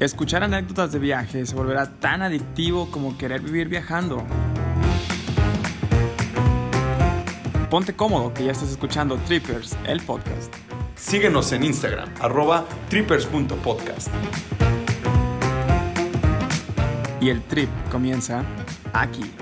Escuchar 0.00 0.44
anécdotas 0.44 0.92
de 0.92 1.00
viaje 1.00 1.44
se 1.44 1.56
volverá 1.56 1.90
tan 1.98 2.22
adictivo 2.22 2.88
como 2.92 3.18
querer 3.18 3.40
vivir 3.40 3.68
viajando. 3.68 4.22
Ponte 7.68 7.96
cómodo 7.96 8.32
que 8.32 8.44
ya 8.44 8.52
estás 8.52 8.70
escuchando 8.70 9.16
Trippers, 9.26 9.76
el 9.88 10.00
podcast. 10.00 10.54
Síguenos 10.94 11.50
en 11.50 11.64
Instagram, 11.64 12.08
arroba 12.20 12.64
trippers.podcast. 12.88 14.08
Y 17.20 17.30
el 17.30 17.42
trip 17.42 17.68
comienza 17.90 18.44
aquí. 18.92 19.34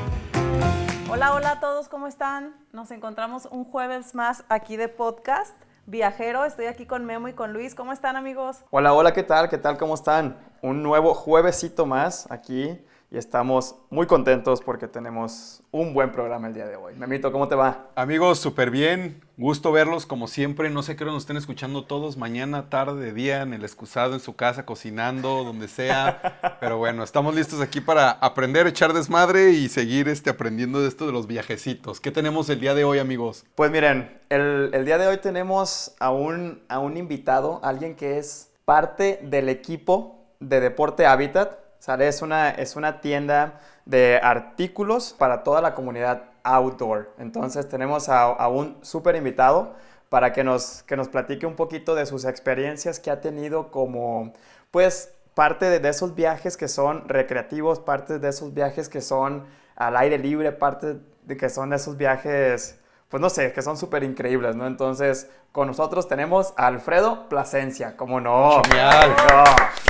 Hola, 1.10 1.34
hola 1.34 1.50
a 1.50 1.60
todos, 1.60 1.90
¿cómo 1.90 2.06
están? 2.06 2.56
Nos 2.72 2.90
encontramos 2.92 3.46
un 3.50 3.64
jueves 3.64 4.14
más 4.14 4.46
aquí 4.48 4.78
de 4.78 4.88
podcast. 4.88 5.54
Viajero, 5.88 6.44
estoy 6.44 6.66
aquí 6.66 6.84
con 6.84 7.04
Memo 7.04 7.28
y 7.28 7.32
con 7.32 7.52
Luis. 7.52 7.76
¿Cómo 7.76 7.92
están 7.92 8.16
amigos? 8.16 8.64
Hola, 8.70 8.92
hola, 8.92 9.12
¿qué 9.12 9.22
tal? 9.22 9.48
¿Qué 9.48 9.56
tal? 9.56 9.78
¿Cómo 9.78 9.94
están? 9.94 10.36
Un 10.60 10.82
nuevo 10.82 11.14
juevesito 11.14 11.86
más 11.86 12.28
aquí 12.28 12.84
y 13.10 13.18
estamos 13.18 13.76
muy 13.88 14.06
contentos 14.06 14.60
porque 14.60 14.88
tenemos 14.88 15.62
un 15.70 15.94
buen 15.94 16.10
programa 16.10 16.48
el 16.48 16.54
día 16.54 16.66
de 16.66 16.74
hoy. 16.74 16.94
Memito, 16.96 17.30
¿cómo 17.30 17.46
te 17.46 17.54
va? 17.54 17.90
Amigos, 17.94 18.40
súper 18.40 18.70
bien. 18.70 19.22
Gusto 19.36 19.70
verlos 19.70 20.06
como 20.06 20.26
siempre. 20.26 20.70
No 20.70 20.82
sé 20.82 20.96
qué 20.96 21.04
nos 21.04 21.22
estén 21.22 21.36
escuchando 21.36 21.84
todos, 21.84 22.16
mañana, 22.16 22.68
tarde, 22.68 23.12
día, 23.12 23.42
en 23.42 23.54
el 23.54 23.62
excusado, 23.62 24.14
en 24.14 24.20
su 24.20 24.34
casa, 24.34 24.66
cocinando, 24.66 25.44
donde 25.44 25.68
sea. 25.68 26.56
Pero 26.60 26.78
bueno, 26.78 27.04
estamos 27.04 27.34
listos 27.34 27.60
aquí 27.60 27.80
para 27.80 28.10
aprender, 28.10 28.66
echar 28.66 28.92
desmadre 28.92 29.50
y 29.50 29.68
seguir 29.68 30.08
este, 30.08 30.30
aprendiendo 30.30 30.80
de 30.82 30.88
esto 30.88 31.06
de 31.06 31.12
los 31.12 31.28
viajecitos. 31.28 32.00
¿Qué 32.00 32.10
tenemos 32.10 32.48
el 32.48 32.58
día 32.58 32.74
de 32.74 32.84
hoy, 32.84 32.98
amigos? 32.98 33.44
Pues 33.54 33.70
miren, 33.70 34.18
el, 34.30 34.70
el 34.72 34.84
día 34.84 34.98
de 34.98 35.06
hoy 35.06 35.18
tenemos 35.18 35.94
a 36.00 36.10
un, 36.10 36.62
a 36.68 36.80
un 36.80 36.96
invitado, 36.96 37.60
alguien 37.62 37.94
que 37.94 38.18
es 38.18 38.50
parte 38.64 39.20
del 39.22 39.48
equipo 39.48 40.24
de 40.40 40.60
Deporte 40.60 41.06
Habitat. 41.06 41.65
¿Sale? 41.86 42.08
Es, 42.08 42.20
una, 42.20 42.50
es 42.50 42.74
una 42.74 43.00
tienda 43.00 43.60
de 43.84 44.18
artículos 44.20 45.14
para 45.16 45.44
toda 45.44 45.60
la 45.60 45.72
comunidad 45.72 46.24
outdoor. 46.42 47.12
Entonces 47.16 47.68
tenemos 47.68 48.08
a, 48.08 48.24
a 48.24 48.48
un 48.48 48.76
súper 48.82 49.14
invitado 49.14 49.72
para 50.08 50.32
que 50.32 50.42
nos, 50.42 50.82
que 50.82 50.96
nos 50.96 51.06
platique 51.06 51.46
un 51.46 51.54
poquito 51.54 51.94
de 51.94 52.04
sus 52.04 52.24
experiencias 52.24 52.98
que 52.98 53.12
ha 53.12 53.20
tenido 53.20 53.70
como, 53.70 54.32
pues, 54.72 55.12
parte 55.34 55.66
de, 55.66 55.78
de 55.78 55.90
esos 55.90 56.16
viajes 56.16 56.56
que 56.56 56.66
son 56.66 57.08
recreativos, 57.08 57.78
parte 57.78 58.18
de 58.18 58.30
esos 58.30 58.52
viajes 58.52 58.88
que 58.88 59.00
son 59.00 59.44
al 59.76 59.96
aire 59.96 60.18
libre, 60.18 60.50
parte 60.50 60.96
de 61.22 61.36
que 61.36 61.48
son 61.48 61.72
esos 61.72 61.96
viajes, 61.96 62.80
pues 63.08 63.20
no 63.20 63.30
sé, 63.30 63.52
que 63.52 63.62
son 63.62 63.76
súper 63.76 64.02
increíbles, 64.02 64.56
¿no? 64.56 64.66
Entonces, 64.66 65.30
con 65.52 65.68
nosotros 65.68 66.08
tenemos 66.08 66.52
a 66.56 66.66
Alfredo 66.66 67.28
Plasencia, 67.28 67.96
como 67.96 68.20
no. 68.20 68.60
Genial. 68.64 69.14
No. 69.28 69.85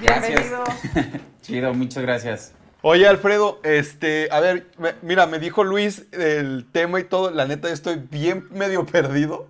Bienvenido. 0.00 0.64
Chido, 1.42 1.74
muchas 1.74 2.02
gracias. 2.02 2.52
Oye, 2.82 3.06
Alfredo, 3.06 3.60
este, 3.62 4.28
a 4.30 4.40
ver, 4.40 4.68
me- 4.78 4.94
mira, 5.02 5.26
me 5.26 5.38
dijo 5.38 5.64
Luis 5.64 6.06
el 6.12 6.66
tema 6.72 6.98
y 7.00 7.04
todo. 7.04 7.30
La 7.30 7.44
neta, 7.44 7.68
yo 7.68 7.74
estoy 7.74 7.96
bien 8.10 8.46
medio 8.50 8.86
perdido. 8.86 9.48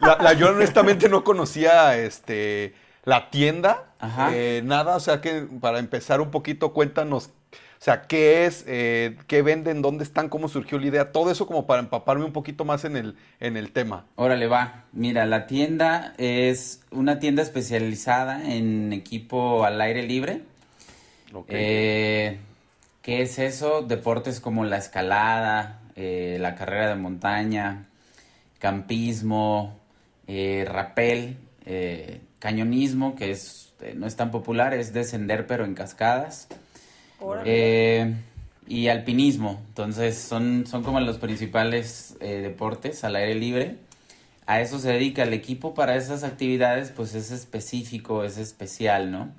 La, 0.00 0.16
la- 0.16 0.32
yo 0.32 0.48
honestamente 0.50 1.08
no 1.08 1.22
conocía 1.22 1.96
este, 1.96 2.74
la 3.04 3.30
tienda, 3.30 3.92
Ajá. 4.00 4.30
eh, 4.34 4.62
nada. 4.64 4.96
O 4.96 5.00
sea 5.00 5.20
que 5.20 5.46
para 5.60 5.78
empezar 5.78 6.20
un 6.20 6.32
poquito, 6.32 6.72
cuéntanos, 6.72 7.30
sea, 7.84 8.02
qué 8.02 8.46
es, 8.46 8.64
eh, 8.68 9.16
qué 9.26 9.42
venden, 9.42 9.82
dónde 9.82 10.04
están, 10.04 10.28
cómo 10.28 10.46
surgió 10.46 10.78
la 10.78 10.86
idea, 10.86 11.10
todo 11.10 11.32
eso 11.32 11.48
como 11.48 11.66
para 11.66 11.80
empaparme 11.80 12.24
un 12.24 12.32
poquito 12.32 12.64
más 12.64 12.84
en 12.84 12.96
el, 12.96 13.16
en 13.40 13.56
el 13.56 13.72
tema. 13.72 14.06
Órale, 14.14 14.46
va. 14.46 14.84
Mira, 14.92 15.26
la 15.26 15.48
tienda 15.48 16.14
es 16.16 16.82
una 16.92 17.18
tienda 17.18 17.42
especializada 17.42 18.54
en 18.54 18.92
equipo 18.92 19.64
al 19.64 19.80
aire 19.80 20.04
libre. 20.04 20.42
Eh, 21.48 22.38
¿Qué 23.02 23.22
es 23.22 23.40
eso? 23.40 23.82
Deportes 23.82 24.38
como 24.38 24.64
la 24.64 24.76
escalada, 24.76 25.80
eh, 25.96 26.36
la 26.40 26.54
carrera 26.54 26.88
de 26.88 26.94
montaña, 26.94 27.86
campismo, 28.60 29.80
rapel, 30.28 31.36
cañonismo, 32.38 33.16
que 33.16 33.32
es, 33.32 33.74
no 33.96 34.06
es 34.06 34.14
tan 34.14 34.30
popular, 34.30 34.72
es 34.72 34.92
descender 34.92 35.48
pero 35.48 35.64
en 35.64 35.74
cascadas. 35.74 36.46
Eh, 37.44 38.14
y 38.66 38.88
alpinismo. 38.88 39.60
Entonces 39.68 40.18
son, 40.18 40.66
son 40.66 40.82
como 40.82 41.00
los 41.00 41.18
principales 41.18 42.16
eh, 42.20 42.40
deportes 42.42 43.04
al 43.04 43.16
aire 43.16 43.34
libre. 43.34 43.76
A 44.46 44.60
eso 44.60 44.78
se 44.78 44.90
dedica 44.90 45.22
el 45.22 45.32
equipo 45.32 45.74
para 45.74 45.96
esas 45.96 46.24
actividades, 46.24 46.90
pues 46.90 47.14
es 47.14 47.30
específico, 47.30 48.24
es 48.24 48.38
especial, 48.38 49.10
¿no? 49.10 49.30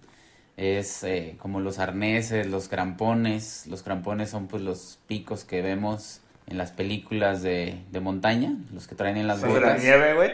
Es 0.55 1.03
eh, 1.03 1.35
como 1.39 1.59
los 1.59 1.79
arneses, 1.79 2.47
los 2.47 2.67
crampones. 2.67 3.67
Los 3.67 3.83
crampones 3.83 4.29
son 4.29 4.47
pues 4.47 4.61
los 4.61 4.99
picos 5.07 5.43
que 5.43 5.61
vemos 5.61 6.21
en 6.47 6.57
las 6.57 6.71
películas 6.71 7.41
de, 7.41 7.79
de 7.91 7.99
montaña, 7.99 8.55
los 8.73 8.87
que 8.87 8.95
traen 8.95 9.17
en 9.17 9.27
las 9.27 9.41
de 9.41 9.47
la 9.47 9.53
botas. 9.53 9.81
nieve, 9.81 10.13
güey. 10.13 10.31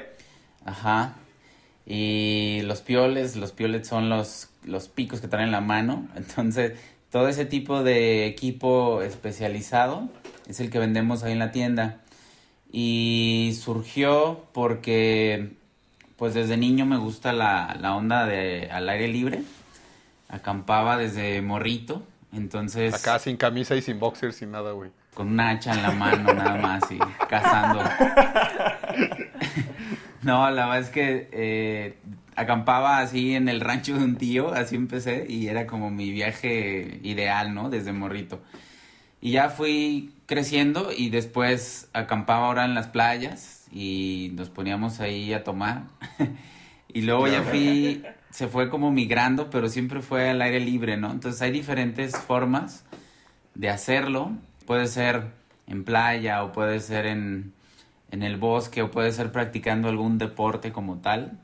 Ajá. 0.66 1.16
Y 1.86 2.62
los 2.64 2.82
pioles, 2.82 3.36
los 3.36 3.52
pioles 3.52 3.88
son 3.88 4.10
los, 4.10 4.50
los 4.64 4.88
picos 4.90 5.22
que 5.22 5.28
traen 5.28 5.46
en 5.48 5.52
la 5.52 5.62
mano. 5.62 6.08
Entonces, 6.16 6.74
todo 7.12 7.28
ese 7.28 7.46
tipo 7.46 7.84
de 7.84 8.26
equipo 8.28 9.02
especializado 9.02 10.10
es 10.48 10.60
el 10.60 10.70
que 10.70 10.80
vendemos 10.80 11.24
ahí 11.24 11.32
en 11.34 11.40
la 11.40 11.52
tienda. 11.52 12.02
Y 12.72 13.58
surgió 13.60 14.46
porque, 14.54 15.54
pues 16.18 16.34
desde 16.36 16.56
niño 16.58 16.86
me 16.86 16.98
gusta 16.98 17.34
la, 17.34 17.76
la 17.80 17.96
onda 17.96 18.26
de 18.26 18.70
al 18.72 18.88
aire 18.90 19.08
libre. 19.08 19.42
Acampaba 20.30 20.98
desde 20.98 21.42
morrito. 21.42 22.04
Entonces, 22.32 22.94
Acá 22.94 23.18
sin 23.18 23.38
camisa 23.38 23.76
y 23.76 23.82
sin 23.82 24.00
boxers, 24.00 24.36
sin 24.36 24.52
nada, 24.52 24.74
güey. 24.74 24.92
con 25.16 25.30
un 25.30 25.40
hacha 25.40 25.74
en 25.74 25.82
la 25.82 25.92
mano 25.92 26.32
nada 26.32 26.58
más 26.58 26.84
y 26.92 27.00
cazando. 27.28 27.82
No, 30.22 30.50
la 30.52 30.66
verdad 30.66 30.82
es 30.82 30.90
que 30.90 31.30
eh, 31.32 31.98
acampaba 32.40 33.00
así 33.00 33.36
en 33.36 33.50
el 33.50 33.60
rancho 33.60 33.98
de 33.98 34.04
un 34.04 34.16
tío, 34.16 34.54
así 34.54 34.78
empecé 34.78 35.26
y 35.28 35.48
era 35.48 35.68
como 35.68 35.92
mi 35.92 36.10
viaje 36.12 37.00
ideal, 37.04 37.54
¿no? 37.54 37.70
Desde 37.70 37.92
morrito. 37.92 38.42
Y 39.20 39.32
ya 39.32 39.50
fui 39.50 40.14
creciendo 40.26 40.92
y 40.96 41.10
después 41.10 41.90
acampaba 41.92 42.48
ahora 42.48 42.64
en 42.64 42.76
las 42.76 42.88
playas 42.88 43.68
y 43.74 44.32
nos 44.36 44.50
poníamos 44.50 45.02
ahí 45.02 45.34
a 45.34 45.44
tomar. 45.44 45.84
y 46.88 47.02
luego 47.02 47.28
ya 47.28 47.44
fui, 47.44 48.06
se 48.30 48.48
fue 48.48 48.70
como 48.70 48.90
migrando, 48.90 49.50
pero 49.50 49.68
siempre 49.68 50.02
fue 50.02 50.30
al 50.30 50.42
aire 50.42 50.62
libre, 50.62 50.96
¿no? 50.96 51.12
Entonces 51.12 51.42
hay 51.42 51.52
diferentes 51.52 52.18
formas 52.18 52.86
de 53.54 53.70
hacerlo. 53.70 54.32
Puede 54.66 54.88
ser 54.88 55.24
en 55.68 55.84
playa 55.84 56.42
o 56.46 56.54
puede 56.54 56.80
ser 56.80 57.06
en, 57.06 57.52
en 58.12 58.24
el 58.24 58.38
bosque 58.38 58.82
o 58.82 58.92
puede 58.92 59.12
ser 59.12 59.34
practicando 59.34 59.90
algún 59.90 60.18
deporte 60.18 60.72
como 60.72 61.00
tal. 61.00 61.38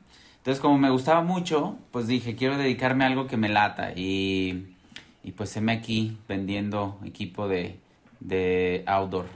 Entonces 0.46 0.62
como 0.62 0.78
me 0.78 0.90
gustaba 0.90 1.22
mucho, 1.22 1.76
pues 1.90 2.06
dije, 2.06 2.36
quiero 2.36 2.56
dedicarme 2.56 3.02
a 3.02 3.08
algo 3.08 3.26
que 3.26 3.36
me 3.36 3.48
lata 3.48 3.90
y, 3.96 4.76
y 5.24 5.32
pues 5.32 5.56
heme 5.56 5.72
aquí 5.72 6.18
vendiendo 6.28 7.00
equipo 7.04 7.48
de, 7.48 7.80
de 8.20 8.84
outdoor. 8.86 9.26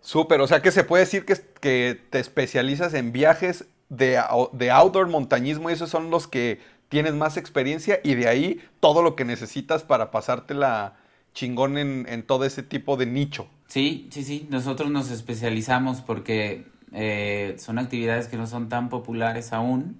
Súper, 0.00 0.40
o 0.40 0.46
sea 0.46 0.62
que 0.62 0.70
se 0.70 0.84
puede 0.84 1.02
decir 1.02 1.24
que, 1.24 1.34
que 1.60 2.00
te 2.10 2.20
especializas 2.20 2.94
en 2.94 3.10
viajes 3.10 3.64
de, 3.88 4.22
de 4.52 4.70
outdoor 4.70 5.08
montañismo 5.08 5.70
y 5.70 5.72
esos 5.72 5.90
son 5.90 6.08
los 6.08 6.28
que 6.28 6.60
tienes 6.88 7.14
más 7.14 7.36
experiencia 7.36 7.98
y 8.04 8.14
de 8.14 8.28
ahí 8.28 8.60
todo 8.78 9.02
lo 9.02 9.16
que 9.16 9.24
necesitas 9.24 9.82
para 9.82 10.12
pasártela 10.12 10.94
chingón 11.34 11.78
en, 11.78 12.06
en 12.08 12.22
todo 12.22 12.44
ese 12.44 12.62
tipo 12.62 12.96
de 12.96 13.06
nicho. 13.06 13.48
Sí, 13.66 14.06
sí, 14.12 14.22
sí, 14.22 14.46
nosotros 14.50 14.88
nos 14.92 15.10
especializamos 15.10 16.00
porque 16.00 16.64
eh, 16.92 17.56
son 17.58 17.80
actividades 17.80 18.28
que 18.28 18.36
no 18.36 18.46
son 18.46 18.68
tan 18.68 18.88
populares 18.88 19.52
aún. 19.52 19.98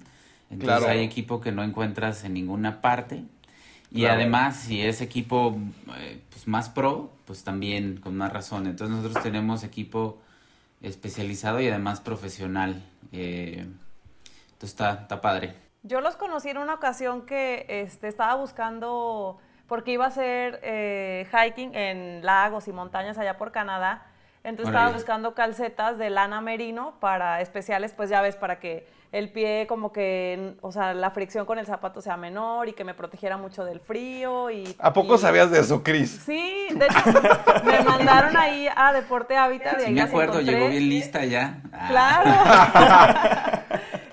Entonces 0.51 0.79
Claro. 0.79 0.93
hay 0.93 1.05
equipo 1.05 1.41
que 1.41 1.53
no 1.53 1.63
encuentras 1.63 2.25
en 2.25 2.35
ninguna 2.35 2.81
parte. 2.81 3.25
Y 3.91 4.01
Claro. 4.01 4.15
además, 4.15 4.57
si 4.57 4.83
es 4.83 5.01
equipo 5.01 5.57
eh, 5.99 6.21
pues 6.31 6.47
más 6.47 6.69
pro, 6.69 7.13
pues 7.25 7.45
también 7.45 7.99
con 8.01 8.17
más 8.17 8.33
razón. 8.33 8.67
Entonces 8.67 8.97
nosotros 8.97 9.23
tenemos 9.23 9.63
equipo 9.65 10.19
especializado 10.83 11.61
y 11.61 11.69
además 11.69 12.01
profesional. 12.01 12.83
Eh, 13.13 13.67
entonces 14.53 14.71
está, 14.71 14.93
está 15.03 15.21
padre. 15.21 15.55
Yo 15.83 16.01
los 16.01 16.17
conocí 16.17 16.51
en 16.51 16.59
una 16.59 16.75
ocasión 16.75 17.25
que 17.27 17.65
este, 17.69 18.09
estaba 18.09 18.35
buscando, 18.35 19.39
porque 19.67 19.93
iba 19.93 20.05
a 20.05 20.09
hacer 20.09 20.61
eh, 20.63 21.27
hiking 21.33 21.75
en 21.75 22.25
lagos 22.25 22.69
y 22.69 22.73
montañas 22.73 23.19
allá 23.19 23.39
por 23.39 23.51
Canadá. 23.53 24.07
Entonces 24.43 24.75
estaba 24.75 24.91
buscando 24.93 25.35
calcetas 25.35 25.99
de 25.99 26.11
lana 26.11 26.41
merino 26.41 26.95
para 27.01 27.41
especiales, 27.41 27.93
pues 27.93 28.09
ya 28.11 28.21
ves, 28.23 28.37
para 28.37 28.59
que 28.59 28.87
el 29.13 29.29
pie 29.31 29.67
como 29.69 29.93
que, 29.93 30.55
o 30.61 30.71
sea, 30.71 30.95
la 30.95 31.11
fricción 31.11 31.45
con 31.45 31.59
el 31.59 31.67
zapato 31.67 32.01
sea 32.01 32.17
menor 32.17 32.69
y 32.69 32.73
que 32.75 32.85
me 32.85 32.95
protegiera 32.95 33.37
mucho 33.37 33.65
del 33.65 33.81
frío 33.81 34.51
y... 34.51 34.77
¿A 34.79 34.93
poco 34.93 35.17
y- 35.17 35.19
sabías 35.19 35.51
de 35.51 35.59
eso, 35.61 35.83
Cris? 35.83 36.23
Sí, 36.25 36.69
de 36.73 36.87
hecho, 36.87 37.21
me 37.65 37.81
mandaron 37.83 38.37
ahí 38.37 38.69
a 38.75 38.93
Deporte 38.93 39.37
Hábitat 39.37 39.79
y 39.79 39.81
Sí 39.81 39.87
ahí 39.89 39.95
me 39.95 40.03
acuerdo, 40.03 40.35
encontré. 40.35 40.55
llegó 40.55 40.69
bien 40.71 40.89
lista 40.89 41.25
ya. 41.25 41.61
Ah. 41.73 43.57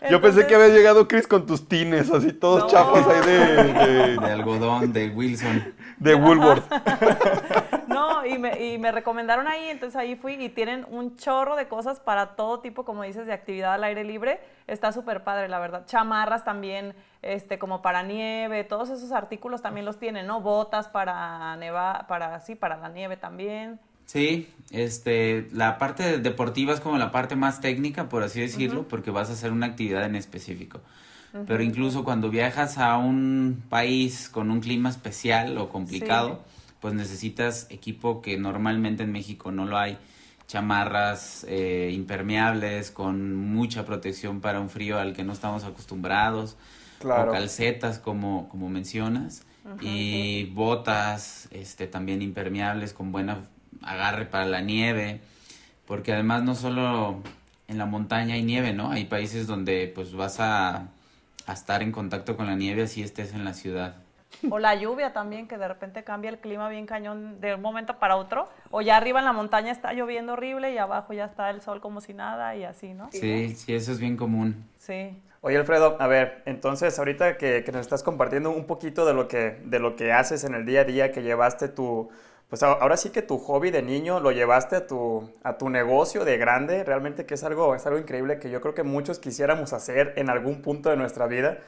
Yo 0.09 0.21
pensé 0.21 0.45
que 0.47 0.55
había 0.55 0.69
llegado 0.69 1.07
Chris 1.07 1.27
con 1.27 1.45
tus 1.45 1.67
tines, 1.67 2.11
así 2.11 2.31
todos 2.33 2.63
No. 2.63 2.69
chafos 2.69 3.05
ahí 3.07 3.21
de, 3.25 3.63
de, 3.73 4.17
De 4.17 4.31
algodón, 4.31 4.93
de 4.93 5.09
Wilson. 5.09 5.73
de 5.97 6.15
Woolworth. 6.15 6.63
No, 7.87 8.23
y 8.25 8.37
me, 8.37 8.63
y 8.63 8.77
me 8.77 8.91
recomendaron 8.91 9.47
ahí, 9.47 9.69
entonces 9.69 9.95
ahí 9.95 10.15
fui 10.15 10.33
y 10.33 10.49
tienen 10.49 10.85
un 10.91 11.15
chorro 11.15 11.55
de 11.55 11.67
cosas 11.67 11.99
para 11.99 12.35
todo 12.35 12.59
tipo, 12.59 12.85
como 12.85 13.01
dices, 13.01 13.25
de 13.25 13.33
actividad 13.33 13.73
al 13.73 13.83
aire 13.85 14.03
libre. 14.03 14.39
Está 14.67 14.91
súper 14.91 15.23
padre, 15.23 15.47
la 15.47 15.57
verdad. 15.57 15.83
Chamarras 15.87 16.43
también, 16.45 16.93
este, 17.23 17.57
como 17.57 17.81
para 17.81 18.03
nieve, 18.03 18.63
todos 18.65 18.89
esos 18.91 19.11
artículos 19.11 19.63
también 19.63 19.85
los 19.85 19.97
tienen, 19.97 20.27
¿no? 20.27 20.41
Botas 20.41 20.87
para 20.89 21.55
neva, 21.55 22.05
para, 22.07 22.39
sí, 22.41 22.53
para 22.53 22.77
la 22.77 22.89
nieve 22.89 23.17
también. 23.17 23.79
Sí, 24.07 24.47
este, 24.71 25.49
la 25.51 25.77
parte 25.77 26.17
deportiva 26.19 26.73
es 26.73 26.79
como 26.79 26.97
la 26.97 27.11
parte 27.11 27.35
más 27.35 27.59
técnica, 27.59 28.07
por 28.07 28.23
así 28.23 28.39
decirlo, 28.39 28.87
porque 28.87 29.11
vas 29.11 29.29
a 29.29 29.33
hacer 29.33 29.51
una 29.51 29.67
actividad 29.67 30.05
en 30.05 30.15
específico. 30.15 30.79
Pero 31.45 31.61
incluso 31.61 32.03
cuando 32.03 32.29
viajas 32.31 32.79
a 32.79 32.97
un 32.97 33.61
país 33.69 34.27
con 34.29 34.49
un 34.49 34.59
clima 34.61 34.89
especial 34.89 35.57
o 35.57 35.69
complicado, 35.69 36.41
pues 36.79 36.95
necesitas 36.95 37.67
equipo 37.69 38.21
que 38.21 38.37
normalmente 38.37 39.03
en 39.03 39.11
México 39.11 39.51
no 39.51 39.65
lo 39.65 39.77
hay. 39.77 39.97
Chamarras 40.47 41.45
eh, 41.49 41.91
impermeables 41.93 42.89
con 42.89 43.35
mucha 43.35 43.85
protección 43.85 44.39
para 44.39 44.61
un 44.61 44.69
frío 44.69 44.97
al 44.97 45.13
que 45.13 45.23
no 45.23 45.33
estamos 45.33 45.65
acostumbrados. 45.65 46.55
Claro. 46.99 47.29
O 47.29 47.33
calcetas, 47.33 47.99
como, 47.99 48.47
como 48.47 48.69
mencionas. 48.69 49.43
Y 49.81 50.45
botas 50.45 51.49
este, 51.51 51.87
también 51.87 52.21
impermeables 52.21 52.93
con 52.93 53.11
buena 53.11 53.41
agarre 53.81 54.25
para 54.25 54.45
la 54.45 54.61
nieve. 54.61 55.21
Porque 55.85 56.13
además 56.13 56.43
no 56.43 56.55
solo 56.55 57.21
en 57.67 57.77
la 57.77 57.85
montaña 57.85 58.35
hay 58.35 58.43
nieve, 58.43 58.73
¿no? 58.73 58.91
Hay 58.91 59.05
países 59.05 59.47
donde 59.47 59.91
pues 59.93 60.13
vas 60.13 60.39
a, 60.39 60.87
a 61.45 61.53
estar 61.53 61.81
en 61.81 61.91
contacto 61.91 62.35
con 62.35 62.45
la 62.45 62.55
nieve 62.55 62.83
así 62.83 63.01
estés 63.01 63.33
en 63.33 63.45
la 63.45 63.53
ciudad. 63.53 63.95
O 64.49 64.59
la 64.59 64.75
lluvia 64.75 65.13
también, 65.13 65.47
que 65.47 65.57
de 65.57 65.67
repente 65.67 66.03
cambia 66.03 66.29
el 66.29 66.39
clima 66.39 66.69
bien 66.69 66.85
cañón 66.85 67.39
de 67.41 67.55
un 67.55 67.61
momento 67.61 67.97
para 67.97 68.17
otro. 68.17 68.47
O 68.69 68.81
ya 68.81 68.97
arriba 68.97 69.19
en 69.19 69.25
la 69.25 69.33
montaña 69.33 69.71
está 69.71 69.93
lloviendo 69.93 70.33
horrible 70.33 70.73
y 70.73 70.77
abajo 70.77 71.13
ya 71.13 71.25
está 71.25 71.49
el 71.49 71.61
sol 71.61 71.81
como 71.81 72.01
si 72.01 72.13
nada 72.13 72.55
y 72.55 72.63
así, 72.63 72.93
¿no? 72.93 73.09
Sí, 73.11 73.55
sí, 73.55 73.73
eso 73.73 73.91
es 73.91 73.99
bien 73.99 74.17
común. 74.17 74.65
Sí. 74.77 75.17
Oye, 75.41 75.57
Alfredo, 75.57 75.97
a 75.99 76.07
ver, 76.07 76.41
entonces 76.45 76.97
ahorita 76.99 77.37
que, 77.37 77.63
que 77.63 77.71
nos 77.71 77.81
estás 77.81 78.03
compartiendo 78.03 78.51
un 78.51 78.65
poquito 78.65 79.05
de 79.05 79.13
lo, 79.13 79.27
que, 79.27 79.61
de 79.63 79.79
lo 79.79 79.95
que 79.95 80.11
haces 80.11 80.43
en 80.43 80.55
el 80.55 80.65
día 80.65 80.81
a 80.81 80.83
día, 80.83 81.11
que 81.11 81.23
llevaste 81.23 81.67
tu, 81.67 82.09
pues 82.49 82.63
ahora 82.63 82.95
sí 82.95 83.09
que 83.09 83.21
tu 83.21 83.37
hobby 83.39 83.71
de 83.71 83.81
niño 83.81 84.19
lo 84.21 84.31
llevaste 84.31 84.77
a 84.77 84.87
tu, 84.87 85.29
a 85.43 85.57
tu 85.57 85.69
negocio 85.69 86.23
de 86.23 86.37
grande, 86.37 86.83
realmente 86.83 87.25
que 87.25 87.33
es 87.33 87.43
algo, 87.43 87.75
es 87.75 87.85
algo 87.85 87.99
increíble 87.99 88.39
que 88.39 88.49
yo 88.49 88.61
creo 88.61 88.73
que 88.73 88.83
muchos 88.83 89.19
quisiéramos 89.19 89.73
hacer 89.73 90.13
en 90.15 90.29
algún 90.29 90.61
punto 90.61 90.89
de 90.89 90.95
nuestra 90.95 91.27
vida. 91.27 91.59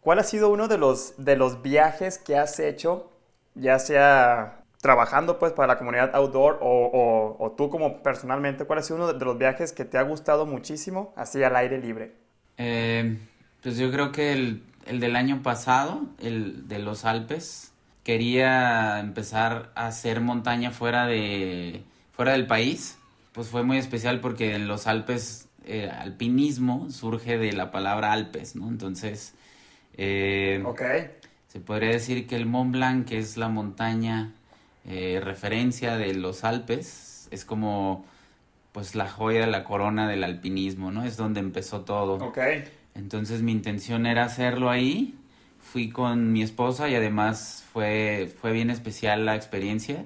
¿Cuál 0.00 0.20
ha 0.20 0.22
sido 0.22 0.48
uno 0.48 0.68
de 0.68 0.78
los, 0.78 1.14
de 1.18 1.36
los 1.36 1.62
viajes 1.62 2.18
que 2.18 2.36
has 2.36 2.60
hecho, 2.60 3.10
ya 3.54 3.78
sea 3.80 4.62
trabajando 4.80 5.38
pues 5.38 5.52
para 5.52 5.66
la 5.66 5.78
comunidad 5.78 6.14
outdoor 6.14 6.58
o 6.62 7.54
tú 7.56 7.68
como 7.68 8.02
personalmente, 8.02 8.64
cuál 8.64 8.78
ha 8.78 8.82
sido 8.82 8.96
uno 8.96 9.12
de 9.12 9.24
los 9.24 9.38
viajes 9.38 9.72
que 9.72 9.84
te 9.84 9.98
ha 9.98 10.02
gustado 10.02 10.46
muchísimo 10.46 11.12
así 11.16 11.42
al 11.42 11.56
aire 11.56 11.78
libre? 11.78 12.12
Eh, 12.58 13.18
pues 13.62 13.76
yo 13.76 13.90
creo 13.90 14.12
que 14.12 14.32
el, 14.32 14.62
el 14.86 15.00
del 15.00 15.16
año 15.16 15.42
pasado, 15.42 16.02
el 16.18 16.68
de 16.68 16.78
los 16.78 17.04
Alpes, 17.04 17.69
quería 18.04 19.00
empezar 19.00 19.70
a 19.74 19.86
hacer 19.86 20.20
montaña 20.20 20.70
fuera 20.70 21.06
de 21.06 21.82
fuera 22.12 22.32
del 22.32 22.46
país. 22.46 22.98
Pues 23.32 23.48
fue 23.48 23.62
muy 23.62 23.78
especial 23.78 24.20
porque 24.20 24.54
en 24.54 24.66
los 24.66 24.86
Alpes 24.86 25.48
eh, 25.64 25.88
alpinismo 25.88 26.90
surge 26.90 27.38
de 27.38 27.52
la 27.52 27.70
palabra 27.70 28.12
Alpes, 28.12 28.56
¿no? 28.56 28.68
Entonces, 28.68 29.34
eh, 29.96 30.62
se 31.48 31.60
podría 31.60 31.90
decir 31.90 32.26
que 32.26 32.36
el 32.36 32.46
Mont 32.46 32.72
Blanc, 32.72 33.06
que 33.06 33.18
es 33.18 33.36
la 33.36 33.48
montaña 33.48 34.32
eh, 34.86 35.20
referencia 35.22 35.96
de 35.96 36.14
los 36.14 36.44
Alpes, 36.44 37.28
es 37.30 37.44
como 37.44 38.04
pues 38.72 38.94
la 38.94 39.08
joya 39.08 39.40
de 39.40 39.46
la 39.48 39.64
corona 39.64 40.08
del 40.08 40.24
alpinismo, 40.24 40.90
¿no? 40.90 41.04
Es 41.04 41.16
donde 41.16 41.40
empezó 41.40 41.82
todo. 41.82 42.14
Ok. 42.14 42.38
Entonces 42.94 43.42
mi 43.42 43.52
intención 43.52 44.06
era 44.06 44.24
hacerlo 44.24 44.70
ahí. 44.70 45.14
Fui 45.72 45.90
con 45.90 46.32
mi 46.32 46.42
esposa 46.42 46.88
y 46.88 46.94
además 46.94 47.64
fue, 47.72 48.32
fue 48.40 48.52
bien 48.52 48.70
especial 48.70 49.26
la 49.26 49.36
experiencia. 49.36 50.04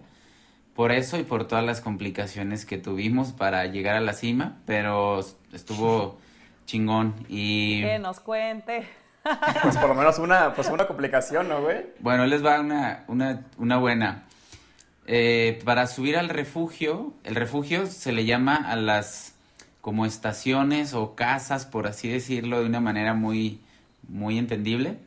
Por 0.74 0.92
eso 0.92 1.18
y 1.18 1.22
por 1.22 1.46
todas 1.46 1.64
las 1.64 1.80
complicaciones 1.80 2.66
que 2.66 2.78
tuvimos 2.78 3.32
para 3.32 3.64
llegar 3.66 3.96
a 3.96 4.00
la 4.00 4.12
cima, 4.12 4.58
pero 4.66 5.20
estuvo 5.52 6.18
chingón. 6.66 7.14
Y 7.28 7.82
Que 7.82 7.98
nos 7.98 8.20
cuente. 8.20 8.86
Pues 9.62 9.78
por 9.78 9.88
lo 9.88 9.94
menos 9.94 10.18
una, 10.18 10.52
pues 10.52 10.68
una 10.68 10.86
complicación, 10.86 11.48
¿no, 11.48 11.62
güey? 11.62 11.86
bueno, 12.00 12.26
les 12.26 12.44
va 12.44 12.60
una, 12.60 13.04
una, 13.08 13.46
una 13.56 13.78
buena. 13.78 14.24
Eh, 15.06 15.60
para 15.64 15.86
subir 15.86 16.18
al 16.18 16.28
refugio, 16.28 17.14
el 17.24 17.34
refugio 17.34 17.86
se 17.86 18.12
le 18.12 18.26
llama 18.26 18.56
a 18.56 18.76
las 18.76 19.34
como 19.80 20.06
estaciones 20.06 20.94
o 20.94 21.14
casas, 21.14 21.66
por 21.66 21.86
así 21.86 22.08
decirlo, 22.08 22.60
de 22.60 22.66
una 22.66 22.80
manera 22.80 23.14
muy, 23.14 23.60
muy 24.08 24.38
entendible, 24.38 24.98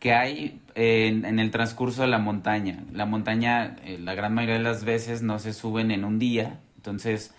que 0.00 0.12
hay 0.12 0.60
en, 0.74 1.24
en 1.24 1.38
el 1.38 1.52
transcurso 1.52 2.02
de 2.02 2.08
la 2.08 2.18
montaña. 2.18 2.82
La 2.92 3.06
montaña, 3.06 3.76
eh, 3.84 3.98
la 3.98 4.14
gran 4.14 4.34
mayoría 4.34 4.56
de 4.56 4.64
las 4.64 4.84
veces 4.84 5.22
no 5.22 5.38
se 5.38 5.52
suben 5.52 5.92
en 5.92 6.04
un 6.04 6.18
día, 6.18 6.58
entonces 6.76 7.32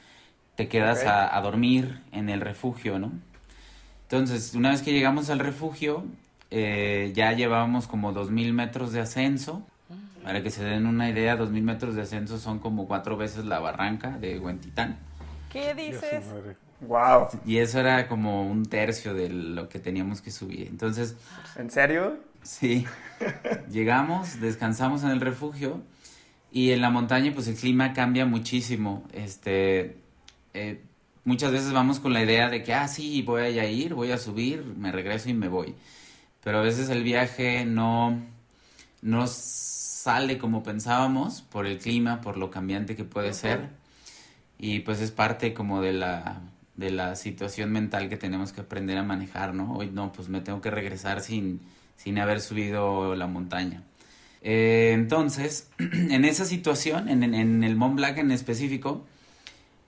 te 0.55 0.67
quedas 0.69 1.03
a 1.05 1.41
dormir 1.41 2.01
en 2.11 2.29
el 2.29 2.39
refugio, 2.39 2.99
¿no? 2.99 3.11
Entonces, 4.11 4.53
una 4.55 4.71
vez 4.71 4.81
que 4.81 4.91
llegamos 4.91 5.29
al 5.29 5.39
refugio, 5.39 6.03
eh, 6.51 7.13
ya 7.15 7.31
llevábamos 7.31 7.87
como 7.87 8.13
2.000 8.13 8.51
metros 8.51 8.91
de 8.91 8.99
ascenso. 8.99 9.65
Para 10.21 10.43
que 10.43 10.51
se 10.51 10.65
den 10.65 10.85
una 10.85 11.09
idea, 11.09 11.37
2.000 11.37 11.61
metros 11.61 11.95
de 11.95 12.01
ascenso 12.01 12.37
son 12.37 12.59
como 12.59 12.87
cuatro 12.87 13.15
veces 13.15 13.45
la 13.45 13.59
barranca 13.59 14.17
de 14.17 14.37
Huentitán. 14.37 14.99
¿Qué 15.49 15.73
dices? 15.73 16.25
Wow. 16.81 17.29
Y 17.45 17.57
eso 17.57 17.79
era 17.79 18.09
como 18.09 18.45
un 18.45 18.65
tercio 18.65 19.13
de 19.13 19.29
lo 19.29 19.69
que 19.69 19.79
teníamos 19.79 20.21
que 20.21 20.29
subir. 20.29 20.67
Entonces, 20.67 21.15
¿En 21.55 21.71
serio? 21.71 22.19
Sí, 22.43 22.85
llegamos, 23.71 24.39
descansamos 24.39 25.03
en 25.03 25.09
el 25.09 25.21
refugio 25.21 25.81
y 26.51 26.71
en 26.71 26.81
la 26.81 26.89
montaña 26.89 27.31
pues 27.33 27.47
el 27.47 27.55
clima 27.55 27.93
cambia 27.93 28.25
muchísimo. 28.25 29.03
Este, 29.13 29.97
eh, 30.53 30.81
muchas 31.23 31.51
veces 31.51 31.71
vamos 31.71 31.99
con 31.99 32.13
la 32.13 32.23
idea 32.23 32.49
de 32.49 32.63
que, 32.63 32.73
ah, 32.73 32.87
sí, 32.87 33.21
voy 33.21 33.41
a 33.59 33.69
ir, 33.69 33.93
voy 33.93 34.11
a 34.11 34.17
subir, 34.17 34.63
me 34.63 34.91
regreso 34.91 35.29
y 35.29 35.33
me 35.33 35.47
voy. 35.47 35.75
Pero 36.43 36.59
a 36.59 36.61
veces 36.61 36.89
el 36.89 37.03
viaje 37.03 37.65
no, 37.65 38.19
no 39.01 39.27
sale 39.27 40.37
como 40.37 40.63
pensábamos 40.63 41.41
por 41.43 41.65
el 41.67 41.77
clima, 41.77 42.21
por 42.21 42.37
lo 42.37 42.51
cambiante 42.51 42.95
que 42.95 43.03
puede 43.03 43.33
ser. 43.33 43.69
Y 44.57 44.79
pues 44.81 45.01
es 45.01 45.11
parte 45.11 45.53
como 45.53 45.81
de 45.81 45.93
la, 45.93 46.41
de 46.75 46.91
la 46.91 47.15
situación 47.15 47.71
mental 47.71 48.09
que 48.09 48.17
tenemos 48.17 48.51
que 48.53 48.61
aprender 48.61 48.97
a 48.97 49.03
manejar, 49.03 49.53
¿no? 49.53 49.73
Hoy 49.73 49.89
no, 49.91 50.11
pues 50.11 50.29
me 50.29 50.41
tengo 50.41 50.61
que 50.61 50.71
regresar 50.71 51.21
sin, 51.21 51.61
sin 52.03 52.17
haber 52.17 52.41
subido 52.41 53.15
la 53.15 53.27
montaña. 53.27 53.83
Eh, 54.41 54.91
entonces, 54.93 55.69
en 55.77 56.25
esa 56.25 56.45
situación, 56.45 57.09
en, 57.09 57.63
el 57.63 57.75
Mont 57.75 57.95
Blanc 57.95 58.17
en 58.17 58.31
específico, 58.31 59.05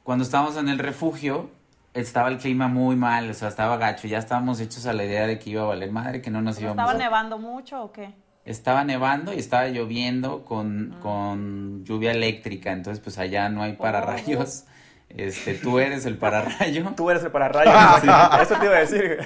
cuando 0.03 0.23
estábamos 0.23 0.57
en 0.57 0.69
el 0.69 0.77
refugio, 0.77 1.49
estaba 1.95 2.27
el 2.27 2.37
clima 2.37 2.67
muy 2.67 2.95
mal, 2.95 3.31
o 3.31 3.33
sea, 3.33 3.47
estaba 3.47 3.77
gacho, 3.77 4.07
ya 4.07 4.19
estábamos 4.19 4.59
hechos 4.59 4.85
a 4.85 4.93
la 4.93 5.05
idea 5.05 5.25
de 5.25 5.39
que 5.39 5.49
iba 5.49 5.63
a 5.63 5.65
valer 5.65 5.91
madre, 5.91 6.21
que 6.21 6.29
no 6.29 6.41
nos 6.41 6.59
íbamos 6.59 6.75
¿Estaba 6.75 6.91
a... 6.91 6.97
nevando 6.97 7.39
mucho 7.39 7.83
o 7.83 7.91
qué? 7.91 8.13
Estaba 8.45 8.83
nevando 8.83 9.33
y 9.33 9.39
estaba 9.39 9.69
lloviendo 9.69 10.43
con, 10.45 10.97
con 11.01 11.83
lluvia 11.85 12.11
eléctrica, 12.11 12.73
entonces 12.73 13.01
pues 13.01 13.17
allá 13.17 13.49
no 13.49 13.63
hay 13.63 13.73
pararrayos. 13.73 14.65
Este, 15.09 15.53
tú 15.53 15.79
eres 15.79 16.05
el 16.05 16.17
pararrayo. 16.17 16.91
Tú 16.95 17.09
eres 17.09 17.23
el 17.23 17.31
pararrayo. 17.31 17.71
Eso 18.41 18.55
te 18.55 18.65
iba 18.65 18.75
a 18.75 18.79
decir. 18.79 19.19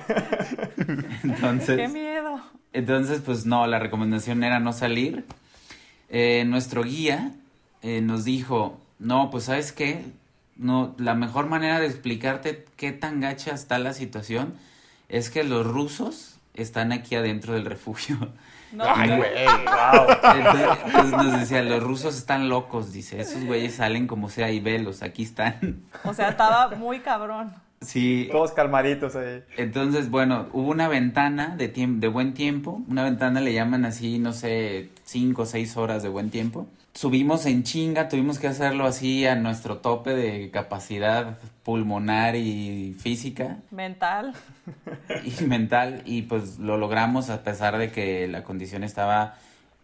Entonces, 1.23 1.77
¡Qué 1.77 1.87
miedo! 1.87 2.41
Entonces 2.73 3.21
pues 3.21 3.45
no, 3.45 3.65
la 3.67 3.79
recomendación 3.79 4.43
era 4.43 4.59
no 4.59 4.73
salir. 4.73 5.25
Eh, 6.09 6.45
nuestro 6.47 6.83
guía 6.83 7.31
eh, 7.81 8.01
nos 8.01 8.23
dijo, 8.23 8.79
no, 8.99 9.29
pues 9.29 9.45
sabes 9.45 9.71
qué, 9.71 10.05
no, 10.55 10.95
la 10.97 11.13
mejor 11.13 11.47
manera 11.47 11.79
de 11.79 11.87
explicarte 11.87 12.65
qué 12.75 12.91
tan 12.91 13.19
gacha 13.19 13.53
está 13.53 13.79
la 13.79 13.93
situación 13.93 14.55
es 15.09 15.29
que 15.29 15.43
los 15.43 15.65
rusos 15.65 16.37
están 16.53 16.91
aquí 16.91 17.15
adentro 17.15 17.53
del 17.53 17.65
refugio. 17.65 18.17
No, 18.69 18.83
Ay, 18.85 19.07
güey. 19.07 19.45
Wow. 19.45 20.33
Entonces, 20.35 20.67
entonces 20.87 21.11
nos 21.13 21.39
decía, 21.39 21.61
los 21.61 21.81
rusos 21.81 22.17
están 22.17 22.49
locos, 22.49 22.91
dice, 22.91 23.21
esos 23.21 23.45
güeyes 23.45 23.75
salen 23.75 24.07
como 24.07 24.29
sea 24.29 24.51
y 24.51 24.59
velos, 24.59 25.03
aquí 25.03 25.23
están. 25.23 25.83
o 26.03 26.13
sea, 26.13 26.27
estaba 26.27 26.75
muy 26.75 26.99
cabrón. 26.99 27.53
Sí, 27.81 28.27
Todos 28.31 28.51
calmaditos 28.53 29.15
ahí. 29.15 29.43
entonces, 29.55 30.09
bueno, 30.09 30.47
hubo 30.51 30.71
una 30.71 30.87
ventana 30.87 31.55
de, 31.57 31.71
tiemp- 31.73 31.99
de 31.99 32.07
buen 32.07 32.33
tiempo, 32.33 32.81
una 32.87 33.03
ventana 33.03 33.39
le 33.39 33.53
llaman 33.53 33.85
así, 33.85 34.17
no 34.17 34.33
sé, 34.33 34.89
cinco 35.03 35.43
o 35.43 35.45
seis 35.45 35.77
horas 35.77 36.01
de 36.01 36.09
buen 36.09 36.29
tiempo. 36.31 36.67
Subimos 36.95 37.45
en 37.45 37.61
chinga, 37.61 38.09
tuvimos 38.09 38.39
que 38.39 38.47
hacerlo 38.47 38.85
así 38.87 39.27
a 39.27 39.35
nuestro 39.35 39.77
tope 39.77 40.15
de 40.15 40.49
capacidad 40.49 41.37
pulmonar 41.63 42.35
y 42.35 42.95
física. 42.99 43.57
Mental. 43.69 44.33
y 45.23 45.43
mental 45.45 46.01
y 46.05 46.23
pues 46.23 46.57
lo 46.57 46.77
logramos 46.77 47.29
a 47.29 47.43
pesar 47.43 47.77
de 47.77 47.91
que 47.91 48.27
la 48.27 48.43
condición 48.43 48.83
estaba, 48.83 49.35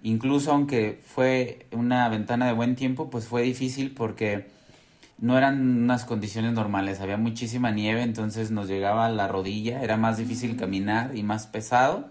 incluso 0.02 0.52
aunque 0.52 1.00
fue 1.06 1.68
una 1.72 2.10
ventana 2.10 2.48
de 2.48 2.54
buen 2.54 2.76
tiempo, 2.76 3.12
pues 3.12 3.28
fue 3.28 3.44
difícil 3.44 3.92
porque 3.92 4.48
no 5.24 5.38
eran 5.38 5.84
unas 5.84 6.04
condiciones 6.04 6.52
normales, 6.52 7.00
había 7.00 7.16
muchísima 7.16 7.72
nieve, 7.72 8.02
entonces 8.02 8.52
nos 8.52 8.68
llegaba 8.68 9.06
a 9.06 9.10
la 9.10 9.30
rodilla, 9.30 9.82
era 9.82 9.96
más 9.96 10.18
difícil 10.18 10.58
caminar 10.58 11.16
y 11.16 11.24
más 11.24 11.48
pesado. 11.48 12.10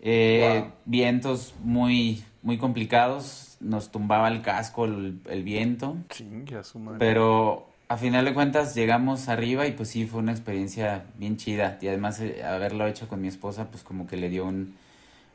Eh, 0.00 0.66
vientos 0.84 1.54
muy, 1.64 2.22
muy 2.42 2.58
complicados, 2.58 3.56
nos 3.60 3.90
tumbaba 3.90 4.28
el 4.28 4.42
casco 4.42 4.84
el, 4.84 5.18
el 5.30 5.44
viento. 5.44 5.96
Chingue 6.10 6.56
a 6.56 6.62
su 6.62 6.78
madre. 6.78 6.98
Pero 6.98 7.70
a 7.88 7.96
final 7.96 8.26
de 8.26 8.34
cuentas 8.34 8.74
llegamos 8.74 9.28
arriba 9.28 9.66
y 9.66 9.72
pues 9.72 9.88
sí 9.88 10.04
fue 10.04 10.20
una 10.20 10.32
experiencia 10.32 11.04
bien 11.16 11.38
chida. 11.38 11.78
Y 11.80 11.88
además 11.88 12.20
eh, 12.20 12.44
haberlo 12.44 12.86
hecho 12.86 13.08
con 13.08 13.22
mi 13.22 13.28
esposa 13.28 13.70
pues 13.70 13.82
como 13.82 14.06
que 14.06 14.18
le 14.18 14.28
dio 14.28 14.44
un, 14.44 14.74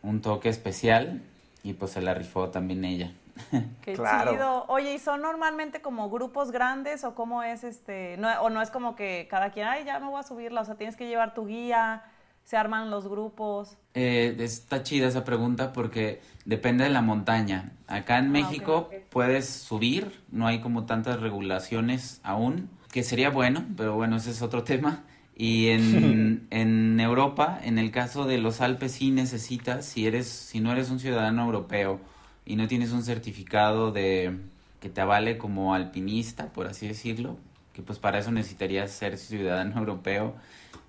un 0.04 0.22
toque 0.22 0.50
especial 0.50 1.24
y 1.64 1.74
pues 1.74 1.94
se 1.94 2.02
la 2.04 2.14
rifó 2.14 2.50
también 2.50 2.86
ella. 2.86 3.12
Qué 3.82 3.94
Claro. 3.94 4.32
chido. 4.32 4.66
Oye, 4.68 4.94
¿y 4.96 5.00
son 5.00 5.22
normalmente 5.22 5.82
como 5.82 6.10
grupos 6.10 6.52
grandes 6.52 7.04
o 7.04 7.16
cómo 7.16 7.44
es 7.44 7.64
este? 7.64 8.18
No, 8.18 8.30
o 8.42 8.50
no 8.50 8.62
es 8.62 8.72
como 8.72 8.96
que 8.96 9.28
cada 9.30 9.52
quien, 9.52 9.68
ay, 9.68 9.84
ya 9.86 10.00
me 10.00 10.08
voy 10.08 10.20
a 10.20 10.24
subirla. 10.24 10.62
O 10.62 10.66
sea, 10.66 10.76
tienes 10.76 10.96
que 10.96 11.08
llevar 11.08 11.34
tu 11.34 11.46
guía, 11.48 12.04
se 12.44 12.58
arman 12.58 12.90
los 12.92 13.08
grupos. 13.08 13.78
Eh, 13.94 14.36
está 14.40 14.84
chida 14.84 15.08
esa 15.08 15.24
pregunta 15.24 15.74
porque 15.74 16.22
depende 16.46 16.84
de 16.86 16.90
la 16.90 17.02
montaña. 17.02 17.72
Acá 17.88 18.18
en 18.20 18.28
Ah, 18.28 18.30
México 18.30 18.90
puedes 19.10 19.48
subir, 19.50 20.24
no 20.32 20.48
hay 20.48 20.60
como 20.62 20.86
tantas 20.86 21.20
regulaciones 21.20 22.20
aún, 22.24 22.70
que 22.92 23.04
sería 23.04 23.30
bueno, 23.30 23.66
pero 23.78 23.96
bueno, 23.96 24.18
ese 24.18 24.32
es 24.32 24.42
otro 24.42 24.64
tema. 24.64 25.04
Y 25.36 25.70
en, 25.70 26.48
en 26.52 27.00
Europa, 27.00 27.60
en 27.64 27.78
el 27.80 27.92
caso 27.92 28.26
de 28.26 28.38
los 28.38 28.62
Alpes, 28.62 28.92
sí 28.94 29.12
necesitas, 29.12 29.86
si 29.86 30.06
eres, 30.06 30.28
si 30.28 30.60
no 30.60 30.72
eres 30.72 30.90
un 30.90 31.00
ciudadano 31.00 31.44
europeo 31.46 32.00
y 32.52 32.58
no 32.58 32.68
tienes 32.68 32.92
un 32.92 33.04
certificado 33.04 33.92
de 33.92 34.38
que 34.82 34.90
te 34.90 35.00
avale 35.00 35.38
como 35.38 35.74
alpinista, 35.74 36.48
por 36.52 36.68
así 36.68 36.88
decirlo, 36.88 37.38
que 37.74 37.82
pues 37.82 37.98
para 37.98 38.20
eso 38.20 38.32
necesitarías 38.32 38.92
ser 38.92 39.18
ciudadano 39.18 39.78
europeo 39.80 40.36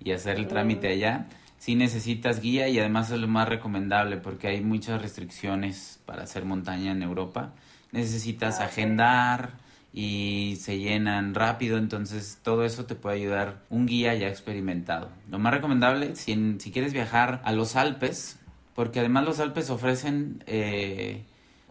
y 0.03 0.11
hacer 0.11 0.37
el 0.37 0.47
trámite 0.47 0.87
allá. 0.89 1.27
Sí 1.59 1.75
necesitas 1.75 2.41
guía 2.41 2.67
y 2.67 2.77
además 2.79 3.09
es 3.11 3.19
lo 3.21 3.27
más 3.29 3.47
recomendable 3.47 4.17
porque 4.17 4.47
hay 4.49 4.59
muchas 4.61 5.01
restricciones 5.01 6.01
para 6.05 6.23
hacer 6.23 6.43
montaña 6.43 6.91
en 6.91 7.01
Europa. 7.01 7.53
Necesitas 7.93 8.59
agendar 8.59 9.51
y 9.93 10.57
se 10.59 10.79
llenan 10.79 11.33
rápido, 11.33 11.77
entonces 11.77 12.39
todo 12.43 12.65
eso 12.65 12.85
te 12.85 12.95
puede 12.95 13.15
ayudar 13.17 13.61
un 13.69 13.85
guía 13.85 14.13
ya 14.15 14.27
experimentado. 14.27 15.09
Lo 15.29 15.39
más 15.39 15.53
recomendable, 15.53 16.15
si, 16.17 16.33
en- 16.33 16.59
si 16.59 16.71
quieres 16.71 16.91
viajar 16.91 17.41
a 17.45 17.53
los 17.53 17.75
Alpes, 17.77 18.39
porque 18.75 18.99
además 18.99 19.23
los 19.23 19.39
Alpes 19.39 19.69
ofrecen 19.69 20.43
eh, 20.47 21.23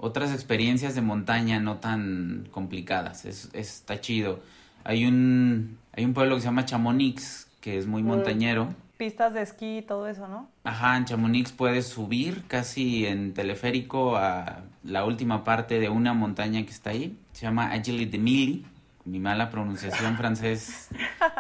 otras 0.02 0.32
experiencias 0.32 0.97
de 0.97 1.00
montaña 1.00 1.61
no 1.61 1.76
tan 1.76 2.49
complicadas, 2.50 3.25
es, 3.25 3.50
está 3.52 4.00
chido. 4.00 4.40
Hay 4.82 5.06
un, 5.06 5.78
hay 5.92 6.04
un 6.04 6.12
pueblo 6.12 6.35
que 6.35 6.40
se 6.40 6.49
llama 6.49 6.64
Chamonix, 6.64 7.47
que 7.61 7.78
es 7.78 7.87
muy 7.87 8.02
montañero. 8.02 8.75
Pistas 8.97 9.32
de 9.32 9.42
esquí 9.42 9.78
y 9.78 9.82
todo 9.82 10.09
eso, 10.09 10.26
¿no? 10.26 10.49
Ajá, 10.64 10.97
en 10.97 11.04
Chamonix 11.04 11.52
puedes 11.52 11.87
subir 11.87 12.42
casi 12.49 13.06
en 13.06 13.32
teleférico 13.32 14.16
a 14.16 14.62
la 14.82 15.04
última 15.04 15.44
parte 15.44 15.78
de 15.78 15.88
una 15.88 16.14
montaña 16.14 16.64
que 16.64 16.71
está 16.71 16.90
ahí. 16.90 17.16
Se 17.32 17.42
llama 17.42 17.71
Agili 17.71 18.04
de 18.06 18.18
Mili. 18.18 18.66
Mi 19.04 19.21
mala 19.21 19.50
pronunciación 19.50 20.16
francés. 20.18 20.88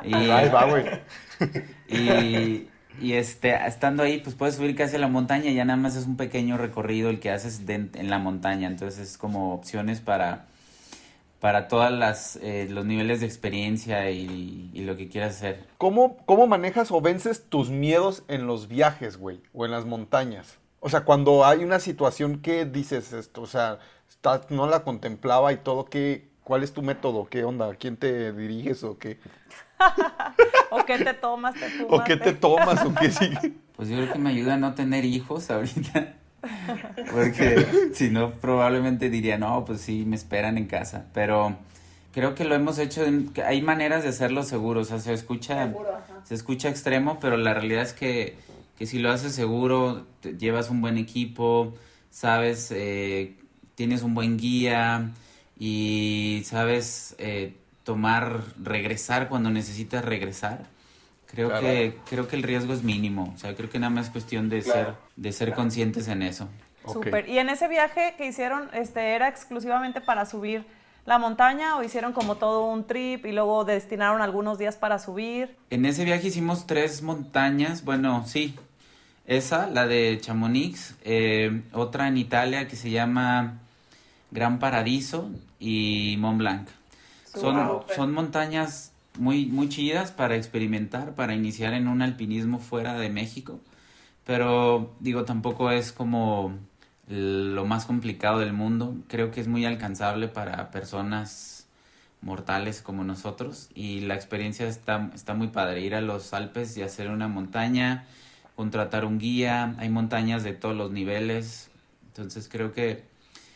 Y, 0.04 0.14
Ahí 0.14 0.48
va, 0.48 0.66
güey. 0.66 0.84
y, 1.88 2.68
y, 3.00 3.14
este, 3.14 3.54
estando 3.66 4.02
ahí, 4.02 4.18
pues 4.18 4.34
puedes 4.34 4.56
subir 4.56 4.76
casi 4.76 4.96
a 4.96 4.98
la 4.98 5.08
montaña 5.08 5.50
ya 5.50 5.64
nada 5.64 5.76
más 5.76 5.96
es 5.96 6.06
un 6.06 6.16
pequeño 6.16 6.56
recorrido 6.56 7.10
el 7.10 7.20
que 7.20 7.30
haces 7.30 7.62
en 7.68 8.10
la 8.10 8.18
montaña. 8.18 8.68
Entonces 8.68 9.10
es 9.10 9.18
como 9.18 9.54
opciones 9.54 10.00
para, 10.00 10.46
para 11.40 11.66
todas 11.66 11.90
las 11.90 12.36
eh, 12.36 12.68
los 12.70 12.84
niveles 12.84 13.18
de 13.18 13.26
experiencia 13.26 14.10
y, 14.10 14.70
lo 14.74 14.96
que 14.96 15.08
quieras 15.08 15.36
hacer. 15.36 15.64
¿Cómo, 15.76 16.16
¿Cómo 16.24 16.46
manejas 16.46 16.92
o 16.92 17.00
vences 17.00 17.48
tus 17.48 17.68
miedos 17.70 18.22
en 18.28 18.46
los 18.46 18.68
viajes, 18.68 19.16
güey? 19.16 19.40
O 19.52 19.64
en 19.64 19.72
las 19.72 19.84
montañas. 19.84 20.58
O 20.78 20.88
sea, 20.88 21.00
cuando 21.04 21.44
hay 21.44 21.64
una 21.64 21.80
situación 21.80 22.40
que 22.40 22.64
dices 22.64 23.12
esto, 23.12 23.42
o 23.42 23.46
sea, 23.46 23.78
está- 24.08 24.42
no 24.50 24.68
la 24.68 24.84
contemplaba 24.84 25.52
y 25.52 25.56
todo, 25.56 25.86
¿qué, 25.86 26.28
¿cuál 26.44 26.62
es 26.62 26.72
tu 26.72 26.82
método? 26.82 27.26
¿Qué 27.28 27.42
onda? 27.42 27.70
¿A 27.70 27.74
quién 27.74 27.96
te 27.96 28.32
diriges 28.32 28.84
o 28.84 28.98
qué? 28.98 29.18
¿O 30.70 30.84
qué 30.86 30.98
te 30.98 31.14
tomas, 31.14 31.54
te 31.54 31.68
fumas? 31.70 32.00
¿O 32.00 32.04
qué 32.04 32.16
te 32.16 32.32
tomas 32.32 32.84
o 32.84 32.94
qué 32.94 33.10
sigue? 33.10 33.52
Pues 33.76 33.88
yo 33.88 33.96
creo 33.96 34.12
que 34.12 34.18
me 34.18 34.30
ayuda 34.30 34.54
a 34.54 34.56
no 34.58 34.74
tener 34.74 35.04
hijos 35.04 35.50
ahorita. 35.50 36.14
Porque 37.10 37.66
si 37.94 38.10
no, 38.10 38.32
probablemente 38.32 39.10
diría, 39.10 39.38
no, 39.38 39.64
pues 39.64 39.80
sí, 39.80 40.04
me 40.06 40.16
esperan 40.16 40.58
en 40.58 40.66
casa. 40.66 41.06
Pero 41.12 41.56
creo 42.12 42.34
que 42.34 42.44
lo 42.44 42.54
hemos 42.54 42.78
hecho, 42.78 43.04
en- 43.04 43.28
que 43.32 43.42
hay 43.42 43.60
maneras 43.62 44.02
de 44.02 44.08
hacerlo 44.10 44.42
seguro. 44.42 44.80
O 44.80 44.84
sea, 44.84 44.98
se 44.98 45.12
escucha, 45.12 45.72
se 46.24 46.34
escucha 46.34 46.68
extremo, 46.68 47.18
pero 47.20 47.36
la 47.36 47.54
realidad 47.54 47.82
es 47.82 47.92
que, 47.92 48.36
que 48.78 48.86
si 48.86 48.98
lo 48.98 49.10
haces 49.10 49.34
seguro, 49.34 50.06
te 50.20 50.36
llevas 50.36 50.70
un 50.70 50.80
buen 50.80 50.96
equipo, 50.98 51.74
sabes, 52.10 52.70
eh, 52.70 53.36
tienes 53.74 54.02
un 54.02 54.14
buen 54.14 54.36
guía 54.38 55.10
y 55.58 56.42
sabes 56.44 57.14
eh, 57.18 57.56
tomar, 57.84 58.40
regresar 58.62 59.28
cuando 59.28 59.50
necesitas 59.50 60.04
regresar. 60.04 60.66
Creo 61.26 61.48
Claro. 61.48 61.62
que 61.66 61.98
creo 62.10 62.28
que 62.28 62.36
el 62.36 62.42
riesgo 62.42 62.74
es 62.74 62.82
mínimo, 62.82 63.32
o 63.34 63.38
sea, 63.38 63.54
creo 63.54 63.70
que 63.70 63.78
nada 63.78 63.88
más 63.90 64.06
es 64.06 64.12
cuestión 64.12 64.48
de 64.50 64.60
ser 64.62 64.94
de 65.16 65.32
ser 65.32 65.54
conscientes 65.54 66.08
en 66.08 66.22
eso. 66.22 66.48
Ok. 66.84 67.04
Súper. 67.04 67.28
¿Y 67.28 67.38
en 67.38 67.48
ese 67.48 67.68
viaje 67.68 68.14
que 68.18 68.26
hicieron, 68.26 68.68
este, 68.74 69.14
era 69.14 69.28
exclusivamente 69.28 70.00
para 70.00 70.26
subir 70.26 70.64
la 71.06 71.18
montaña 71.18 71.76
o 71.76 71.82
hicieron 71.82 72.12
como 72.12 72.36
todo 72.36 72.66
un 72.66 72.84
trip 72.86 73.24
y 73.24 73.32
luego 73.32 73.64
destinaron 73.64 74.20
algunos 74.20 74.58
días 74.58 74.76
para 74.76 74.98
subir? 74.98 75.56
En 75.70 75.86
ese 75.86 76.04
viaje 76.04 76.28
hicimos 76.28 76.66
tres 76.66 77.02
montañas, 77.02 77.84
bueno, 77.84 78.24
sí, 78.26 78.54
esa, 79.26 79.68
la 79.68 79.86
de 79.86 80.18
Chamonix, 80.20 80.96
eh, 81.04 81.62
otra 81.72 82.08
en 82.08 82.16
Italia 82.18 82.68
que 82.68 82.76
se 82.76 82.90
llama 82.90 83.58
Gran 84.30 84.58
Paradiso 84.58 85.30
y 85.58 86.16
Mont 86.18 86.38
Blanc. 86.38 86.68
Son, 87.34 87.80
son 87.94 88.12
montañas 88.12 88.92
muy, 89.18 89.46
muy 89.46 89.68
chidas 89.68 90.10
para 90.10 90.36
experimentar, 90.36 91.14
para 91.14 91.34
iniciar 91.34 91.74
en 91.74 91.88
un 91.88 92.02
alpinismo 92.02 92.58
fuera 92.58 92.94
de 92.94 93.08
México, 93.08 93.60
pero 94.24 94.94
digo, 95.00 95.24
tampoco 95.24 95.70
es 95.70 95.92
como 95.92 96.54
lo 97.08 97.64
más 97.64 97.84
complicado 97.84 98.38
del 98.38 98.52
mundo. 98.52 98.96
Creo 99.08 99.30
que 99.30 99.40
es 99.40 99.48
muy 99.48 99.64
alcanzable 99.64 100.28
para 100.28 100.70
personas 100.70 101.66
mortales 102.20 102.82
como 102.82 103.04
nosotros 103.04 103.68
y 103.74 104.00
la 104.00 104.14
experiencia 104.14 104.68
está, 104.68 105.10
está 105.14 105.34
muy 105.34 105.48
padre. 105.48 105.80
Ir 105.80 105.94
a 105.94 106.00
los 106.00 106.32
Alpes 106.32 106.76
y 106.76 106.82
hacer 106.82 107.10
una 107.10 107.28
montaña, 107.28 108.06
contratar 108.54 109.04
un 109.04 109.18
guía, 109.18 109.74
hay 109.78 109.88
montañas 109.88 110.44
de 110.44 110.52
todos 110.52 110.76
los 110.76 110.92
niveles, 110.92 111.70
entonces 112.08 112.48
creo 112.50 112.72
que 112.72 113.02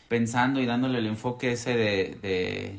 pensando 0.09 0.61
y 0.61 0.66
dándole 0.66 0.99
el 0.99 1.06
enfoque 1.06 1.52
ese 1.52 1.76
de, 1.76 2.18
de, 2.23 2.78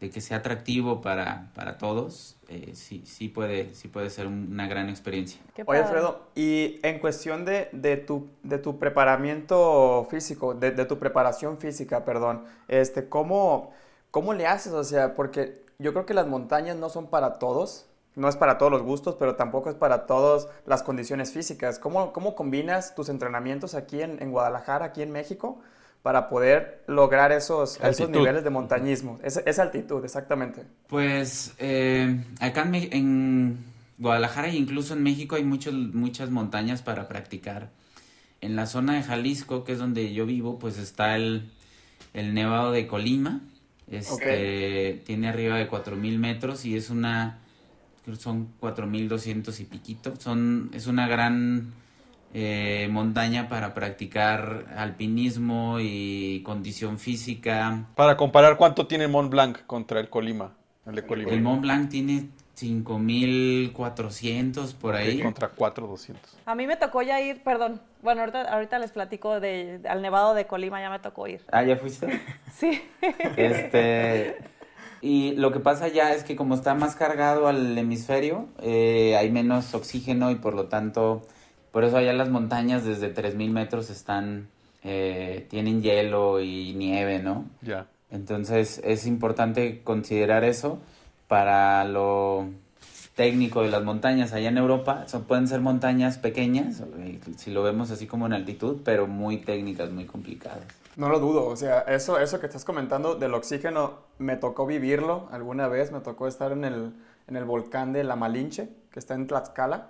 de 0.00 0.08
que 0.08 0.20
sea 0.22 0.38
atractivo 0.38 1.02
para, 1.02 1.50
para 1.54 1.76
todos, 1.76 2.36
eh, 2.48 2.72
sí, 2.74 3.02
sí, 3.04 3.28
puede, 3.28 3.74
sí 3.74 3.86
puede 3.88 4.08
ser 4.08 4.26
una 4.26 4.66
gran 4.66 4.88
experiencia. 4.88 5.40
Oye. 5.66 5.80
Alfredo, 5.80 6.22
y 6.34 6.80
en 6.82 6.98
cuestión 7.00 7.44
de, 7.44 7.68
de 7.72 7.98
tu, 7.98 8.28
de 8.42 8.58
tu 8.58 8.78
preparamiento 8.78 10.06
físico, 10.10 10.54
de, 10.54 10.70
de 10.70 10.86
tu 10.86 10.98
preparación 10.98 11.58
física, 11.58 12.04
perdón, 12.06 12.44
este, 12.66 13.08
¿cómo, 13.10 13.72
¿cómo 14.10 14.32
le 14.32 14.46
haces? 14.46 14.72
O 14.72 14.84
sea, 14.84 15.14
porque 15.14 15.62
yo 15.78 15.92
creo 15.92 16.06
que 16.06 16.14
las 16.14 16.26
montañas 16.26 16.76
no 16.76 16.88
son 16.88 17.08
para 17.08 17.38
todos, 17.38 17.86
no 18.16 18.28
es 18.28 18.36
para 18.36 18.56
todos 18.56 18.72
los 18.72 18.82
gustos, 18.82 19.16
pero 19.18 19.36
tampoco 19.36 19.68
es 19.68 19.76
para 19.76 20.06
todas 20.06 20.48
las 20.64 20.82
condiciones 20.82 21.30
físicas. 21.32 21.78
¿Cómo, 21.78 22.14
cómo 22.14 22.34
combinas 22.34 22.94
tus 22.94 23.10
entrenamientos 23.10 23.74
aquí 23.74 24.00
en, 24.00 24.20
en 24.22 24.32
Guadalajara, 24.32 24.86
aquí 24.86 25.02
en 25.02 25.12
México, 25.12 25.60
para 26.02 26.28
poder 26.28 26.82
lograr 26.86 27.30
esos, 27.32 27.78
esos 27.82 28.08
niveles 28.08 28.42
de 28.42 28.50
montañismo? 28.50 29.18
Esa, 29.22 29.40
esa 29.40 29.62
altitud, 29.62 30.02
exactamente. 30.04 30.64
Pues 30.88 31.54
eh, 31.58 32.24
acá 32.40 32.68
en, 32.72 33.58
Guadalajara 33.98 34.48
e 34.48 34.56
incluso 34.56 34.94
en 34.94 35.02
México 35.02 35.36
hay 35.36 35.44
muchos, 35.44 35.74
muchas 35.74 36.30
montañas 36.30 36.80
para 36.80 37.06
practicar. 37.06 37.70
En 38.40 38.56
la 38.56 38.66
zona 38.66 38.94
de 38.94 39.02
Jalisco, 39.02 39.64
que 39.64 39.72
es 39.72 39.78
donde 39.78 40.14
yo 40.14 40.24
vivo, 40.24 40.58
pues 40.58 40.78
está 40.78 41.16
el, 41.16 41.50
el 42.14 42.32
Nevado 42.32 42.72
de 42.72 42.86
Colima. 42.86 43.42
Este, 43.90 45.02
Tiene 45.04 45.28
arriba 45.28 45.56
de 45.56 45.68
4.000 45.68 46.18
metros 46.18 46.64
y 46.64 46.76
es 46.76 46.88
una, 46.88 47.40
son 48.18 48.48
4.200 48.60 49.60
y 49.60 49.64
piquito. 49.64 50.14
Son, 50.18 50.70
es 50.72 50.86
una 50.86 51.06
gran 51.06 51.74
eh, 52.32 52.88
montaña 52.90 53.48
para 53.48 53.74
practicar 53.74 54.66
alpinismo 54.76 55.78
y 55.80 56.42
condición 56.44 56.98
física. 56.98 57.86
Para 57.96 58.16
comparar 58.16 58.56
cuánto 58.56 58.86
tiene 58.86 59.08
Mont 59.08 59.30
Blanc 59.30 59.66
contra 59.66 60.00
el 60.00 60.08
Colima. 60.08 60.54
El 60.86 60.94
de 60.94 61.06
Colima. 61.06 61.32
El 61.32 61.42
Mont 61.42 61.60
Blanc 61.62 61.90
tiene 61.90 62.28
5400 62.54 64.74
por 64.74 64.94
ahí. 64.94 65.20
Contra 65.20 65.48
4200. 65.48 66.38
A 66.44 66.54
mí 66.54 66.66
me 66.66 66.76
tocó 66.76 67.02
ya 67.02 67.20
ir, 67.20 67.42
perdón, 67.42 67.80
bueno, 68.02 68.20
ahorita, 68.20 68.42
ahorita 68.42 68.78
les 68.78 68.92
platico 68.92 69.40
de, 69.40 69.80
al 69.88 70.02
Nevado 70.02 70.34
de 70.34 70.46
Colima, 70.46 70.78
ya 70.80 70.90
me 70.90 70.98
tocó 70.98 71.26
ir. 71.26 71.42
Ah, 71.52 71.64
¿ya 71.64 71.76
fuiste? 71.76 72.20
Sí. 72.52 72.82
Este, 73.36 74.36
y 75.00 75.34
lo 75.36 75.52
que 75.52 75.60
pasa 75.60 75.88
ya 75.88 76.12
es 76.12 76.24
que 76.24 76.36
como 76.36 76.54
está 76.54 76.74
más 76.74 76.96
cargado 76.96 77.48
al 77.48 77.78
hemisferio, 77.78 78.48
eh, 78.60 79.16
hay 79.18 79.30
menos 79.30 79.72
oxígeno 79.74 80.30
y 80.30 80.34
por 80.34 80.54
lo 80.54 80.66
tanto, 80.66 81.22
por 81.72 81.84
eso 81.84 81.96
allá 81.96 82.12
las 82.12 82.28
montañas 82.28 82.84
desde 82.84 83.08
3000 83.08 83.50
metros 83.50 83.90
están, 83.90 84.48
eh, 84.82 85.46
tienen 85.50 85.82
hielo 85.82 86.40
y 86.40 86.74
nieve, 86.74 87.20
¿no? 87.20 87.44
Ya. 87.62 87.86
Entonces 88.10 88.80
es 88.84 89.06
importante 89.06 89.82
considerar 89.82 90.44
eso 90.44 90.80
para 91.28 91.84
lo 91.84 92.48
técnico 93.14 93.62
de 93.62 93.68
las 93.68 93.84
montañas 93.84 94.32
allá 94.32 94.48
en 94.48 94.58
Europa. 94.58 95.04
Son, 95.06 95.24
pueden 95.24 95.46
ser 95.46 95.60
montañas 95.60 96.18
pequeñas, 96.18 96.82
eh, 96.98 97.20
si 97.36 97.50
lo 97.50 97.62
vemos 97.62 97.90
así 97.90 98.06
como 98.06 98.26
en 98.26 98.32
altitud, 98.32 98.78
pero 98.84 99.06
muy 99.06 99.36
técnicas, 99.38 99.90
muy 99.90 100.06
complicadas. 100.06 100.64
No 100.96 101.08
lo 101.08 101.20
dudo, 101.20 101.46
o 101.46 101.56
sea, 101.56 101.80
eso, 101.82 102.18
eso 102.18 102.40
que 102.40 102.46
estás 102.46 102.64
comentando 102.64 103.14
del 103.14 103.34
oxígeno, 103.34 103.98
me 104.18 104.36
tocó 104.36 104.66
vivirlo 104.66 105.28
alguna 105.30 105.68
vez, 105.68 105.92
me 105.92 106.00
tocó 106.00 106.26
estar 106.26 106.50
en 106.52 106.64
el, 106.64 106.92
en 107.28 107.36
el 107.36 107.44
volcán 107.44 107.92
de 107.92 108.04
La 108.04 108.16
Malinche, 108.16 108.68
que 108.90 108.98
está 108.98 109.14
en 109.14 109.26
Tlaxcala. 109.26 109.88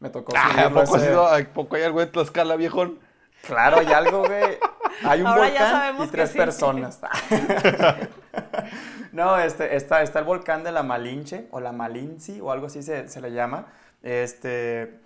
Me 0.00 0.10
tocó 0.10 0.32
Ah, 0.36 0.46
¿a, 0.46 0.50
subirlo 0.50 0.68
poco 0.80 0.96
has 0.96 1.02
ese- 1.02 1.12
ido- 1.12 1.26
¿A 1.26 1.38
poco 1.52 1.76
hay 1.76 1.82
algo 1.82 2.00
en 2.02 2.12
Tlaxcala, 2.12 2.56
viejón? 2.56 2.98
Claro, 3.46 3.78
hay 3.78 3.86
algo, 3.92 4.24
güey. 4.26 4.58
Hay 5.04 5.20
un 5.20 5.26
Ahora 5.28 5.42
volcán 5.48 6.02
y 6.04 6.06
tres 6.08 6.30
sí. 6.30 6.38
personas. 6.38 7.00
no, 9.12 9.38
este, 9.38 9.76
está, 9.76 10.02
está 10.02 10.18
el 10.18 10.24
volcán 10.24 10.64
de 10.64 10.72
la 10.72 10.82
Malinche, 10.82 11.46
o 11.50 11.60
la 11.60 11.72
Malinci, 11.72 12.40
o 12.40 12.50
algo 12.50 12.66
así 12.66 12.82
se, 12.82 13.08
se 13.08 13.20
le 13.20 13.32
llama. 13.32 13.66
Este, 14.02 14.98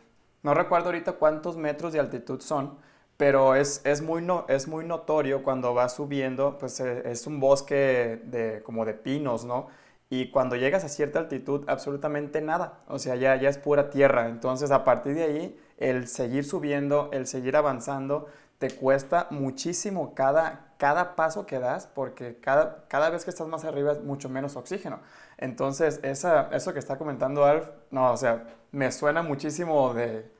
no 0.42 0.54
recuerdo 0.54 0.86
ahorita 0.86 1.12
cuántos 1.12 1.56
metros 1.56 1.92
de 1.92 2.00
altitud 2.00 2.40
son, 2.40 2.78
pero 3.16 3.54
es, 3.54 3.80
es, 3.84 4.02
muy, 4.02 4.22
no, 4.22 4.46
es 4.48 4.66
muy 4.68 4.84
notorio 4.84 5.42
cuando 5.42 5.74
va 5.74 5.88
subiendo, 5.88 6.58
pues 6.58 6.80
eh, 6.80 7.02
es 7.06 7.26
un 7.26 7.40
bosque 7.40 8.20
de, 8.24 8.62
como 8.64 8.84
de 8.84 8.94
pinos, 8.94 9.44
¿no? 9.44 9.68
Y 10.12 10.30
cuando 10.30 10.56
llegas 10.56 10.84
a 10.84 10.90
cierta 10.90 11.20
altitud, 11.20 11.64
absolutamente 11.68 12.42
nada. 12.42 12.80
O 12.86 12.98
sea, 12.98 13.16
ya, 13.16 13.34
ya 13.36 13.48
es 13.48 13.56
pura 13.56 13.88
tierra. 13.88 14.28
Entonces, 14.28 14.70
a 14.70 14.84
partir 14.84 15.14
de 15.14 15.22
ahí, 15.22 15.60
el 15.78 16.06
seguir 16.06 16.44
subiendo, 16.44 17.08
el 17.14 17.26
seguir 17.26 17.56
avanzando, 17.56 18.26
te 18.58 18.70
cuesta 18.72 19.28
muchísimo 19.30 20.14
cada, 20.14 20.74
cada 20.76 21.16
paso 21.16 21.46
que 21.46 21.58
das, 21.58 21.86
porque 21.86 22.38
cada, 22.40 22.84
cada 22.88 23.08
vez 23.08 23.24
que 23.24 23.30
estás 23.30 23.48
más 23.48 23.64
arriba 23.64 23.92
es 23.92 24.02
mucho 24.02 24.28
menos 24.28 24.54
oxígeno. 24.54 25.00
Entonces, 25.38 25.98
esa, 26.02 26.50
eso 26.52 26.74
que 26.74 26.78
está 26.78 26.98
comentando 26.98 27.46
Alf, 27.46 27.68
no, 27.90 28.12
o 28.12 28.16
sea, 28.18 28.44
me 28.70 28.92
suena 28.92 29.22
muchísimo 29.22 29.94
de, 29.94 30.30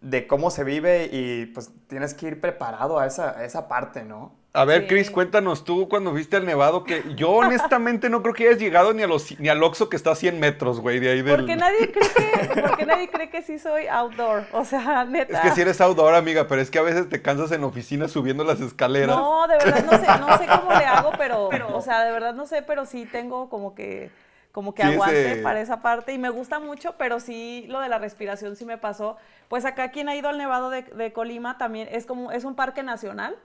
de 0.00 0.26
cómo 0.26 0.50
se 0.50 0.64
vive 0.64 1.10
y 1.12 1.44
pues 1.52 1.70
tienes 1.86 2.14
que 2.14 2.28
ir 2.28 2.40
preparado 2.40 2.98
a 2.98 3.04
esa, 3.04 3.38
a 3.38 3.44
esa 3.44 3.68
parte, 3.68 4.04
¿no? 4.04 4.37
A 4.54 4.64
ver, 4.64 4.82
Sí. 4.82 4.86
Chris, 4.88 5.10
cuéntanos 5.10 5.62
tú 5.62 5.88
cuando 5.88 6.12
viste 6.12 6.36
al 6.36 6.46
Nevado 6.46 6.82
que 6.82 7.02
yo 7.16 7.30
honestamente 7.32 8.08
no 8.08 8.22
creo 8.22 8.34
que 8.34 8.48
hayas 8.48 8.58
llegado 8.58 8.92
ni, 8.94 9.02
a 9.02 9.06
los, 9.06 9.38
ni 9.38 9.48
al 9.48 9.62
Oxxo 9.62 9.88
que 9.88 9.96
está 9.96 10.12
a 10.12 10.14
100 10.16 10.40
metros, 10.40 10.80
güey, 10.80 10.98
de 11.00 11.10
ahí 11.10 11.22
del... 11.22 11.36
Porque 11.36 11.54
nadie 11.54 11.92
cree 11.92 12.08
que, 12.08 12.60
porque 12.62 12.86
nadie 12.86 13.08
cree 13.10 13.30
que 13.30 13.42
sí 13.42 13.58
soy 13.58 13.86
outdoor, 13.88 14.44
o 14.52 14.64
sea, 14.64 15.04
neta. 15.04 15.36
Es 15.38 15.40
que 15.44 15.50
si 15.54 15.60
eres 15.60 15.80
outdoor, 15.80 16.14
amiga, 16.14 16.48
pero 16.48 16.62
es 16.62 16.70
que 16.70 16.78
a 16.78 16.82
veces 16.82 17.08
te 17.08 17.20
cansas 17.20 17.52
en 17.52 17.62
oficina 17.62 18.08
subiendo 18.08 18.42
las 18.42 18.60
escaleras. 18.60 19.14
No, 19.16 19.46
de 19.46 19.58
verdad 19.58 19.84
no 19.84 19.98
sé, 19.98 20.06
no 20.18 20.38
sé 20.38 20.46
cómo 20.46 20.70
le 20.78 20.84
hago, 20.86 21.12
pero, 21.18 21.48
o 21.76 21.80
sea, 21.82 22.02
de 22.04 22.10
verdad 22.10 22.34
no 22.34 22.46
sé, 22.46 22.62
pero 22.62 22.86
sí 22.86 23.04
tengo 23.06 23.50
como 23.50 23.74
que, 23.74 24.10
como 24.50 24.74
que 24.74 24.82
Sí, 24.82 24.88
aguante 24.94 25.32
ese- 25.32 25.42
para 25.42 25.60
esa 25.60 25.82
parte 25.82 26.14
y 26.14 26.18
me 26.18 26.30
gusta 26.30 26.58
mucho, 26.58 26.94
pero 26.98 27.20
sí 27.20 27.66
lo 27.68 27.80
de 27.80 27.88
la 27.90 27.98
respiración 27.98 28.56
sí 28.56 28.64
me 28.64 28.78
pasó. 28.78 29.18
Pues 29.48 29.66
acá 29.66 29.90
quien 29.90 30.08
ha 30.08 30.16
ido 30.16 30.30
al 30.30 30.38
Nevado 30.38 30.70
de, 30.70 30.82
de 30.82 31.12
Colima 31.12 31.58
también 31.58 31.86
es 31.92 32.06
como, 32.06 32.32
es 32.32 32.44
un 32.44 32.54
parque 32.56 32.82
nacional. 32.82 33.36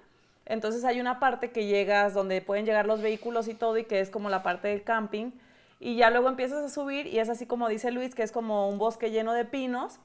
Entonces 0.45 0.83
hay 0.83 0.99
una 0.99 1.19
parte 1.19 1.51
que 1.51 1.65
llegas 1.65 2.13
donde 2.13 2.41
pueden 2.41 2.65
llegar 2.65 2.85
los 2.85 3.01
vehículos 3.01 3.47
y 3.47 3.53
todo 3.53 3.77
y 3.77 3.85
que 3.85 3.99
es 3.99 4.09
como 4.09 4.29
la 4.29 4.43
parte 4.43 4.67
del 4.67 4.83
camping. 4.83 5.31
Y 5.79 5.95
ya 5.95 6.09
luego 6.09 6.29
empiezas 6.29 6.63
a 6.63 6.69
subir 6.69 7.07
y 7.07 7.19
es 7.19 7.29
así 7.29 7.45
como 7.45 7.67
dice 7.67 7.91
Luis, 7.91 8.15
que 8.15 8.23
es 8.23 8.31
como 8.31 8.69
un 8.69 8.77
bosque 8.77 9.11
lleno 9.11 9.33
de 9.33 9.45
pinos. 9.45 9.99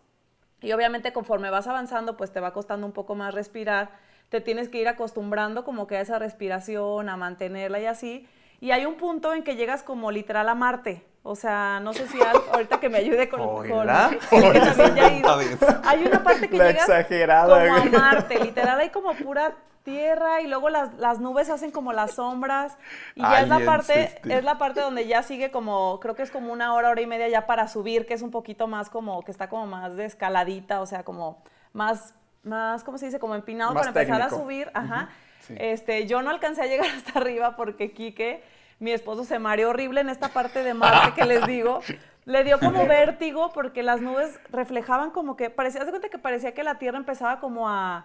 Y 0.61 0.73
obviamente 0.73 1.13
conforme 1.13 1.51
vas 1.51 1.67
avanzando, 1.69 2.17
pues 2.17 2.33
te 2.33 2.41
va 2.41 2.53
costando 2.53 2.87
un 2.87 2.93
poco 2.93 3.15
más 3.15 3.35
respirar. 3.35 3.91
Te 4.29 4.41
tienes 4.41 4.69
que 4.69 4.81
ir 4.81 4.89
acostumbrando 4.89 5.65
como 5.65 5.87
que 5.87 5.97
a 5.97 6.01
esa 6.01 6.19
respiración, 6.19 7.09
a 7.09 7.17
mantenerla 7.17 7.81
y 7.81 7.87
así. 7.87 8.29
Y 8.61 8.73
hay 8.73 8.87
un 8.87 8.97
punto 8.97 9.33
en 9.35 9.45
que 9.45 9.57
llegas 9.57 9.83
como 9.83 10.11
literal 10.11 10.49
a 10.49 10.55
Marte. 10.55 11.05
O 11.23 11.37
sea, 11.37 11.79
no 11.81 11.93
sé 11.93 12.09
si 12.09 12.21
Alf, 12.21 12.43
ahorita 12.53 12.81
que 12.81 12.89
me 12.89 12.99
ayude 12.99 13.29
con... 13.29 13.41
con 13.41 13.69
ido. 13.69 13.87
Otra 15.23 15.37
vez. 15.37 15.59
Hay 15.85 16.05
una 16.05 16.23
parte 16.23 16.49
que 16.49 16.59
La 16.59 16.69
llegas 16.69 16.89
exagerada, 16.89 17.69
como 17.69 17.97
a. 17.97 18.01
Marte. 18.01 18.39
Literal 18.41 18.81
hay 18.81 18.91
como 18.91 19.15
pura 19.15 19.55
tierra 19.83 20.41
y 20.41 20.47
luego 20.47 20.71
las, 20.71 20.95
las 20.95 21.19
nubes 21.21 21.51
hacen 21.51 21.71
como 21.71 21.93
las 21.93 22.13
sombras. 22.13 22.77
Y 23.15 23.23
ya 23.23 23.43
es 23.43 23.49
la 23.49 23.61
parte, 23.61 24.05
este. 24.05 24.39
es 24.39 24.45
la 24.45 24.59
parte 24.59 24.81
donde 24.81 25.07
ya 25.07 25.23
sigue 25.23 25.51
como, 25.51 25.99
creo 26.01 26.15
que 26.15 26.23
es 26.23 26.31
como 26.31 26.53
una 26.53 26.75
hora, 26.75 26.91
hora 26.91 27.01
y 27.01 27.07
media 27.07 27.29
ya 27.29 27.47
para 27.47 27.69
subir, 27.69 28.07
que 28.07 28.15
es 28.15 28.23
un 28.23 28.31
poquito 28.31 28.67
más 28.67 28.91
como, 28.91 29.23
que 29.23 29.31
está 29.31 29.49
como 29.49 29.67
más 29.67 29.97
de 29.97 30.05
escaladita, 30.05 30.81
o 30.81 30.87
sea, 30.87 31.05
como 31.05 31.43
más, 31.73 32.15
más, 32.43 32.85
¿cómo 32.85 32.99
se 32.99 33.07
dice? 33.07 33.19
Como 33.19 33.35
empinado 33.35 33.73
Más 33.73 33.87
para 33.87 34.01
empezar 34.01 34.23
a 34.23 34.31
subir. 34.31 34.71
Ajá. 34.75 35.09
Sí. 35.41 35.55
Este, 35.59 36.07
yo 36.07 36.23
no 36.23 36.31
alcancé 36.31 36.63
a 36.63 36.67
llegar 36.67 36.87
hasta 36.97 37.19
arriba 37.19 37.57
porque 37.57 37.93
Quique, 37.93 38.43
mi 38.79 38.93
esposo, 38.93 39.25
se 39.25 39.39
mareó 39.39 39.71
horrible 39.71 40.01
en 40.01 40.09
esta 40.09 40.29
parte 40.29 40.63
de 40.63 40.75
Marte 40.75 41.15
que 41.15 41.25
les 41.25 41.47
digo. 41.47 41.81
Le 42.25 42.45
dio 42.45 42.61
como 42.61 42.87
vértigo 42.87 43.53
porque 43.55 43.83
las 43.83 44.03
nubes 44.03 44.39
reflejaban 44.51 45.13
como 45.13 45.35
que, 45.35 45.49
parecía, 45.49 45.81
haz 45.81 45.87
de 45.87 45.93
cuenta 45.93 46.11
que 46.11 46.19
parecía 46.19 46.53
que 46.53 46.63
la 46.63 46.79
Tierra 46.79 46.99
empezaba 46.99 47.41
como 47.41 47.71
a, 47.71 48.05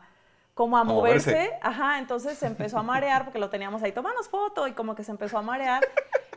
como 0.53 0.77
a 0.77 0.83
moverse. 0.83 1.31
moverse. 1.31 1.57
Ajá, 1.61 1.99
entonces 1.99 2.37
se 2.37 2.45
empezó 2.45 2.77
a 2.77 2.83
marear 2.83 3.23
porque 3.23 3.39
lo 3.39 3.49
teníamos 3.49 3.81
ahí, 3.83 3.91
tomanos 3.91 4.29
foto 4.29 4.67
y 4.67 4.73
como 4.73 4.95
que 4.95 5.03
se 5.03 5.11
empezó 5.11 5.37
a 5.37 5.41
marear. 5.41 5.83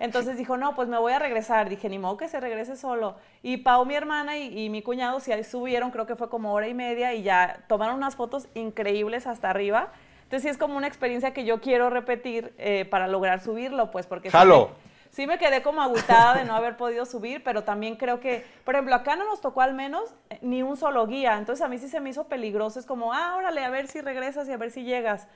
Entonces 0.01 0.37
dijo, 0.37 0.57
no, 0.57 0.75
pues 0.75 0.89
me 0.89 0.99
voy 0.99 1.13
a 1.13 1.19
regresar. 1.19 1.69
Dije, 1.69 1.89
ni 1.89 1.99
modo 1.99 2.17
que 2.17 2.29
se 2.29 2.41
regrese 2.41 2.77
solo. 2.77 3.17
Y 3.43 3.59
Pau, 3.59 3.85
mi 3.85 3.95
hermana 3.95 4.37
y, 4.37 4.65
y 4.65 4.71
mi 4.71 4.83
cuñado, 4.83 5.21
sí 5.21 5.33
ahí 5.33 5.45
subieron, 5.45 5.91
creo 5.91 6.07
que 6.07 6.17
fue 6.17 6.29
como 6.29 6.53
hora 6.53 6.69
y 6.69 6.75
media 6.75 7.15
y 7.15 7.23
ya 7.23 7.65
tomaron 7.69 7.97
unas 7.97 8.17
fotos 8.17 8.49
increíbles 8.55 9.27
hasta 9.27 9.51
arriba. 9.51 9.93
Entonces 10.25 10.43
sí 10.43 10.49
es 10.49 10.59
como 10.59 10.77
una 10.77 10.89
experiencia 10.89 11.33
que 11.33 11.45
yo 11.45 11.61
quiero 11.61 11.89
repetir 11.89 12.53
eh, 12.59 12.85
para 12.91 13.07
lograr 13.07 13.41
subirlo, 13.41 13.91
pues 13.91 14.07
porque... 14.07 14.31
Jalo. 14.31 14.71
Sí 15.11 15.27
me 15.27 15.39
quedé 15.39 15.63
como 15.63 15.83
aguitada 15.83 16.35
de 16.35 16.45
no 16.45 16.55
haber 16.55 16.77
podido 16.77 17.07
subir, 17.07 17.43
pero 17.43 17.65
también 17.65 17.97
creo 17.97 18.21
que, 18.21 18.45
por 18.65 18.75
ejemplo, 18.75 18.95
acá 18.95 19.17
no 19.17 19.25
nos 19.27 19.41
tocó 19.41 19.63
al 19.63 19.75
menos 19.75 20.15
eh, 20.31 20.39
ni 20.43 20.63
un 20.63 20.77
solo 20.77 21.07
guía, 21.07 21.39
entonces 21.39 21.65
a 21.65 21.69
mí 21.69 21.79
sí 21.79 21.89
se 21.89 22.01
me 22.01 22.11
hizo 22.11 22.25
peligroso, 22.29 22.79
es 22.79 22.87
como, 22.87 23.13
ah, 23.15 23.35
órale, 23.37 23.65
a 23.65 23.71
ver 23.71 23.89
si 23.89 24.01
regresas 24.01 24.49
y 24.49 24.53
a 24.53 24.57
ver 24.57 24.71
si 24.71 24.85
llegas. 24.85 25.27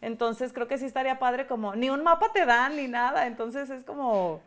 Entonces 0.00 0.52
creo 0.52 0.68
que 0.68 0.78
sí 0.78 0.86
estaría 0.86 1.18
padre 1.18 1.46
como, 1.46 1.74
ni 1.74 1.90
un 1.90 2.02
mapa 2.02 2.32
te 2.32 2.46
dan 2.46 2.76
ni 2.76 2.88
nada, 2.88 3.26
entonces 3.26 3.70
es 3.70 3.84
como... 3.84 4.40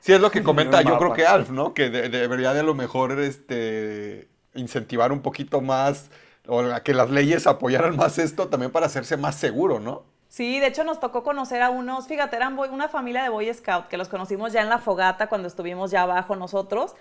Sí, 0.00 0.12
es 0.12 0.20
lo 0.20 0.30
que 0.30 0.42
comenta, 0.42 0.80
yo 0.82 0.90
mapa. 0.90 0.98
creo 0.98 1.12
que 1.12 1.26
Alf, 1.26 1.50
¿no? 1.50 1.74
Que 1.74 1.90
de- 1.90 2.08
debería 2.08 2.52
de 2.54 2.60
a 2.60 2.62
lo 2.62 2.74
mejor 2.74 3.18
este, 3.20 4.28
incentivar 4.54 5.12
un 5.12 5.22
poquito 5.22 5.60
más, 5.60 6.10
o 6.46 6.62
que 6.84 6.94
las 6.94 7.10
leyes 7.10 7.46
apoyaran 7.46 7.96
más 7.96 8.18
esto 8.18 8.48
también 8.48 8.70
para 8.72 8.86
hacerse 8.86 9.16
más 9.16 9.34
seguro, 9.36 9.80
¿no? 9.80 10.04
Sí, 10.28 10.60
de 10.60 10.66
hecho 10.66 10.84
nos 10.84 11.00
tocó 11.00 11.22
conocer 11.22 11.62
a 11.62 11.70
unos, 11.70 12.06
fíjate, 12.06 12.36
eran 12.36 12.54
boy- 12.54 12.68
una 12.68 12.88
familia 12.88 13.22
de 13.22 13.30
Boy 13.30 13.52
Scout 13.52 13.86
que 13.88 13.96
los 13.96 14.08
conocimos 14.08 14.52
ya 14.52 14.60
en 14.60 14.68
la 14.68 14.78
fogata 14.78 15.28
cuando 15.28 15.48
estuvimos 15.48 15.90
ya 15.90 16.02
abajo 16.02 16.36
nosotros. 16.36 16.94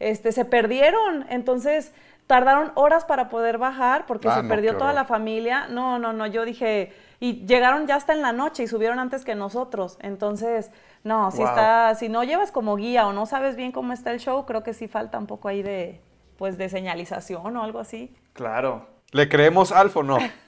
Este, 0.00 0.32
se 0.32 0.44
perdieron, 0.44 1.24
entonces 1.30 1.92
tardaron 2.26 2.72
horas 2.74 3.04
para 3.04 3.28
poder 3.28 3.58
bajar 3.58 4.06
porque 4.06 4.28
Ah, 4.28 4.36
se 4.36 4.42
no, 4.42 4.48
perdió 4.48 4.76
toda 4.76 4.92
la 4.92 5.04
familia. 5.04 5.66
No, 5.68 5.98
no, 5.98 6.12
no, 6.12 6.26
yo 6.26 6.44
dije, 6.44 6.92
y 7.20 7.46
llegaron 7.46 7.86
ya 7.86 7.96
hasta 7.96 8.12
en 8.12 8.20
la 8.22 8.32
noche 8.32 8.64
y 8.64 8.66
subieron 8.66 8.98
antes 8.98 9.24
que 9.24 9.34
nosotros. 9.34 9.96
Entonces, 10.02 10.70
no, 11.04 11.30
si 11.30 11.38
Wow. 11.38 11.46
está, 11.48 11.94
si 11.94 12.08
no 12.10 12.22
llevas 12.24 12.50
como 12.52 12.76
guía 12.76 13.06
o 13.06 13.12
no 13.12 13.24
sabes 13.24 13.56
bien 13.56 13.72
cómo 13.72 13.92
está 13.94 14.10
el 14.10 14.20
show, 14.20 14.44
creo 14.46 14.62
que 14.62 14.74
sí 14.74 14.88
falta 14.88 15.18
un 15.18 15.26
poco 15.26 15.48
ahí 15.48 15.62
de, 15.62 16.00
pues, 16.36 16.58
de 16.58 16.68
señalización 16.68 17.56
o 17.56 17.62
algo 17.62 17.78
así. 17.78 18.14
Claro. 18.34 18.86
¿Le 19.12 19.28
creemos 19.28 19.70
a 19.72 19.80
Alf 19.80 19.96
o 19.98 20.02
no? 20.02 20.18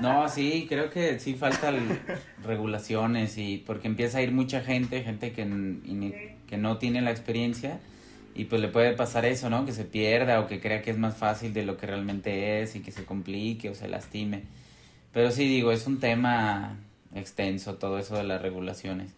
No, 0.00 0.28
sí, 0.28 0.66
creo 0.68 0.90
que 0.90 1.18
sí 1.18 1.34
faltan 1.34 2.00
regulaciones 2.44 3.38
y 3.38 3.58
porque 3.58 3.86
empieza 3.86 4.18
a 4.18 4.22
ir 4.22 4.32
mucha 4.32 4.60
gente, 4.60 5.02
gente 5.02 5.32
que, 5.32 6.36
que 6.46 6.56
no 6.56 6.78
tiene 6.78 7.02
la 7.02 7.10
experiencia 7.10 7.78
y 8.34 8.44
pues 8.44 8.60
le 8.60 8.68
puede 8.68 8.94
pasar 8.94 9.24
eso, 9.26 9.50
¿no? 9.50 9.66
Que 9.66 9.72
se 9.72 9.84
pierda 9.84 10.40
o 10.40 10.46
que 10.46 10.60
crea 10.60 10.82
que 10.82 10.90
es 10.90 10.98
más 10.98 11.16
fácil 11.16 11.52
de 11.52 11.64
lo 11.64 11.76
que 11.76 11.86
realmente 11.86 12.62
es 12.62 12.74
y 12.76 12.80
que 12.80 12.90
se 12.90 13.04
complique 13.04 13.68
o 13.68 13.74
se 13.74 13.88
lastime. 13.88 14.42
Pero 15.12 15.30
sí 15.30 15.46
digo, 15.46 15.72
es 15.72 15.86
un 15.86 16.00
tema 16.00 16.78
extenso 17.14 17.74
todo 17.74 17.98
eso 17.98 18.16
de 18.16 18.24
las 18.24 18.40
regulaciones. 18.40 19.12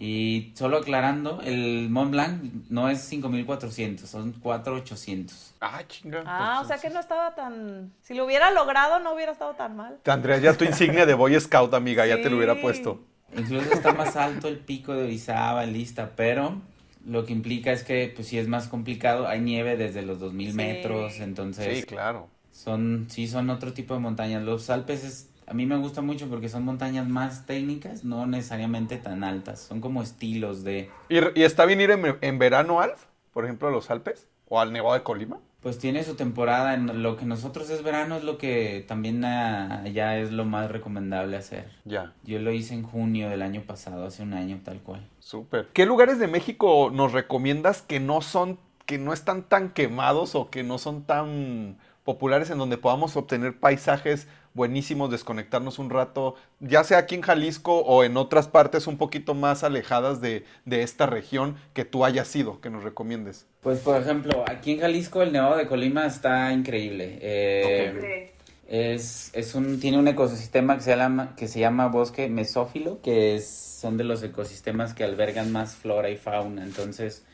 Y 0.00 0.52
solo 0.54 0.76
aclarando, 0.76 1.40
el 1.42 1.88
Mont 1.90 2.12
Blanc 2.12 2.40
no 2.70 2.88
es 2.88 3.00
5400, 3.00 4.08
son 4.08 4.32
4800. 4.32 5.54
Ah, 5.60 5.82
chinga. 5.88 6.22
Ah, 6.24 6.60
o 6.64 6.68
sea 6.68 6.78
que 6.78 6.88
no 6.88 7.00
estaba 7.00 7.34
tan... 7.34 7.92
Si 8.02 8.14
lo 8.14 8.24
hubiera 8.24 8.52
logrado, 8.52 9.00
no 9.00 9.12
hubiera 9.12 9.32
estado 9.32 9.54
tan 9.54 9.76
mal. 9.76 9.98
Andrea, 10.06 10.38
ya 10.38 10.54
tu 10.54 10.64
insignia 10.64 11.04
de 11.04 11.14
Boy 11.14 11.38
Scout, 11.40 11.74
amiga, 11.74 12.06
ya 12.06 12.22
te 12.22 12.30
lo 12.30 12.36
hubiera 12.36 12.60
puesto. 12.60 13.00
Incluso 13.36 13.72
está 13.72 13.92
más 13.92 14.14
alto 14.16 14.46
el 14.46 14.58
pico 14.58 14.94
de 14.94 15.02
Orizaba, 15.04 15.66
lista, 15.66 16.12
pero 16.14 16.62
lo 17.04 17.24
que 17.26 17.32
implica 17.32 17.72
es 17.72 17.82
que, 17.82 18.12
pues 18.14 18.28
sí 18.28 18.38
es 18.38 18.46
más 18.46 18.68
complicado. 18.68 19.26
Hay 19.26 19.40
nieve 19.40 19.76
desde 19.76 20.02
los 20.02 20.20
2000 20.20 20.50
Sí. 20.52 20.56
metros, 20.56 21.18
entonces 21.18 21.78
Sí, 21.80 21.82
claro. 21.84 22.28
son, 22.52 23.06
sí 23.10 23.26
son 23.26 23.50
otro 23.50 23.72
tipo 23.72 23.94
de 23.94 24.00
montañas. 24.00 24.44
Los 24.44 24.70
Alpes 24.70 25.02
es, 25.04 25.27
a 25.48 25.54
mí 25.54 25.66
me 25.66 25.76
gusta 25.76 26.02
mucho 26.02 26.28
porque 26.28 26.48
son 26.48 26.64
montañas 26.64 27.08
más 27.08 27.46
técnicas, 27.46 28.04
no 28.04 28.26
necesariamente 28.26 28.96
tan 28.96 29.24
altas. 29.24 29.60
Son 29.60 29.80
como 29.80 30.02
estilos 30.02 30.64
de, 30.64 30.90
¿Y, 31.08 31.18
y 31.40 31.44
está 31.44 31.64
bien 31.64 31.80
ir 31.80 31.90
en, 31.90 32.16
en 32.20 32.38
verano, 32.38 32.80
Alf? 32.80 33.04
Por 33.32 33.44
ejemplo, 33.44 33.68
a 33.68 33.70
los 33.70 33.90
Alpes 33.90 34.28
o 34.48 34.60
al 34.60 34.72
Nevado 34.72 34.94
de 34.94 35.02
Colima. 35.02 35.38
pues 35.60 35.78
tiene 35.78 36.02
su 36.04 36.14
temporada. 36.14 36.74
En 36.74 37.02
lo 37.02 37.16
que 37.16 37.24
nosotros 37.26 37.68
es 37.70 37.82
verano 37.82 38.16
es 38.16 38.24
lo 38.24 38.38
que 38.38 38.84
también 38.88 39.24
ah, 39.24 39.82
allá 39.84 40.18
es 40.18 40.30
lo 40.32 40.44
más 40.44 40.70
recomendable 40.70 41.36
hacer. 41.36 41.70
Ya, 41.84 42.12
Yo 42.24 42.38
lo 42.38 42.52
hice 42.52 42.74
en 42.74 42.82
junio 42.82 43.28
del 43.28 43.42
año 43.42 43.62
pasado, 43.62 44.06
hace 44.06 44.22
un 44.22 44.34
año 44.34 44.60
tal 44.64 44.80
cual. 44.80 45.06
súper. 45.18 45.68
¿Qué 45.72 45.84
lugares 45.86 46.18
de 46.18 46.28
México 46.28 46.90
nos 46.92 47.12
recomiendas 47.12 47.82
que 47.82 48.00
no 48.00 48.20
son, 48.22 48.58
que 48.86 48.98
no 48.98 49.12
están 49.12 49.42
tan 49.42 49.70
quemados 49.70 50.34
o 50.34 50.48
que 50.50 50.62
no 50.62 50.78
son 50.78 51.02
tan 51.04 51.76
populares 52.04 52.48
en 52.50 52.56
donde 52.58 52.78
podamos 52.78 53.16
obtener 53.16 53.58
paisajes 53.60 54.26
buenísimos, 54.58 55.10
desconectarnos 55.10 55.78
un 55.78 55.88
rato, 55.88 56.34
ya 56.60 56.82
sea 56.84 56.98
aquí 56.98 57.14
en 57.14 57.22
Jalisco 57.22 57.78
o 57.78 58.04
en 58.04 58.16
otras 58.16 58.46
partes 58.48 58.86
un 58.86 58.98
poquito 58.98 59.32
más 59.34 59.64
alejadas 59.64 60.20
de, 60.20 60.44
de 60.66 60.82
esta 60.82 61.06
región 61.06 61.56
que 61.72 61.84
tú 61.86 62.04
hayas 62.04 62.34
ido, 62.36 62.60
que 62.60 62.68
nos 62.68 62.82
recomiendes? 62.84 63.46
Pues 63.62 63.78
por 63.80 64.00
ejemplo, 64.02 64.44
aquí 64.46 64.72
en 64.72 64.80
Jalisco 64.80 65.22
el 65.22 65.32
Nevado 65.32 65.56
de 65.56 65.66
Colima 65.66 66.04
está 66.06 66.52
increíble. 66.52 67.18
Eh, 67.22 68.34
Es, 68.70 69.30
es 69.32 69.54
un, 69.54 69.80
tiene 69.80 69.96
un 69.96 70.08
ecosistema 70.08 70.76
que 70.76 70.82
se 70.82 70.94
llama, 70.94 71.34
que 71.38 71.48
se 71.48 71.58
llama 71.58 71.88
bosque 71.88 72.28
mesófilo, 72.28 73.00
que 73.00 73.34
es, 73.34 73.48
son 73.80 73.96
de 73.96 74.04
los 74.04 74.22
ecosistemas 74.22 74.92
que 74.92 75.04
albergan 75.04 75.50
más 75.52 75.74
flora 75.74 76.10
y 76.10 76.18
fauna. 76.18 76.64
Entonces, 76.64 77.24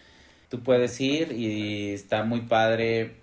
tú 0.48 0.60
puedes 0.62 1.00
ir 1.00 1.32
y 1.32 1.92
está 1.92 2.22
muy 2.22 2.42
padre 2.42 3.16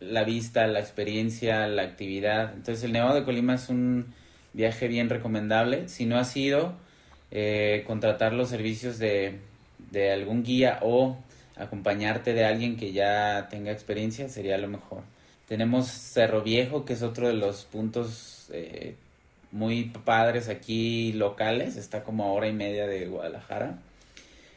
la 0.00 0.24
vista, 0.24 0.66
la 0.66 0.80
experiencia, 0.80 1.66
la 1.68 1.82
actividad. 1.82 2.52
Entonces, 2.54 2.84
el 2.84 2.92
Nevado 2.92 3.14
de 3.14 3.24
Colima 3.24 3.54
es 3.54 3.68
un 3.68 4.14
viaje 4.52 4.88
bien 4.88 5.08
recomendable. 5.08 5.88
Si 5.88 6.06
no 6.06 6.18
has 6.18 6.36
ido, 6.36 6.74
eh, 7.30 7.84
contratar 7.86 8.32
los 8.32 8.48
servicios 8.48 8.98
de, 8.98 9.38
de 9.90 10.12
algún 10.12 10.42
guía 10.42 10.78
o 10.82 11.18
acompañarte 11.56 12.34
de 12.34 12.44
alguien 12.44 12.76
que 12.76 12.92
ya 12.92 13.48
tenga 13.50 13.72
experiencia 13.72 14.28
sería 14.28 14.58
lo 14.58 14.68
mejor. 14.68 15.02
Tenemos 15.48 15.86
Cerro 15.86 16.42
Viejo, 16.42 16.84
que 16.84 16.94
es 16.94 17.02
otro 17.02 17.28
de 17.28 17.34
los 17.34 17.64
puntos 17.64 18.48
eh, 18.52 18.96
muy 19.52 19.84
padres 19.84 20.48
aquí 20.48 21.12
locales, 21.12 21.76
está 21.76 22.02
como 22.02 22.24
a 22.24 22.32
hora 22.32 22.48
y 22.48 22.52
media 22.52 22.86
de 22.86 23.06
Guadalajara. 23.06 23.78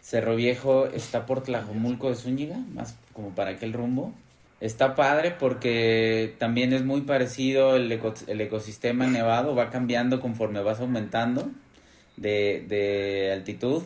Cerro 0.02 0.36
Viejo 0.36 0.88
está 0.88 1.26
por 1.26 1.44
Tlajomulco 1.44 2.10
de 2.10 2.16
Zúñiga, 2.16 2.58
más 2.74 2.96
como 3.14 3.30
para 3.30 3.52
aquel 3.52 3.74
rumbo. 3.74 4.14
Está 4.62 4.96
padre 4.96 5.32
porque 5.40 6.36
también 6.38 6.74
es 6.74 6.84
muy 6.84 7.02
parecido 7.02 7.76
el, 7.78 7.90
eco- 7.92 8.14
el 8.28 8.42
ecosistema 8.42 9.08
nevado, 9.08 9.56
va 9.56 9.70
cambiando 9.70 10.20
conforme 10.20 10.62
vas 10.62 10.80
aumentando 10.82 11.50
de, 12.18 12.66
de 12.68 13.32
altitud. 13.32 13.84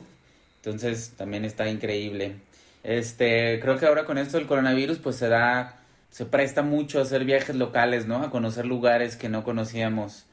Entonces 0.57 1.13
también 1.17 1.45
está 1.45 1.69
increíble. 1.69 2.37
Este, 2.83 3.59
creo 3.61 3.77
que 3.77 3.85
ahora 3.85 4.05
con 4.05 4.17
esto 4.17 4.37
del 4.37 4.47
coronavirus, 4.47 4.97
pues 4.97 5.15
se 5.17 5.27
da, 5.29 5.79
se 6.09 6.25
presta 6.25 6.63
mucho 6.63 6.99
a 6.99 7.03
hacer 7.03 7.23
viajes 7.23 7.55
locales, 7.55 8.07
¿no? 8.07 8.23
A 8.23 8.31
conocer 8.31 8.65
lugares 8.65 9.15
que 9.15 9.29
no 9.29 9.43
conocíamos. 9.43 10.25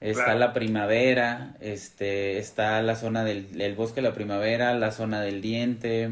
Está 0.00 0.24
Claro. 0.24 0.38
la 0.38 0.52
primavera, 0.52 1.56
este, 1.60 2.38
está 2.38 2.80
la 2.82 2.94
zona 2.94 3.24
del 3.24 3.60
el 3.60 3.74
bosque 3.74 3.96
de 4.02 4.08
la 4.08 4.14
primavera, 4.14 4.74
la 4.74 4.92
zona 4.92 5.20
del 5.22 5.40
diente, 5.40 6.10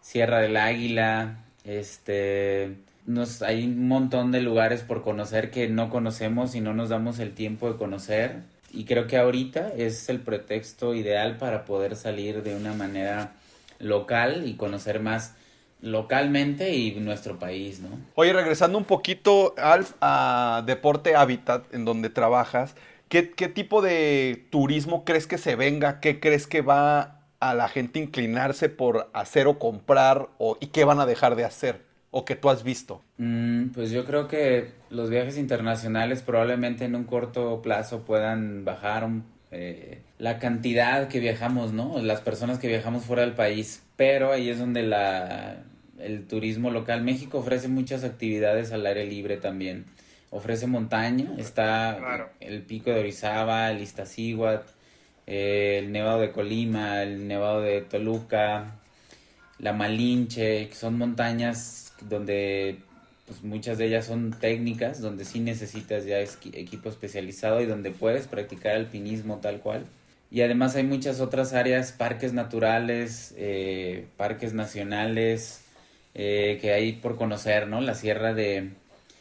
Sierra 0.00 0.40
del 0.40 0.56
Águila, 0.56 1.44
este, 1.64 2.74
nos, 3.06 3.42
hay 3.42 3.64
un 3.64 3.88
montón 3.88 4.32
de 4.32 4.40
lugares 4.40 4.82
por 4.82 5.02
conocer 5.02 5.50
que 5.50 5.68
no 5.68 5.90
conocemos 5.90 6.54
y 6.54 6.60
no 6.60 6.74
nos 6.74 6.88
damos 6.88 7.18
el 7.18 7.32
tiempo 7.32 7.70
de 7.70 7.78
conocer. 7.78 8.42
Y 8.72 8.84
creo 8.84 9.06
que 9.06 9.16
ahorita 9.16 9.72
es 9.76 10.08
el 10.08 10.20
pretexto 10.20 10.94
ideal 10.94 11.38
para 11.38 11.64
poder 11.64 11.96
salir 11.96 12.42
de 12.42 12.54
una 12.56 12.74
manera 12.74 13.32
local 13.78 14.46
y 14.46 14.54
conocer 14.54 15.00
más 15.00 15.34
localmente 15.80 16.74
y 16.74 16.92
nuestro 16.96 17.38
país, 17.38 17.80
¿no? 17.80 17.88
Oye, 18.14 18.32
regresando 18.32 18.78
un 18.78 18.84
poquito, 18.84 19.54
Alf, 19.58 19.92
a 20.00 20.62
Deporte 20.66 21.14
Hábitat, 21.14 21.72
en 21.72 21.84
donde 21.84 22.10
trabajas, 22.10 22.74
¿qué, 23.08 23.30
qué 23.30 23.48
tipo 23.48 23.82
de 23.82 24.46
turismo 24.50 25.04
crees 25.04 25.26
que 25.26 25.38
se 25.38 25.54
venga? 25.54 26.00
¿Qué 26.00 26.18
crees 26.18 26.46
que 26.46 26.60
va 26.62 27.20
a 27.38 27.54
la 27.54 27.68
gente 27.68 27.98
inclinarse 27.98 28.68
por 28.68 29.10
hacer 29.12 29.46
o 29.46 29.58
comprar? 29.58 30.28
O, 30.38 30.56
¿Y 30.60 30.68
qué 30.68 30.84
van 30.84 30.98
a 30.98 31.06
dejar 31.06 31.36
de 31.36 31.44
hacer? 31.44 31.86
¿O 32.10 32.24
que 32.24 32.34
tú 32.36 32.48
has 32.48 32.62
visto? 32.62 33.02
Mm, 33.18 33.68
pues 33.68 33.90
yo 33.90 34.04
creo 34.04 34.28
que 34.28 34.70
los 34.90 35.10
viajes 35.10 35.36
internacionales 35.38 36.22
probablemente 36.22 36.84
en 36.84 36.94
un 36.94 37.04
corto 37.04 37.60
plazo 37.62 38.04
puedan 38.04 38.64
bajar 38.64 39.04
un- 39.04 39.24
eh, 39.50 40.00
la 40.18 40.38
cantidad 40.38 41.08
que 41.08 41.20
viajamos, 41.20 41.72
¿no? 41.72 42.00
Las 42.00 42.20
personas 42.20 42.58
que 42.58 42.68
viajamos 42.68 43.04
fuera 43.04 43.22
del 43.22 43.32
país. 43.34 43.82
Pero 43.96 44.32
ahí 44.32 44.48
es 44.50 44.58
donde 44.58 44.82
la, 44.82 45.62
el 45.98 46.26
turismo 46.26 46.70
local. 46.70 47.02
México 47.02 47.38
ofrece 47.38 47.68
muchas 47.68 48.04
actividades 48.04 48.72
al 48.72 48.86
aire 48.86 49.06
libre 49.06 49.36
también. 49.36 49.84
Ofrece 50.30 50.66
montaña, 50.66 51.30
está 51.38 51.96
Claro. 51.98 52.28
el 52.40 52.62
pico 52.62 52.90
de 52.90 53.00
Orizaba, 53.00 53.70
el 53.70 53.80
Iztaccíhuatl, 53.80 54.68
eh, 55.26 55.80
el 55.82 55.92
Nevado 55.92 56.20
de 56.20 56.32
Colima, 56.32 57.02
el 57.02 57.26
Nevado 57.28 57.60
de 57.62 57.80
Toluca, 57.82 58.74
la 59.58 59.72
Malinche, 59.72 60.68
que 60.68 60.74
son 60.74 60.98
montañas 60.98 61.85
donde 62.02 62.78
pues 63.26 63.42
muchas 63.42 63.78
de 63.78 63.86
ellas 63.86 64.06
son 64.06 64.32
técnicas, 64.38 65.00
donde 65.00 65.24
sí 65.24 65.40
necesitas 65.40 66.04
ya 66.04 66.20
equipo 66.20 66.88
especializado 66.88 67.60
y 67.60 67.66
donde 67.66 67.90
puedes 67.90 68.28
practicar 68.28 68.76
alpinismo 68.76 69.38
tal 69.38 69.60
cual. 69.60 69.84
Y 70.30 70.42
además 70.42 70.76
hay 70.76 70.84
muchas 70.84 71.20
otras 71.20 71.52
áreas, 71.52 71.92
parques 71.92 72.32
naturales, 72.32 73.34
eh, 73.36 74.06
parques 74.16 74.54
nacionales, 74.54 75.62
eh, 76.14 76.58
que 76.60 76.72
hay 76.72 76.92
por 76.92 77.16
conocer, 77.16 77.68
¿no? 77.68 77.80
La 77.80 77.94
sierra 77.94 78.32
de, 78.34 78.70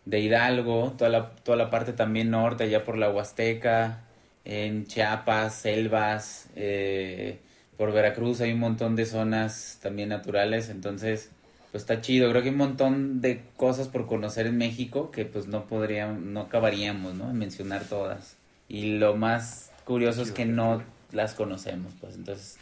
de 0.05 0.19
Hidalgo, 0.19 0.93
toda 0.97 1.09
la, 1.09 1.31
toda 1.31 1.57
la 1.57 1.69
parte 1.69 1.93
también 1.93 2.29
norte, 2.31 2.65
allá 2.65 2.83
por 2.83 2.97
la 2.97 3.09
Huasteca, 3.09 4.03
en 4.45 4.85
Chiapas, 4.85 5.55
selvas, 5.55 6.47
eh, 6.55 7.39
por 7.77 7.91
Veracruz 7.91 8.41
hay 8.41 8.53
un 8.53 8.59
montón 8.59 8.95
de 8.95 9.05
zonas 9.05 9.79
también 9.81 10.09
naturales, 10.09 10.69
entonces 10.69 11.31
pues 11.75 11.83
está 11.83 11.99
chido, 11.99 12.29
creo 12.29 12.41
que 12.41 12.47
hay 12.47 12.53
un 12.53 12.59
montón 12.59 13.19
de 13.19 13.43
cosas 13.57 13.89
por 13.89 14.07
conocer 14.07 14.47
en 14.47 14.57
México 14.57 15.11
que 15.11 15.25
pues 15.25 15.47
no 15.47 15.65
podríamos, 15.65 16.21
no 16.21 16.39
acabaríamos, 16.39 17.15
¿no? 17.15 17.29
En 17.29 17.38
mencionar 17.38 17.83
todas. 17.83 18.38
Y 18.69 18.97
lo 18.97 19.17
más 19.17 19.73
curioso 19.83 20.21
es 20.21 20.31
que 20.31 20.45
no 20.45 20.81
las 21.11 21.33
conocemos, 21.33 21.93
pues 21.99 22.15
entonces 22.15 22.57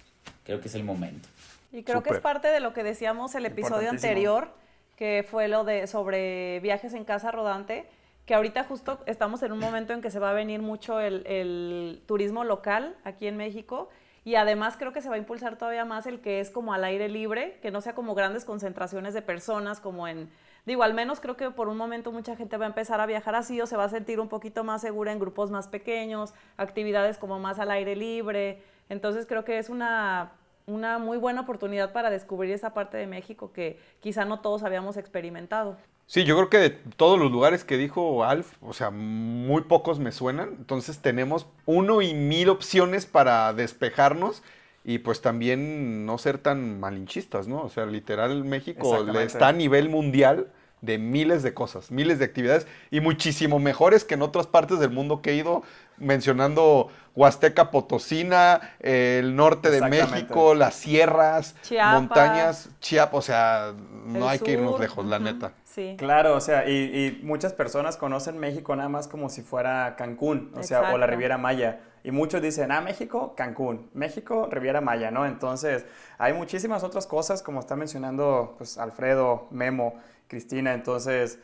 creo 0.45 0.62
que 0.62 0.67
es 0.67 0.73
el 0.73 0.84
momento. 0.84 1.30
Y 1.71 1.84
creo 1.84 2.02
que 2.02 2.10
es 2.10 2.21
parte 2.21 2.47
de 2.47 2.60
lo 2.60 2.73
que 2.73 2.82
decíamos 2.82 3.36
el 3.36 3.45
episodio 3.45 3.91
anterior, 3.91 4.49
que 4.95 5.23
fue 5.30 5.47
lo 5.47 5.63
de 5.63 5.86
sobre 5.86 6.60
viajes 6.62 6.95
en 6.95 7.06
casa 7.06 7.30
rodante, 7.30 7.86
que 8.26 8.34
ahorita 8.34 8.63
justo 8.63 8.99
estamos 9.06 9.43
en 9.43 9.52
un 9.52 9.60
momento 9.60 9.93
en 9.93 10.02
que 10.02 10.10
se 10.10 10.17
va 10.17 10.32
a 10.32 10.34
venir 10.34 10.63
mucho 10.63 10.99
el, 10.99 11.23
el 11.28 12.02
turismo 12.08 12.43
local 12.45 12.95
aquí 13.04 13.28
en 13.28 13.38
México 13.38 13.91
y 14.26 14.36
además 14.36 14.78
creo 14.78 14.94
que 14.94 15.02
se 15.02 15.10
va 15.10 15.16
a 15.16 15.18
impulsar 15.18 15.58
todavía 15.58 15.86
más 15.86 16.08
el 16.08 16.22
que 16.22 16.40
es 16.40 16.50
como 16.50 16.74
al 16.74 16.84
aire 16.84 17.10
libre, 17.10 17.60
que 17.62 17.72
no 17.72 17.82
sea 17.82 17.94
como 17.94 18.16
grandes 18.16 18.46
concentraciones 18.46 19.14
de 19.14 19.22
personas 19.22 19.80
como 19.80 20.08
en... 20.08 20.30
Digo, 20.66 20.84
al 20.84 20.94
menos 20.94 21.20
creo 21.20 21.36
que 21.36 21.52
por 21.52 21.68
un 21.68 21.76
momento 21.76 22.14
mucha 22.14 22.38
gente 22.38 22.56
va 22.56 22.66
a 22.66 22.70
empezar 22.70 23.02
a 23.02 23.06
viajar 23.06 23.36
así 23.36 23.60
o 23.60 23.68
se 23.68 23.76
va 23.76 23.84
a 23.84 23.90
sentir 23.90 24.22
un 24.22 24.30
poquito 24.30 24.64
más 24.64 24.82
segura 24.82 25.12
en 25.12 25.20
grupos 25.20 25.52
más 25.52 25.68
pequeños, 25.68 26.34
actividades 26.56 27.18
como 27.18 27.38
más 27.38 27.60
al 27.60 27.70
aire 27.70 27.98
libre. 27.98 28.64
Entonces 28.88 29.26
creo 29.26 29.44
que 29.44 29.58
es 29.58 29.70
una, 29.70 30.32
una 30.65 30.97
muy 30.97 31.17
buena 31.17 31.41
oportunidad 31.41 31.91
para 31.91 32.10
descubrir 32.10 32.52
esa 32.52 32.73
parte 32.73 32.97
de 32.97 33.08
México 33.08 33.52
que 33.54 33.80
quizá 33.99 34.26
no 34.26 34.39
todos 34.39 34.63
habíamos 34.63 34.97
experimentado. 34.97 35.78
Sí, 36.06 36.26
yo 36.26 36.36
creo 36.36 36.49
que 36.49 36.58
de 36.58 36.69
todos 36.69 37.17
los 37.17 37.32
lugares 37.32 37.63
que 37.63 37.78
dijo 37.78 38.23
Alf, 38.23 38.56
o 38.62 38.73
sea, 38.73 38.91
muy 38.91 39.63
pocos 39.63 39.99
me 39.99 40.12
suenan. 40.12 40.56
Entonces 40.58 40.99
tenemos 40.99 41.47
uno 41.65 42.02
y 42.02 42.13
mil 42.13 42.49
opciones 42.49 43.06
para 43.06 43.54
despejarnos 43.54 44.43
y 44.84 44.99
pues 44.99 45.21
también 45.21 46.06
no 46.06 46.17
ser 46.17 46.38
tan 46.38 46.80
malinchistas, 46.80 47.47
¿no? 47.47 47.62
O 47.63 47.69
sea, 47.69 47.86
literal 47.86 48.43
México 48.43 48.95
está 49.19 49.47
a 49.47 49.54
nivel 49.54 49.89
mundial 49.89 50.52
de 50.84 50.98
miles 50.98 51.43
de 51.43 51.54
cosas, 51.54 51.91
miles 51.91 52.19
de 52.19 52.26
actividades 52.26 52.67
y 52.91 53.00
muchísimo 53.00 53.58
mejores 53.58 54.04
que 54.04 54.15
en 54.15 54.22
otras 54.22 54.48
partes 54.48 54.80
del 54.80 54.89
mundo 54.89 55.22
que 55.22 55.32
he 55.32 55.36
ido 55.36 55.63
mencionando 55.98 56.89
Huasteca 57.15 57.72
Potosina, 57.72 58.76
el 58.82 59.36
norte 59.38 59.72
de 59.72 59.82
México, 59.88 60.56
las 60.56 60.76
sierras, 60.76 61.56
montañas, 61.93 62.69
Chiapas, 62.82 63.17
o 63.17 63.22
sea, 63.22 63.74
no 64.06 64.28
hay 64.28 64.39
que 64.39 64.52
irnos 64.52 64.78
lejos, 64.78 65.06
la 65.06 65.19
neta. 65.19 65.54
Sí. 65.63 65.96
Claro, 65.98 66.36
o 66.36 66.41
sea, 66.41 66.67
y, 66.69 67.22
muchas 67.24 67.54
personas 67.54 67.96
conocen 67.96 68.38
México 68.38 68.76
nada 68.76 68.89
más 68.89 69.08
como 69.08 69.30
si 69.30 69.41
fuera 69.41 69.96
Cancún, 69.96 70.52
o 70.56 70.63
sea, 70.63 70.93
o 70.93 70.98
la 70.98 71.08
Riviera 71.08 71.38
Maya. 71.38 71.80
Y 72.04 72.12
muchos 72.12 72.41
dicen, 72.41 72.72
ah, 72.74 72.82
México, 72.82 73.34
Cancún, 73.38 73.89
México, 73.93 74.50
Riviera 74.52 74.82
Maya, 74.82 75.10
¿no? 75.10 75.26
Entonces, 75.26 75.86
hay 76.17 76.34
muchísimas 76.34 76.84
otras 76.84 77.08
cosas, 77.08 77.41
como 77.41 77.62
está 77.62 77.78
mencionando 77.78 78.56
pues, 78.58 78.78
Alfredo, 78.78 79.48
Memo, 79.52 79.96
Cristina. 80.34 80.74
Entonces, 80.74 81.38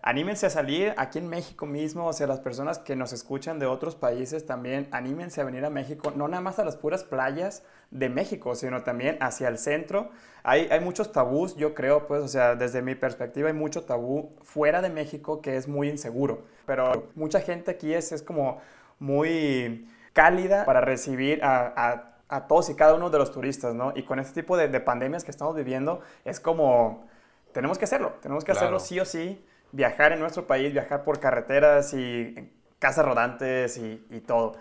anímense 0.00 0.46
a 0.46 0.50
salir 0.50 0.94
aquí 0.96 1.18
en 1.18 1.28
México 1.28 1.66
mismo, 1.66 2.06
o 2.06 2.12
sea, 2.14 2.26
las 2.26 2.40
personas 2.40 2.78
que 2.78 2.96
nos 2.96 3.12
escuchan 3.12 3.58
de 3.58 3.66
otros 3.66 3.96
países 3.96 4.46
también, 4.46 4.88
anímense 4.92 5.42
a 5.42 5.44
venir 5.44 5.62
a 5.66 5.70
México, 5.70 6.10
no 6.16 6.26
nada 6.26 6.40
más 6.40 6.58
a 6.58 6.64
las 6.64 6.76
puras 6.76 7.04
playas 7.04 7.62
de 7.90 8.08
México, 8.08 8.54
sino 8.54 8.82
también 8.82 9.18
hacia 9.20 9.48
el 9.48 9.58
centro. 9.58 10.10
Hay, 10.42 10.68
hay 10.70 10.80
muchos 10.80 11.12
tabús, 11.12 11.54
yo 11.56 11.74
creo, 11.74 12.06
pues, 12.06 12.22
o 12.22 12.28
sea, 12.28 12.54
desde 12.54 12.80
mi 12.80 12.94
perspectiva 12.94 13.48
hay 13.48 13.54
mucho 13.54 13.84
tabú 13.84 14.34
fuera 14.40 14.80
de 14.80 14.88
México 14.88 15.42
que 15.42 15.58
es 15.58 15.68
muy 15.68 15.90
inseguro, 15.90 16.44
pero 16.64 17.10
mucha 17.14 17.40
gente 17.40 17.72
aquí 17.72 17.92
es, 17.92 18.12
es 18.12 18.22
como 18.22 18.58
muy 18.98 19.86
cálida 20.14 20.64
para 20.64 20.80
recibir 20.80 21.40
a, 21.42 22.06
todos 22.46 22.70
y 22.70 22.74
cada 22.74 22.94
uno 22.94 23.10
de 23.10 23.18
los 23.18 23.32
turistas, 23.32 23.74
¿no? 23.74 23.92
Y 23.96 24.04
con 24.04 24.20
este 24.20 24.40
tipo 24.40 24.56
de, 24.56 24.80
pandemias 24.80 25.24
que 25.24 25.32
estamos 25.32 25.56
viviendo, 25.56 26.00
es 26.24 26.38
como, 26.38 27.08
tenemos 27.52 27.78
que 27.78 27.84
hacerlo, 27.84 28.14
tenemos 28.20 28.44
que 28.44 28.52
hacerlo 28.52 28.80
sí 28.80 28.98
o 29.00 29.04
sí 29.04 29.44
viajar 29.72 30.12
en 30.12 30.20
nuestro 30.20 30.46
país, 30.46 30.72
viajar 30.72 31.04
por 31.04 31.20
carreteras 31.20 31.94
y 31.94 32.34
casas 32.78 33.04
rodantes 33.04 33.78
y, 33.78 34.20
todo. 34.26 34.56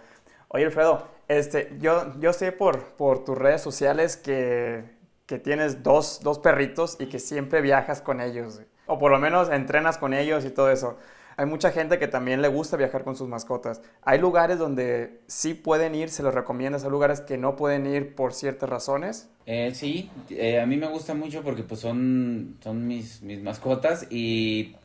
Oye, 0.50 0.66
Alfredo, 0.66 1.08
este, 1.28 1.76
yo, 1.80 2.14
yo 2.20 2.34
sé 2.34 2.52
por, 2.52 2.84
por 2.94 3.24
tus 3.24 3.38
redes 3.38 3.62
sociales 3.62 4.18
que, 4.18 4.84
que 5.26 5.40
tienes 5.40 5.84
dos, 5.84 6.22
dos, 6.22 6.40
perritos 6.40 6.98
y 7.00 7.08
que 7.08 7.20
siempre 7.20 7.62
viajas 7.62 8.02
con 8.02 8.20
ellos, 8.22 8.62
o 8.88 8.98
por 8.98 9.12
lo 9.12 9.20
menos 9.20 9.50
entrenas 9.50 9.98
con 9.98 10.14
ellos 10.14 10.46
y 10.46 10.50
todo 10.50 10.70
eso. 10.70 10.98
Hay 11.40 11.46
mucha 11.46 11.72
gente 11.72 12.00
que 12.00 12.10
también 12.10 12.42
le 12.42 12.50
gusta 12.50 12.76
viajar 12.76 13.06
con 13.06 13.16
sus 13.16 13.30
mascotas. 13.30 13.82
Hay 14.02 14.20
lugares 14.20 14.60
donde 14.60 15.22
sí 15.28 15.54
pueden 15.54 15.96
ir, 15.96 16.10
se 16.10 16.22
los 16.22 16.34
recomiendas, 16.34 16.84
hay 16.84 16.90
lugares 16.90 17.22
que 17.22 17.38
no 17.38 17.56
pueden 17.56 17.86
ir 17.86 18.14
por 18.14 18.34
ciertas 18.34 18.70
razones. 18.70 19.30
Eh, 19.46 19.72
sí, 19.74 20.10
eh, 20.32 20.60
a 20.60 20.66
mí 20.66 20.76
me 20.76 20.88
gusta 20.88 21.14
mucho 21.14 21.42
porque 21.42 21.64
pues 21.64 21.80
son, 21.80 22.58
son 22.62 22.86
mis, 22.86 23.22
mis 23.22 23.42
mascotas 23.42 24.06
y 24.12 24.76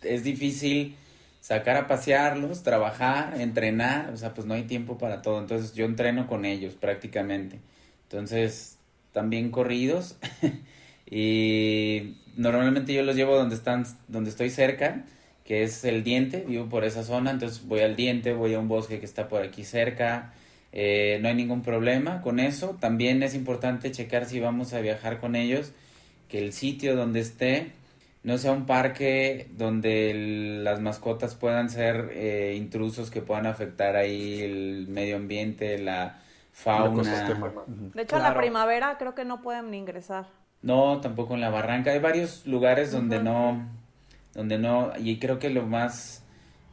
es 0.00 0.24
difícil 0.24 0.96
sacar 1.42 1.76
a 1.76 1.86
pasearlos, 1.86 2.62
trabajar, 2.62 3.38
entrenar, 3.38 4.08
o 4.10 4.16
sea, 4.16 4.32
pues 4.32 4.46
no 4.46 4.54
hay 4.54 4.62
tiempo 4.62 4.96
para 4.96 5.20
todo. 5.20 5.38
Entonces 5.38 5.74
yo 5.74 5.84
entreno 5.84 6.26
con 6.26 6.46
ellos 6.46 6.74
prácticamente. 6.74 7.60
Entonces, 8.04 8.78
también 9.12 9.50
corridos. 9.50 10.16
y 11.06 12.16
normalmente 12.34 12.94
yo 12.94 13.02
los 13.02 13.14
llevo 13.14 13.36
donde 13.36 13.56
están, 13.56 13.84
donde 14.08 14.30
estoy 14.30 14.48
cerca, 14.48 15.04
que 15.48 15.62
es 15.62 15.82
el 15.84 16.04
diente, 16.04 16.44
vivo 16.46 16.66
por 16.66 16.84
esa 16.84 17.02
zona, 17.02 17.30
entonces 17.30 17.66
voy 17.66 17.80
al 17.80 17.96
diente, 17.96 18.34
voy 18.34 18.52
a 18.52 18.58
un 18.58 18.68
bosque 18.68 19.00
que 19.00 19.06
está 19.06 19.28
por 19.28 19.40
aquí 19.40 19.64
cerca. 19.64 20.34
Eh, 20.72 21.18
no 21.22 21.28
hay 21.28 21.34
ningún 21.34 21.62
problema 21.62 22.20
con 22.20 22.38
eso. 22.38 22.76
También 22.78 23.22
es 23.22 23.34
importante 23.34 23.90
checar 23.90 24.26
si 24.26 24.40
vamos 24.40 24.74
a 24.74 24.80
viajar 24.80 25.20
con 25.20 25.34
ellos, 25.36 25.72
que 26.28 26.38
el 26.38 26.52
sitio 26.52 26.96
donde 26.96 27.20
esté 27.20 27.72
no 28.24 28.36
sea 28.36 28.52
un 28.52 28.66
parque 28.66 29.48
donde 29.56 30.60
las 30.62 30.82
mascotas 30.82 31.34
puedan 31.34 31.70
ser 31.70 32.10
eh, 32.12 32.54
intrusos 32.54 33.10
que 33.10 33.22
puedan 33.22 33.46
afectar 33.46 33.96
ahí 33.96 34.42
el 34.42 34.86
medio 34.88 35.16
ambiente, 35.16 35.78
la 35.78 36.20
fauna. 36.52 37.26
De 37.94 38.02
hecho, 38.02 38.16
en 38.16 38.22
la 38.22 38.36
primavera 38.36 38.98
creo 38.98 39.14
que 39.14 39.24
no 39.24 39.40
pueden 39.40 39.72
ingresar. 39.72 40.26
No, 40.60 41.00
tampoco 41.00 41.32
en 41.32 41.40
la 41.40 41.48
barranca. 41.48 41.92
Hay 41.92 42.00
varios 42.00 42.46
lugares 42.46 42.92
donde 42.92 43.22
no, 43.22 43.77
donde 44.34 44.58
no, 44.58 44.92
y 44.98 45.18
creo 45.18 45.38
que 45.38 45.50
lo 45.50 45.66
más 45.66 46.22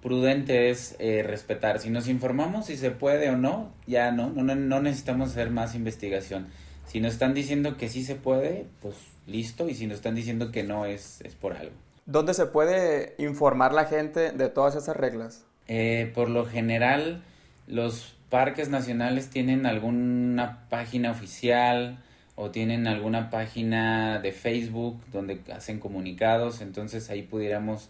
prudente 0.01 0.69
es 0.69 0.95
eh, 0.99 1.23
respetar. 1.23 1.79
Si 1.79 1.89
nos 1.89 2.07
informamos 2.07 2.67
si 2.67 2.77
se 2.77 2.91
puede 2.91 3.29
o 3.29 3.37
no, 3.37 3.73
ya 3.87 4.11
no, 4.11 4.29
no, 4.29 4.55
no 4.55 4.81
necesitamos 4.81 5.31
hacer 5.31 5.49
más 5.49 5.73
investigación. 5.73 6.47
Si 6.85 6.99
nos 6.99 7.13
están 7.13 7.33
diciendo 7.33 7.77
que 7.77 7.89
sí 7.89 8.03
se 8.03 8.15
puede, 8.15 8.67
pues 8.81 8.95
listo, 9.25 9.67
y 9.67 9.73
si 9.73 9.87
nos 9.87 9.95
están 9.95 10.15
diciendo 10.15 10.51
que 10.51 10.63
no, 10.63 10.85
es, 10.85 11.21
es 11.21 11.33
por 11.35 11.53
algo. 11.53 11.73
¿Dónde 12.05 12.35
se 12.35 12.45
puede 12.45 13.15
informar 13.17 13.73
la 13.73 13.85
gente 13.85 14.31
de 14.31 14.49
todas 14.49 14.75
esas 14.75 14.95
reglas? 14.95 15.45
Eh, 15.67 16.11
por 16.13 16.29
lo 16.29 16.45
general, 16.45 17.23
los 17.65 18.15
parques 18.29 18.69
nacionales 18.69 19.29
tienen 19.29 19.65
alguna 19.65 20.67
página 20.69 21.09
oficial 21.11 21.97
o 22.35 22.51
tienen 22.51 22.87
alguna 22.87 23.29
página 23.29 24.19
de 24.19 24.31
Facebook 24.31 24.99
donde 25.11 25.39
hacen 25.53 25.79
comunicados, 25.79 26.61
entonces 26.61 27.09
ahí 27.09 27.21
pudiéramos 27.21 27.89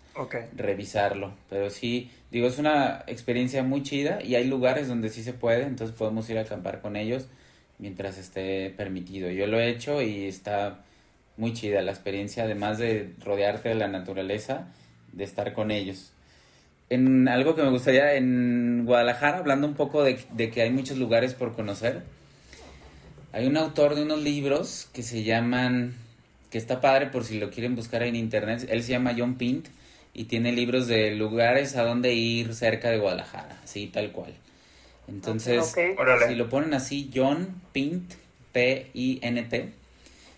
revisarlo. 0.55 1.33
Pero 1.49 1.69
sí, 1.69 2.11
digo, 2.31 2.47
es 2.47 2.59
una 2.59 3.03
experiencia 3.07 3.63
muy 3.63 3.81
chida 3.81 4.21
y 4.23 4.35
hay 4.35 4.45
lugares 4.45 4.87
donde 4.87 5.09
sí 5.09 5.23
se 5.23 5.33
puede, 5.33 5.63
entonces 5.63 5.95
podemos 5.95 6.29
ir 6.29 6.37
a 6.37 6.41
acampar 6.41 6.81
con 6.81 6.95
ellos 6.95 7.27
mientras 7.79 8.17
esté 8.17 8.69
permitido. 8.77 9.29
Yo 9.31 9.47
lo 9.47 9.59
he 9.59 9.69
hecho 9.69 10.01
y 10.01 10.25
está 10.25 10.79
muy 11.37 11.53
chida 11.53 11.81
la 11.81 11.91
experiencia, 11.91 12.43
además 12.43 12.77
de 12.77 13.13
rodearte 13.23 13.69
de 13.69 13.75
la 13.75 13.87
naturaleza, 13.87 14.67
de 15.11 15.23
estar 15.23 15.53
con 15.53 15.71
ellos. 15.71 16.11
En 16.89 17.27
algo 17.27 17.55
que 17.55 17.63
me 17.63 17.71
gustaría 17.71 18.13
en 18.13 18.83
Guadalajara, 18.85 19.39
hablando 19.39 19.67
un 19.67 19.73
poco 19.73 20.03
de, 20.03 20.17
que 20.51 20.61
hay 20.61 20.69
muchos 20.69 20.97
lugares 20.97 21.33
por 21.33 21.53
conocer, 21.53 22.03
hay 23.35 23.47
un 23.47 23.57
autor 23.57 23.95
de 23.95 24.03
unos 24.03 24.21
libros 24.21 24.87
que 24.93 25.03
se 25.03 25.23
llaman, 25.25 25.93
que 26.49 26.57
está 26.57 26.79
padre 26.79 27.07
por 27.07 27.25
si 27.25 27.37
lo 27.37 27.49
quieren 27.49 27.75
buscar 27.75 28.01
en 28.03 28.15
internet, 28.15 28.65
él 28.69 28.81
se 28.81 28.91
llama 28.91 29.13
John 29.15 29.35
Pint 29.35 29.67
y 30.13 30.23
tiene 30.23 30.53
libros 30.53 30.87
de 30.87 31.11
lugares 31.15 31.75
a 31.75 31.83
donde 31.83 32.13
ir 32.13 32.55
cerca 32.55 32.89
de 32.89 32.97
Guadalajara, 32.97 33.59
así 33.61 33.87
tal 33.87 34.13
cual. 34.13 34.33
Entonces, 35.09 35.75
si 36.29 36.35
lo 36.35 36.47
ponen 36.47 36.73
así, 36.73 37.11
John 37.13 37.61
Pint, 37.73 38.13
P-I-N-T, 38.53 39.69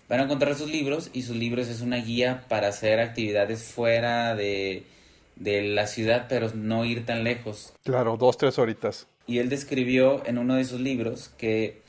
van 0.08 0.20
a 0.20 0.24
encontrar 0.24 0.56
sus 0.56 0.68
libros 0.68 1.10
y 1.12 1.22
sus 1.22 1.36
libros 1.36 1.68
es 1.68 1.82
una 1.82 1.98
guía 1.98 2.46
para 2.48 2.66
hacer 2.66 2.98
actividades 2.98 3.62
fuera 3.62 4.34
de, 4.34 4.82
la 5.36 5.86
ciudad, 5.86 6.26
pero 6.28 6.50
no 6.52 6.84
ir 6.84 7.06
tan 7.06 7.22
lejos. 7.22 7.74
Claro, 7.84 8.16
dos, 8.16 8.36
tres 8.36 8.58
horitas. 8.58 9.06
Y 9.28 9.38
él 9.38 9.48
describió 9.48 10.26
en 10.26 10.38
uno 10.38 10.56
de 10.56 10.64
sus 10.64 10.80
libros 10.80 11.30
que 11.38 11.86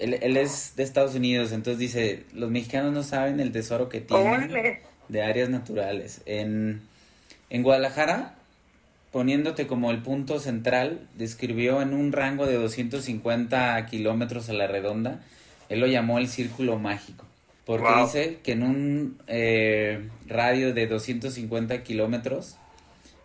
él, 0.00 0.36
es 0.36 0.74
de 0.76 0.82
Estados 0.82 1.14
Unidos, 1.14 1.52
entonces 1.52 1.78
dice, 1.78 2.24
los 2.32 2.50
mexicanos 2.50 2.92
no 2.92 3.02
saben 3.02 3.38
el 3.38 3.52
tesoro 3.52 3.88
que 3.88 4.00
tienen 4.00 4.50
de 5.08 5.22
áreas 5.22 5.48
naturales. 5.48 6.22
En, 6.26 6.80
en 7.50 7.62
Guadalajara 7.62 8.34
poniéndote 9.10 9.66
como 9.66 9.90
el 9.90 10.02
punto 10.02 10.38
central, 10.38 11.08
describió 11.14 11.82
en 11.82 11.94
un 11.94 12.12
rango 12.12 12.46
de 12.46 12.54
250 12.54 13.84
kilómetros 13.86 14.48
a 14.48 14.52
la 14.52 14.66
redonda, 14.66 15.20
él 15.68 15.80
lo 15.80 15.86
llamó 15.86 16.18
el 16.18 16.28
círculo 16.28 16.78
mágico, 16.78 17.24
porque 17.64 17.88
dice 18.02 18.38
que 18.42 18.52
en 18.52 18.62
un 18.62 19.18
eh, 19.26 20.08
radio 20.26 20.72
de 20.74 20.86
250 20.86 21.82
kilómetros 21.82 22.56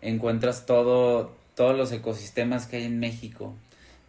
encuentras 0.02 0.66
todo, 0.66 1.36
todos 1.56 1.78
los 1.78 1.92
ecosistemas 1.92 2.68
que 2.68 2.78
hay 2.78 2.84
en 2.86 3.00
México. 3.00 3.56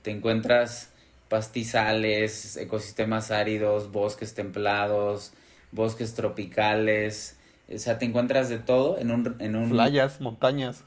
Te 0.03 0.11
encuentras 0.11 0.91
pastizales, 1.29 2.57
ecosistemas 2.57 3.31
áridos, 3.31 3.91
bosques 3.91 4.35
templados, 4.35 5.33
bosques 5.73 6.15
tropicales, 6.15 7.37
o 7.73 7.79
sea, 7.79 7.99
te 7.99 8.05
encuentras 8.05 8.49
de 8.49 8.59
todo 8.59 8.99
en 8.99 9.11
un... 9.11 9.37
En 9.41 9.57
un... 9.57 9.71
Playas, 9.71 10.21
montañas. 10.21 10.85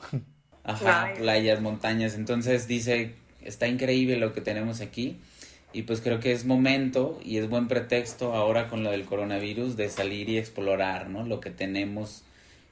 Ajá, 0.63 1.11
playas, 1.17 1.61
montañas. 1.61 2.15
Entonces 2.15 2.67
dice, 2.67 3.15
está 3.41 3.67
increíble 3.67 4.17
lo 4.17 4.33
que 4.33 4.41
tenemos 4.41 4.81
aquí. 4.81 5.17
Y 5.71 5.83
pues 5.83 6.01
creo 6.01 6.19
que 6.19 6.31
es 6.31 6.45
momento 6.45 7.19
y 7.23 7.37
es 7.37 7.47
buen 7.47 7.67
pretexto 7.67 8.33
ahora 8.33 8.67
con 8.67 8.83
lo 8.83 8.91
del 8.91 9.05
coronavirus 9.05 9.75
de 9.75 9.89
salir 9.89 10.29
y 10.29 10.37
explorar, 10.37 11.09
¿no? 11.09 11.25
Lo 11.25 11.39
que 11.39 11.51
tenemos 11.51 12.23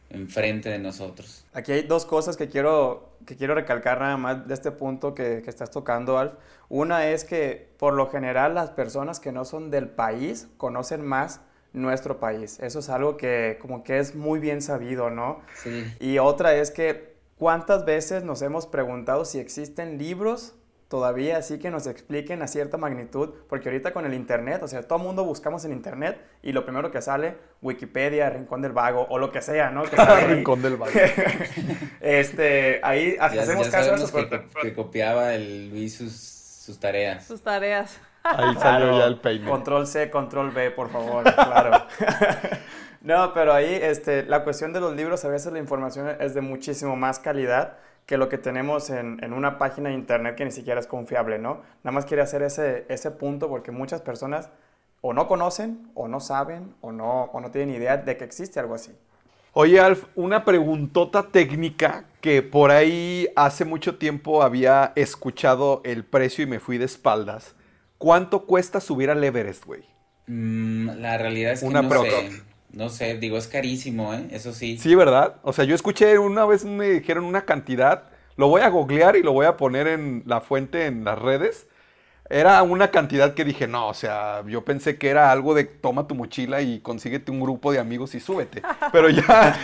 enfrente 0.09 0.69
de 0.69 0.79
nosotros. 0.79 1.45
Aquí 1.53 1.71
hay 1.71 1.83
dos 1.83 2.05
cosas 2.05 2.37
que 2.37 2.47
quiero, 2.47 3.17
que 3.25 3.35
quiero 3.35 3.55
recalcar 3.55 3.99
nada 3.99 4.17
más 4.17 4.47
de 4.47 4.53
este 4.53 4.71
punto 4.71 5.13
que, 5.13 5.41
que 5.43 5.49
estás 5.49 5.71
tocando, 5.71 6.17
Alf. 6.17 6.33
Una 6.69 7.07
es 7.07 7.23
que 7.23 7.69
por 7.77 7.93
lo 7.93 8.09
general 8.09 8.55
las 8.55 8.71
personas 8.71 9.19
que 9.19 9.31
no 9.31 9.45
son 9.45 9.71
del 9.71 9.87
país 9.89 10.47
conocen 10.57 11.05
más 11.05 11.41
nuestro 11.73 12.19
país. 12.19 12.59
Eso 12.59 12.79
es 12.79 12.89
algo 12.89 13.17
que 13.17 13.57
como 13.61 13.83
que 13.83 13.99
es 13.99 14.15
muy 14.15 14.39
bien 14.39 14.61
sabido, 14.61 15.09
¿no? 15.09 15.41
Sí. 15.55 15.85
Y 15.99 16.17
otra 16.17 16.55
es 16.55 16.71
que 16.71 17.17
¿Cuántas 17.37 17.85
veces 17.85 18.23
nos 18.23 18.41
hemos 18.41 18.65
preguntado 18.65 19.23
si 19.23 19.37
existen 19.37 19.99
libros 19.99 20.55
todavía 20.87 21.37
así 21.37 21.59
que 21.59 21.69
nos 21.69 21.85
expliquen 21.87 22.41
a 22.41 22.47
cierta 22.47 22.77
magnitud, 22.77 23.29
porque 23.49 23.69
ahorita 23.69 23.91
con 23.91 24.05
el 24.05 24.13
internet, 24.13 24.61
o 24.63 24.67
sea, 24.67 24.83
todo 24.83 24.99
el 24.99 25.05
mundo 25.05 25.23
buscamos 25.23 25.65
en 25.65 25.73
internet 25.73 26.19
y 26.41 26.51
lo 26.51 26.63
primero 26.65 26.91
que 26.91 27.01
sale, 27.01 27.35
Wikipedia, 27.61 28.29
Rincón 28.29 28.61
del 28.61 28.71
Vago 28.71 29.05
o 29.09 29.17
lo 29.17 29.31
que 29.31 29.41
sea, 29.41 29.69
¿no? 29.69 29.83
Que. 29.83 29.95
Rincón 30.27 30.61
del 30.61 30.77
Valle. 30.77 31.13
este, 32.01 32.79
ahí 32.83 33.15
Ya, 33.17 33.25
hacemos 33.25 33.69
ya 33.69 33.71
caso 33.71 34.17
a 34.17 34.29
que, 34.29 34.47
que 34.61 34.73
copiaba 34.73 35.33
el 35.33 35.69
Luis 35.69 35.97
sus, 35.97 36.13
sus 36.13 36.79
tareas. 36.79 37.25
Sus 37.25 37.41
tareas. 37.41 37.99
Ahí 38.23 38.55
salió 38.55 38.87
Claro, 38.87 38.99
ya 38.99 39.05
el 39.05 39.19
peine. 39.19 39.49
Control 39.49 39.87
C, 39.87 40.09
control 40.09 40.51
B, 40.51 40.71
por 40.71 40.89
favor, 40.89 41.23
claro. 41.23 41.85
no, 43.01 43.33
pero 43.33 43.53
ahí 43.53 43.79
este, 43.81 44.23
la 44.23 44.43
cuestión 44.43 44.73
de 44.73 44.81
los 44.81 44.95
libros, 44.95 45.23
a 45.23 45.29
veces 45.29 45.53
la 45.53 45.59
información 45.59 46.15
es 46.19 46.33
de 46.33 46.41
muchísimo 46.41 46.95
más 46.95 47.19
calidad 47.19 47.77
que 48.07 48.17
lo 48.17 48.29
que 48.29 48.39
tenemos 48.39 48.89
en, 48.89 49.23
en 49.23 49.33
una 49.33 49.59
página 49.59 49.89
de 49.89 49.95
internet 49.95 50.35
que 50.35 50.45
ni 50.45 50.51
siquiera 50.51 50.79
es 50.79 50.87
confiable, 50.87 51.37
¿no? 51.37 51.61
Nada 51.83 51.91
más 51.93 52.05
quería 52.05 52.23
hacer 52.23 52.41
ese, 52.41 52.85
ese 52.89 53.11
punto 53.11 53.49
porque 53.49 53.71
muchas 53.71 54.01
personas 54.01 54.49
o 55.01 55.13
no 55.13 55.27
conocen, 55.27 55.91
o 55.93 56.07
no 56.07 56.19
saben, 56.19 56.73
o 56.81 56.91
no, 56.91 57.25
o 57.25 57.39
no 57.41 57.51
tienen 57.51 57.75
idea 57.75 57.97
de 57.97 58.17
que 58.17 58.23
existe 58.23 58.59
algo 58.59 58.73
así. 58.73 58.91
Oye, 59.53 59.79
Alf, 59.79 60.05
una 60.15 60.45
preguntota 60.45 61.31
técnica 61.31 62.05
que 62.21 62.41
por 62.41 62.71
ahí 62.71 63.27
hace 63.35 63.65
mucho 63.65 63.97
tiempo 63.97 64.41
había 64.41 64.93
escuchado 64.95 65.81
el 65.83 66.05
precio 66.05 66.43
y 66.43 66.47
me 66.47 66.59
fui 66.59 66.77
de 66.77 66.85
espaldas. 66.85 67.55
¿Cuánto 67.97 68.45
cuesta 68.45 68.79
subir 68.79 69.09
al 69.09 69.23
Everest, 69.23 69.65
güey? 69.65 69.83
Mm, 70.27 70.89
la 70.99 71.17
realidad 71.17 71.53
es 71.53 71.61
que 71.61 71.65
Una 71.65 71.81
no 71.81 71.89
pro- 71.89 72.03
sé. 72.03 72.29
No 72.71 72.89
sé, 72.89 73.17
digo, 73.17 73.37
es 73.37 73.47
carísimo, 73.47 74.13
¿eh? 74.13 74.27
Eso 74.31 74.53
sí. 74.53 74.77
Sí, 74.77 74.93
¿verdad? 74.93 75.37
O 75.43 75.53
sea, 75.53 75.65
yo 75.65 75.73
escuché 75.73 76.19
una 76.19 76.45
vez 76.45 76.65
me 76.65 76.89
dijeron 76.89 77.23
una 77.25 77.45
cantidad, 77.45 78.03
lo 78.35 78.49
voy 78.49 78.61
a 78.61 78.69
googlear 78.69 79.15
y 79.15 79.23
lo 79.23 79.31
voy 79.31 79.45
a 79.45 79.57
poner 79.57 79.87
en 79.87 80.23
la 80.25 80.41
fuente 80.41 80.85
en 80.85 81.03
las 81.03 81.17
redes. 81.17 81.67
Era 82.29 82.61
una 82.63 82.91
cantidad 82.91 83.33
que 83.35 83.45
dije, 83.45 83.67
no, 83.67 83.87
o 83.87 83.93
sea, 83.93 84.43
yo 84.47 84.65
pensé 84.65 84.97
que 84.97 85.07
era 85.07 85.31
algo 85.31 85.53
de 85.53 85.63
toma 85.63 86.07
tu 86.07 86.15
mochila 86.15 86.61
y 86.61 86.81
consíguete 86.81 87.31
un 87.31 87.39
grupo 87.39 87.71
de 87.71 87.79
amigos 87.79 88.15
y 88.15 88.19
súbete. 88.19 88.61
Pero 88.91 89.09
ya, 89.09 89.57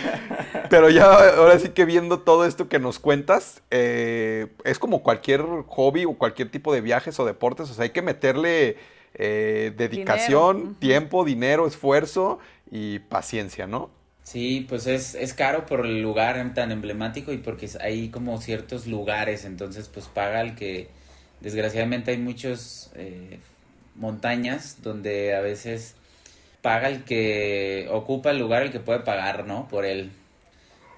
pero 0.70 0.88
ya 0.88 1.04
ahora 1.36 1.58
sí 1.58 1.68
que 1.70 1.84
viendo 1.84 2.20
todo 2.20 2.46
esto 2.46 2.68
que 2.68 2.78
nos 2.78 2.98
cuentas, 2.98 3.62
eh, 3.70 4.48
es 4.64 4.78
como 4.78 5.02
cualquier 5.02 5.42
hobby 5.66 6.06
o 6.06 6.14
cualquier 6.14 6.50
tipo 6.50 6.72
de 6.72 6.80
viajes 6.80 7.20
o 7.20 7.26
deportes, 7.26 7.70
o 7.70 7.74
sea, 7.74 7.84
hay 7.84 7.90
que 7.90 8.02
meterle 8.02 8.76
eh, 9.14 9.72
dedicación, 9.76 10.56
Dinero, 10.56 10.76
tiempo, 10.80 11.24
dinero, 11.24 11.66
esfuerzo 11.66 12.38
y 12.70 12.98
paciencia, 13.00 13.66
¿no? 13.66 13.90
Sí, 14.22 14.66
pues 14.68 14.86
es, 14.86 15.14
es 15.14 15.34
caro 15.34 15.66
por 15.66 15.84
el 15.86 16.00
lugar 16.02 16.54
tan 16.54 16.72
emblemático 16.72 17.32
y 17.32 17.38
porque 17.38 17.68
hay 17.80 18.08
como 18.08 18.40
ciertos 18.40 18.86
lugares, 18.86 19.44
entonces 19.44 19.88
pues 19.88 20.06
paga 20.06 20.40
el 20.40 20.54
que, 20.54 20.88
desgraciadamente 21.44 22.10
hay 22.12 22.18
muchos 22.18 22.90
eh, 22.96 23.38
montañas 23.94 24.78
donde 24.82 25.34
a 25.34 25.40
veces 25.40 25.94
paga 26.62 26.88
el 26.88 27.04
que 27.04 27.88
ocupa 27.90 28.30
el 28.30 28.38
lugar 28.38 28.62
el 28.62 28.72
que 28.72 28.80
puede 28.80 29.00
pagar, 29.00 29.46
¿no? 29.46 29.68
Por 29.68 29.84
él. 29.84 30.10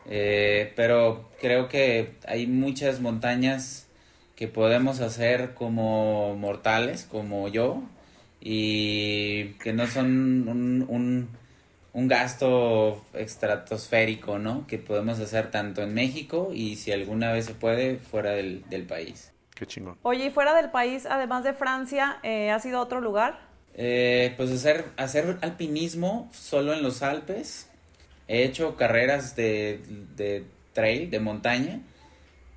Eh, 0.07 0.72
pero 0.76 1.31
creo 1.40 1.68
que 1.68 2.12
hay 2.26 2.46
muchas 2.46 3.00
montañas 3.00 3.88
que 4.37 4.48
podemos 4.48 5.00
hacer 5.00 5.55
como 5.55 6.37
mortales, 6.37 7.05
como 7.11 7.48
yo, 7.48 7.83
y 8.40 9.55
que 9.62 9.72
no 9.72 9.87
son 9.88 10.48
un, 10.48 10.87
un, 10.88 11.29
un 11.97 12.09
gasto 12.09 13.03
estratosférico, 13.15 14.39
¿no? 14.39 14.67
Que 14.67 14.77
podemos 14.77 15.19
hacer 15.19 15.51
tanto 15.51 15.81
en 15.81 15.95
México 15.95 16.51
y 16.53 16.77
si 16.77 16.93
alguna 16.93 17.33
vez 17.33 17.47
se 17.47 17.55
puede, 17.55 17.97
fuera 17.97 18.33
del, 18.33 18.69
del 18.69 18.85
país. 18.85 19.33
Qué 19.55 19.65
chingón. 19.65 19.97
Oye, 20.03 20.27
y 20.27 20.31
fuera 20.31 20.55
del 20.55 20.71
país, 20.71 21.07
además 21.07 21.43
de 21.43 21.55
Francia, 21.55 22.19
eh, 22.23 22.51
¿has 22.51 22.67
ido 22.67 22.77
a 22.77 22.83
otro 22.83 23.01
lugar? 23.01 23.41
Eh, 23.73 24.35
pues 24.37 24.51
hacer, 24.51 24.85
hacer 24.99 25.39
alpinismo 25.41 26.29
solo 26.35 26.75
en 26.75 26.83
los 26.83 27.03
Alpes. 27.03 27.71
He 28.29 28.45
hecho 28.45 28.77
carreras 28.77 29.35
de, 29.35 29.81
de 30.17 30.45
trail, 30.75 31.11
de 31.11 31.19
montaña, 31.19 31.81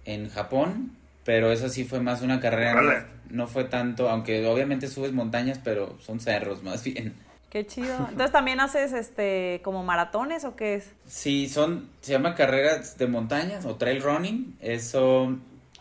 en 0.03 0.29
Japón, 0.29 0.97
pero 1.23 1.53
eso 1.53 1.69
sí 1.69 1.85
fue 1.85 2.01
más 2.01 2.21
una 2.21 2.41
carrera, 2.41 2.81
no, 2.81 2.91
no 3.29 3.47
fue 3.47 3.63
tanto, 3.63 4.09
aunque 4.09 4.45
obviamente 4.45 4.89
subes 4.89 5.13
montañas, 5.13 5.61
pero 5.63 5.97
son 6.01 6.19
cerros 6.19 6.61
más 6.61 6.83
bien. 6.93 7.28
Qué 7.49 7.65
chido. 7.65 7.95
Entonces, 8.09 8.31
¿también 8.31 8.59
haces 8.59 8.93
este 8.93 9.61
como 9.63 9.83
maratones 9.83 10.43
o 10.45 10.55
qué 10.55 10.75
es? 10.75 10.91
Sí, 11.07 11.49
son, 11.49 11.89
se 12.01 12.11
llama 12.11 12.35
carreras 12.35 12.97
de 12.97 13.07
montañas 13.07 13.65
o 13.65 13.75
trail 13.75 14.01
running, 14.03 14.55
eso 14.61 15.35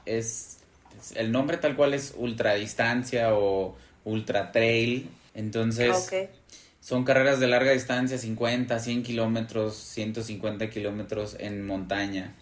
es, 0.07 0.59
es- 0.99 1.13
el 1.17 1.31
nombre 1.31 1.59
tal 1.59 1.77
cual 1.77 1.93
es 1.95 2.15
ultradistancia 2.17 3.35
o 3.35 3.77
ultra 4.05 4.53
trail, 4.53 5.11
entonces... 5.35 5.89
Son 6.81 7.05
carreras 7.05 7.39
de 7.39 7.49
larga 7.49 7.73
distancia, 7.73 8.17
50, 8.17 8.79
100 8.79 9.03
kilómetros, 9.03 9.77
150 9.77 10.71
kilómetros 10.71 11.37
en 11.39 11.67
montaña. 11.67 12.35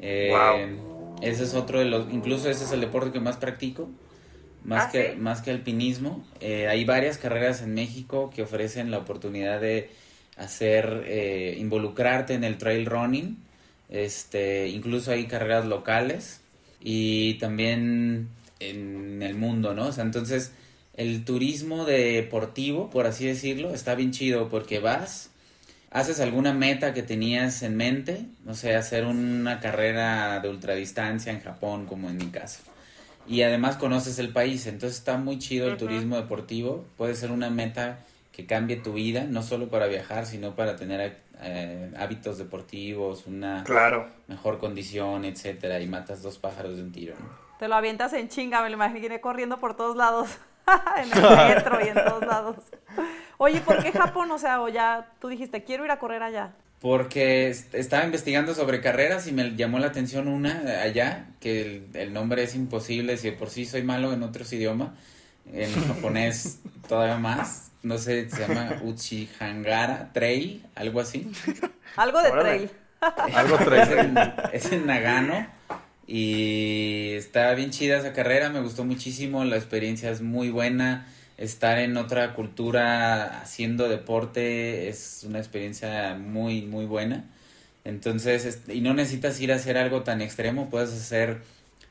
Eh, 0.00 0.76
Ese 1.20 1.44
es 1.44 1.54
otro 1.54 1.78
de 1.78 1.84
los, 1.84 2.12
incluso 2.12 2.50
ese 2.50 2.64
es 2.64 2.72
el 2.72 2.80
deporte 2.80 3.12
que 3.12 3.20
más 3.20 3.36
practico, 3.36 3.88
más, 4.64 4.86
¿Ah, 4.86 4.90
que, 4.90 5.12
sí? 5.12 5.18
más 5.18 5.42
que 5.42 5.50
alpinismo. 5.50 6.24
Eh, 6.40 6.68
hay 6.68 6.84
varias 6.84 7.18
carreras 7.18 7.62
en 7.62 7.74
México 7.74 8.30
que 8.34 8.42
ofrecen 8.42 8.90
la 8.90 8.98
oportunidad 8.98 9.60
de 9.60 9.90
hacer, 10.36 11.04
eh, 11.06 11.56
involucrarte 11.58 12.34
en 12.34 12.44
el 12.44 12.58
trail 12.58 12.86
running. 12.86 13.36
Este, 13.88 14.68
incluso 14.68 15.12
hay 15.12 15.26
carreras 15.26 15.66
locales 15.66 16.40
y 16.80 17.34
también 17.34 18.28
en 18.58 19.22
el 19.22 19.34
mundo, 19.34 19.74
¿no? 19.74 19.88
O 19.88 19.92
sea, 19.92 20.04
entonces 20.04 20.52
el 20.94 21.24
turismo 21.24 21.84
deportivo, 21.84 22.90
por 22.90 23.06
así 23.06 23.26
decirlo, 23.26 23.74
está 23.74 23.94
bien 23.94 24.12
chido 24.12 24.48
porque 24.48 24.78
vas, 24.78 25.30
haces 25.90 26.20
alguna 26.20 26.52
meta 26.52 26.94
que 26.94 27.02
tenías 27.02 27.62
en 27.62 27.76
mente, 27.76 28.26
no 28.44 28.54
sé, 28.54 28.74
hacer 28.74 29.04
una 29.04 29.60
carrera 29.60 30.40
de 30.40 30.48
ultradistancia 30.48 31.32
en 31.32 31.40
Japón, 31.40 31.86
como 31.86 32.08
en 32.08 32.16
mi 32.16 32.26
caso. 32.26 32.60
Y 33.26 33.42
además 33.42 33.76
conoces 33.76 34.18
el 34.18 34.32
país, 34.32 34.66
entonces 34.66 34.98
está 34.98 35.16
muy 35.16 35.38
chido 35.38 35.68
el 35.68 35.76
turismo 35.76 36.16
deportivo, 36.16 36.84
puede 36.96 37.14
ser 37.14 37.30
una 37.30 37.50
meta 37.50 38.00
que 38.32 38.46
cambie 38.46 38.76
tu 38.76 38.94
vida, 38.94 39.24
no 39.28 39.42
solo 39.42 39.68
para 39.68 39.86
viajar, 39.86 40.26
sino 40.26 40.54
para 40.56 40.76
tener 40.76 41.18
eh, 41.40 41.92
hábitos 41.98 42.38
deportivos, 42.38 43.26
una 43.26 43.62
Claro. 43.64 44.08
mejor 44.26 44.58
condición, 44.58 45.24
etcétera, 45.24 45.80
y 45.80 45.86
matas 45.86 46.22
dos 46.22 46.38
pájaros 46.38 46.76
de 46.76 46.82
un 46.82 46.92
tiro, 46.92 47.14
¿no? 47.20 47.28
Te 47.58 47.68
lo 47.68 47.76
avientas 47.76 48.12
en 48.14 48.28
chinga, 48.28 48.60
me 48.62 48.70
lo 48.70 48.74
imaginé 48.74 49.20
corriendo 49.20 49.58
por 49.60 49.76
todos 49.76 49.96
lados. 49.96 50.28
en 50.96 51.12
el 51.12 51.36
metro 51.54 51.78
y 51.84 51.88
en 51.88 51.94
todos 51.94 52.26
lados. 52.26 52.56
Oye, 53.38 53.60
¿por 53.60 53.82
qué 53.82 53.92
Japón? 53.92 54.30
O 54.30 54.38
sea, 54.38 54.60
o 54.62 54.68
ya 54.68 55.10
tú 55.20 55.28
dijiste, 55.28 55.62
quiero 55.64 55.84
ir 55.84 55.90
a 55.90 55.98
correr 55.98 56.22
allá. 56.22 56.54
Porque 56.82 57.48
est- 57.48 57.74
estaba 57.76 58.04
investigando 58.04 58.54
sobre 58.56 58.82
carreras 58.82 59.28
y 59.28 59.32
me 59.32 59.56
llamó 59.56 59.78
la 59.80 59.88
atención 59.88 60.28
una 60.28 60.82
allá, 60.82 61.28
que 61.40 61.62
el, 61.62 61.86
el 61.94 62.12
nombre 62.12 62.42
es 62.44 62.56
imposible, 62.56 63.16
si 63.18 63.30
de 63.30 63.36
por 63.36 63.50
sí 63.50 63.66
soy 63.66 63.84
malo 63.84 64.12
en 64.12 64.22
otros 64.24 64.52
idiomas, 64.52 64.90
en 65.52 65.80
japonés 65.86 66.60
todavía 66.88 67.18
más, 67.18 67.70
no 67.84 67.98
sé, 67.98 68.30
se 68.30 68.40
llama 68.40 68.80
Uchihangara 68.82 70.12
Trail, 70.12 70.66
algo 70.74 71.00
así. 71.00 71.30
Algo 71.96 72.20
de 72.22 72.30
Órale. 72.30 72.66
trail. 72.66 72.70
Algo 73.34 73.56
es, 73.56 73.64
trail. 73.64 73.98
en, 73.98 74.18
es 74.52 74.72
en 74.72 74.86
Nagano 74.86 75.46
y 76.06 77.12
está 77.14 77.52
bien 77.54 77.70
chida 77.70 77.98
esa 77.98 78.12
carrera, 78.12 78.50
me 78.50 78.60
gustó 78.60 78.84
muchísimo, 78.84 79.44
la 79.44 79.56
experiencia 79.56 80.10
es 80.10 80.20
muy 80.20 80.50
buena, 80.50 81.06
estar 81.42 81.78
en 81.78 81.96
otra 81.96 82.34
cultura 82.34 83.40
haciendo 83.40 83.88
deporte 83.88 84.88
es 84.88 85.24
una 85.26 85.38
experiencia 85.38 86.14
muy 86.14 86.62
muy 86.62 86.84
buena. 86.86 87.24
Entonces, 87.84 88.44
es- 88.44 88.60
y 88.68 88.80
no 88.80 88.94
necesitas 88.94 89.40
ir 89.40 89.52
a 89.52 89.56
hacer 89.56 89.76
algo 89.76 90.02
tan 90.02 90.20
extremo, 90.22 90.70
puedes 90.70 90.90
hacer 90.92 91.38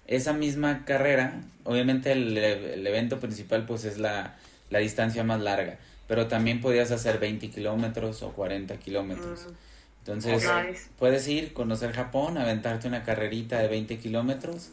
esa 0.07 0.33
misma 0.33 0.85
carrera, 0.85 1.41
obviamente 1.65 2.11
el, 2.13 2.37
el 2.37 2.85
evento 2.87 3.19
principal 3.19 3.65
pues 3.65 3.85
es 3.85 3.97
la, 3.97 4.35
la 4.69 4.79
distancia 4.79 5.23
más 5.23 5.41
larga, 5.41 5.77
pero 6.07 6.27
también 6.27 6.61
podías 6.61 6.91
hacer 6.91 7.19
20 7.19 7.49
kilómetros 7.49 8.23
o 8.23 8.31
40 8.33 8.77
kilómetros. 8.77 9.47
Entonces, 9.99 10.43
Nice. 10.43 10.87
puedes 10.97 11.27
ir, 11.27 11.53
conocer 11.53 11.91
Japón, 11.93 12.37
aventarte 12.37 12.87
una 12.87 13.03
carrerita 13.03 13.59
de 13.59 13.67
20 13.67 13.97
kilómetros 13.99 14.69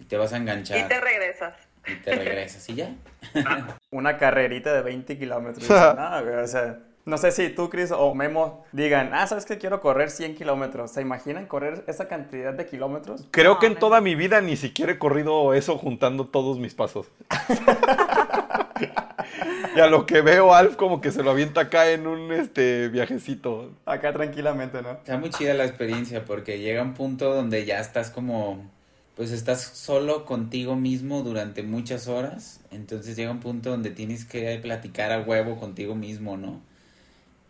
y 0.00 0.04
te 0.04 0.16
vas 0.16 0.32
a 0.32 0.36
enganchar 0.36 0.84
Y 0.84 0.88
te 0.88 1.00
regresas. 1.00 1.54
Y 1.90 2.02
te 2.02 2.14
regresas 2.14 2.68
y 2.68 2.74
ya. 2.74 2.94
Una 3.90 4.16
carrerita 4.16 4.72
de 4.72 4.82
20 4.82 5.18
kilómetros. 5.18 5.68
no, 5.70 6.24
güey, 6.24 6.36
o 6.36 6.46
sea, 6.46 6.78
no 7.08 7.16
sé 7.16 7.32
si 7.32 7.48
tú, 7.48 7.70
Chris, 7.70 7.90
o 7.90 8.14
Memo 8.14 8.64
digan, 8.72 9.10
ah, 9.14 9.26
¿sabes 9.26 9.46
que 9.46 9.56
quiero 9.56 9.80
correr 9.80 10.10
100 10.10 10.34
kilómetros? 10.34 10.92
¿Se 10.92 11.00
imaginan 11.00 11.46
correr 11.46 11.82
esa 11.86 12.06
cantidad 12.06 12.52
de 12.52 12.66
kilómetros? 12.66 13.26
Creo 13.30 13.54
No, 13.54 13.58
que 13.58 13.66
en 13.66 13.76
toda 13.76 14.02
mi 14.02 14.14
vida 14.14 14.42
ni 14.42 14.56
siquiera 14.56 14.92
he 14.92 14.98
corrido 14.98 15.54
eso 15.54 15.78
juntando 15.78 16.26
todos 16.26 16.58
mis 16.58 16.74
pasos. 16.74 17.06
y 19.74 19.80
a 19.80 19.86
lo 19.86 20.04
que 20.04 20.20
veo, 20.20 20.54
Alf 20.54 20.76
como 20.76 21.00
que 21.00 21.10
se 21.10 21.22
lo 21.22 21.30
avienta 21.30 21.62
acá 21.62 21.90
en 21.90 22.06
un 22.06 22.30
este 22.30 22.88
viajecito. 22.88 23.72
Acá 23.86 24.12
tranquilamente, 24.12 24.82
¿no? 24.82 24.92
Está 24.92 25.16
muy 25.16 25.30
chida 25.30 25.54
la 25.54 25.64
experiencia 25.64 26.26
porque 26.26 26.58
llega 26.58 26.82
un 26.82 26.92
punto 26.92 27.34
donde 27.34 27.64
ya 27.64 27.80
estás 27.80 28.10
como 28.10 28.70
pues 29.18 29.32
estás 29.32 29.62
solo 29.62 30.24
contigo 30.24 30.76
mismo 30.76 31.24
durante 31.24 31.64
muchas 31.64 32.06
horas, 32.06 32.60
entonces 32.70 33.16
llega 33.16 33.32
un 33.32 33.40
punto 33.40 33.70
donde 33.70 33.90
tienes 33.90 34.24
que 34.24 34.56
platicar 34.62 35.10
a 35.10 35.20
huevo 35.22 35.58
contigo 35.58 35.96
mismo, 35.96 36.36
¿no? 36.36 36.60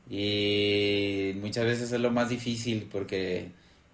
Y 0.08 1.34
muchas 1.42 1.66
veces 1.66 1.92
es 1.92 2.00
lo 2.00 2.10
más 2.10 2.30
difícil 2.30 2.88
porque 2.90 3.50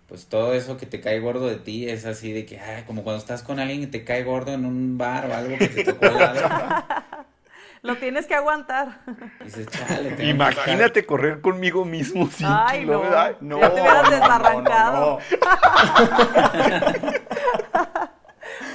pues 0.09 0.27
todo 0.27 0.55
eso 0.55 0.77
que 0.77 0.87
te 0.87 1.01
cae 1.01 1.19
gordo 1.19 1.49
de 1.49 1.57
ti 1.57 1.89
es 1.89 2.07
así 2.07 2.31
de 2.31 2.47
que, 2.47 2.61
ay, 2.61 2.85
como 2.85 3.03
cuando 3.03 3.19
estás 3.19 3.43
con 3.43 3.59
alguien 3.59 3.83
y 3.83 3.87
te 3.89 4.05
cae 4.05 4.23
gordo 4.23 4.53
en 4.55 4.67
un 4.67 4.97
bar 4.97 5.29
o 5.29 5.35
algo 5.35 5.59
que 5.59 5.67
te 5.67 5.83
tocó 5.83 6.07
al 6.07 6.15
lado. 6.15 6.85
Lo 7.85 7.97
tienes 7.97 8.25
que 8.27 8.35
aguantar. 8.35 8.99
Dices, 9.45 9.67
chale, 9.69 10.17
que 10.17 10.25
Imagínate 10.25 11.05
correr 11.05 11.43
conmigo 11.43 11.85
mismo 11.85 12.31
sin 12.31 12.47
Ay, 12.49 12.87
no. 12.87 13.03
Ay, 13.15 13.37
No, 13.43 13.61
Ya 13.61 13.75
te 13.75 13.81
hubieras 13.83 14.11
desbarrancado. 14.11 15.19
no, 15.31 15.39
no. 15.39 17.13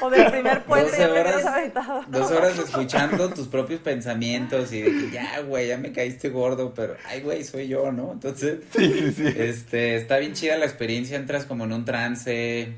O 0.01 0.09
del 0.09 0.29
primer 0.31 0.63
puente 0.63 0.91
ya 0.97 1.05
te 1.07 1.11
hubieras 1.11 1.45
aventado. 1.45 2.03
Dos 2.07 2.31
horas 2.31 2.57
escuchando 2.57 3.29
tus 3.33 3.47
propios 3.47 3.81
pensamientos 3.81 4.71
y 4.71 4.81
de 4.81 4.91
que 4.91 5.11
ya, 5.11 5.39
güey, 5.41 5.67
ya 5.67 5.77
me 5.77 5.91
caíste 5.91 6.29
gordo, 6.29 6.73
pero, 6.73 6.95
ay, 7.07 7.21
güey, 7.21 7.43
soy 7.43 7.67
yo, 7.67 7.91
¿no? 7.91 8.11
Entonces, 8.13 8.59
Sí, 8.75 8.93
sí, 8.93 9.11
sí. 9.11 9.33
este, 9.37 9.95
está 9.97 10.17
bien 10.17 10.33
chida 10.33 10.57
la 10.57 10.65
experiencia, 10.65 11.17
entras 11.17 11.45
como 11.45 11.65
en 11.65 11.73
un 11.73 11.83
trance, 11.85 12.73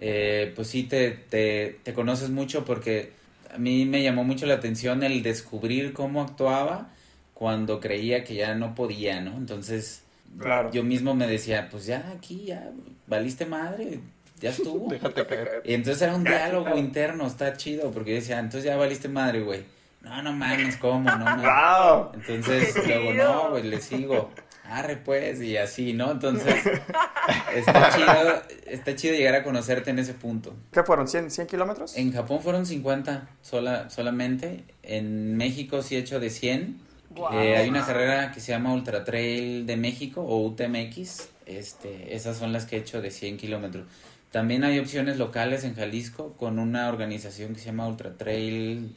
eh, 0.00 0.52
pues 0.56 0.68
sí, 0.68 0.84
te, 0.84 1.10
te, 1.10 1.78
te 1.84 1.92
conoces 1.94 2.30
mucho 2.30 2.64
porque 2.64 3.12
a 3.54 3.58
mí 3.58 3.84
me 3.84 4.02
llamó 4.02 4.24
mucho 4.24 4.46
la 4.46 4.54
atención 4.54 5.02
el 5.02 5.22
descubrir 5.22 5.92
cómo 5.92 6.22
actuaba 6.22 6.88
cuando 7.34 7.80
creía 7.80 8.24
que 8.24 8.34
ya 8.34 8.54
no 8.54 8.74
podía, 8.74 9.20
¿no? 9.20 9.36
Entonces, 9.36 10.02
Claro. 10.38 10.70
yo 10.70 10.84
mismo 10.84 11.14
me 11.14 11.26
decía, 11.26 11.68
pues 11.70 11.86
ya, 11.86 12.12
aquí, 12.16 12.44
ya, 12.46 12.70
valiste 13.06 13.46
madre, 13.46 14.00
ya 14.40 14.50
estuvo. 14.56 14.88
Déjate 14.90 15.26
caer. 15.26 15.62
Y 15.64 15.74
entonces 15.74 16.02
era 16.02 16.14
un 16.14 16.24
diálogo 16.24 16.76
interno, 16.76 17.26
está 17.26 17.56
chido, 17.56 17.90
porque 17.90 18.10
yo 18.10 18.16
decía, 18.16 18.38
entonces 18.38 18.64
ya 18.64 18.76
valiste 18.76 19.08
madre, 19.08 19.40
güey. 19.40 19.64
No, 20.02 20.22
no 20.22 20.32
mames, 20.32 20.76
¿cómo? 20.76 21.10
No, 21.10 21.36
no. 21.36 21.42
¡Wow! 21.42 22.12
Entonces 22.14 22.74
luego, 22.86 23.12
no, 23.12 23.50
güey, 23.50 23.64
le 23.64 23.80
sigo. 23.80 24.30
Arre, 24.70 24.96
pues, 24.96 25.40
y 25.42 25.56
así, 25.56 25.92
¿no? 25.92 26.12
Entonces, 26.12 26.54
está 27.54 27.90
chido, 27.94 28.42
está 28.66 28.94
chido 28.94 29.14
llegar 29.14 29.34
a 29.34 29.42
conocerte 29.42 29.90
en 29.90 29.98
ese 29.98 30.14
punto. 30.14 30.54
¿Qué 30.72 30.82
fueron? 30.84 31.06
¿100, 31.06 31.30
100 31.30 31.46
kilómetros? 31.48 31.96
En 31.96 32.12
Japón 32.12 32.40
fueron 32.40 32.66
50 32.66 33.28
sola, 33.42 33.90
solamente. 33.90 34.64
En 34.82 35.36
México 35.36 35.82
sí 35.82 35.96
he 35.96 35.98
hecho 35.98 36.20
de 36.20 36.30
100. 36.30 36.80
Guau. 37.10 37.34
Eh, 37.34 37.56
hay 37.56 37.68
una 37.68 37.84
carrera 37.84 38.30
que 38.30 38.40
se 38.40 38.52
llama 38.52 38.72
Ultra 38.72 39.04
Trail 39.04 39.66
de 39.66 39.76
México 39.76 40.22
o 40.22 40.46
UTMX. 40.46 41.28
Este, 41.46 42.14
esas 42.14 42.36
son 42.36 42.52
las 42.52 42.64
que 42.64 42.76
he 42.76 42.78
hecho 42.78 43.02
de 43.02 43.10
100 43.10 43.38
kilómetros. 43.38 43.86
También 44.30 44.62
hay 44.62 44.78
opciones 44.78 45.16
locales 45.16 45.64
en 45.64 45.74
Jalisco 45.74 46.34
con 46.36 46.60
una 46.60 46.88
organización 46.88 47.54
que 47.54 47.58
se 47.58 47.66
llama 47.66 47.88
Ultra 47.88 48.16
Trail 48.16 48.94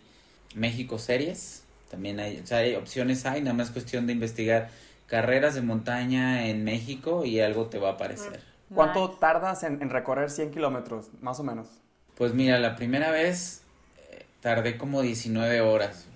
México 0.54 1.00
Series. 1.00 1.64
También 1.90 2.20
hay, 2.20 2.40
o 2.40 2.46
sea, 2.46 2.60
hay 2.60 2.76
opciones 2.76 3.26
hay, 3.26 3.42
nada 3.42 3.56
más 3.56 3.72
cuestión 3.72 4.06
de 4.06 4.14
investigar 4.14 4.70
carreras 5.14 5.54
de 5.54 5.62
montaña 5.62 6.48
en 6.48 6.64
México 6.64 7.24
y 7.24 7.40
algo 7.40 7.68
te 7.68 7.78
va 7.78 7.90
a 7.90 7.92
aparecer. 7.92 8.42
¿Cuánto 8.74 9.10
Nice. 9.10 9.20
tardas 9.20 9.62
en, 9.62 9.80
en 9.80 9.92
recorrer 9.92 10.32
100 10.32 10.50
kilómetros, 10.50 11.12
más 11.22 11.40
o 11.40 11.44
menos? 11.44 11.68
Pues 12.16 12.34
mira, 12.34 12.58
la 12.58 12.76
primera 12.76 13.12
vez 13.12 13.62
eh, 14.10 14.26
tardé 14.42 14.76
como 14.76 15.04
19 15.04 15.62
horas. 15.62 16.08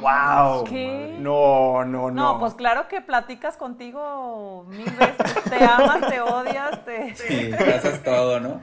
¡Wow! 0.00 0.66
¿Qué? 0.66 1.16
No, 1.18 1.84
no, 1.84 2.12
no. 2.12 2.34
No, 2.34 2.38
pues 2.38 2.54
claro 2.54 2.86
que 2.86 3.00
platicas 3.00 3.56
contigo 3.56 4.64
mil 4.68 4.88
veces. 4.88 5.34
Te 5.50 5.64
amas, 5.64 6.08
te 6.08 6.20
odias, 6.20 6.84
te... 6.84 7.12
Sí, 7.16 7.50
pasas 7.58 8.04
todo, 8.04 8.38
¿no? 8.38 8.62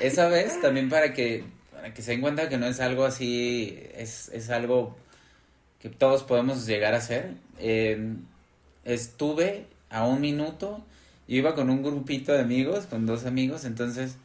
Esa 0.00 0.28
vez 0.28 0.60
también 0.60 0.90
para 0.90 1.14
que, 1.14 1.44
para 1.72 1.94
que 1.94 2.02
se 2.02 2.10
den 2.10 2.20
cuenta 2.20 2.50
que 2.50 2.58
no 2.58 2.66
es 2.66 2.78
algo 2.78 3.06
así, 3.06 3.88
es, 3.94 4.28
es 4.34 4.50
algo 4.50 4.98
que 5.78 5.88
todos 5.88 6.24
podemos 6.24 6.66
llegar 6.66 6.92
a 6.92 6.98
hacer. 6.98 7.36
Eh, 7.58 8.16
estuve 8.84 9.66
a 9.90 10.06
un 10.06 10.20
minuto, 10.20 10.80
yo 11.28 11.36
iba 11.36 11.54
con 11.54 11.70
un 11.70 11.82
grupito 11.82 12.32
de 12.32 12.40
amigos, 12.40 12.86
con 12.86 13.06
dos 13.06 13.24
amigos, 13.26 13.64
entonces 13.64 14.16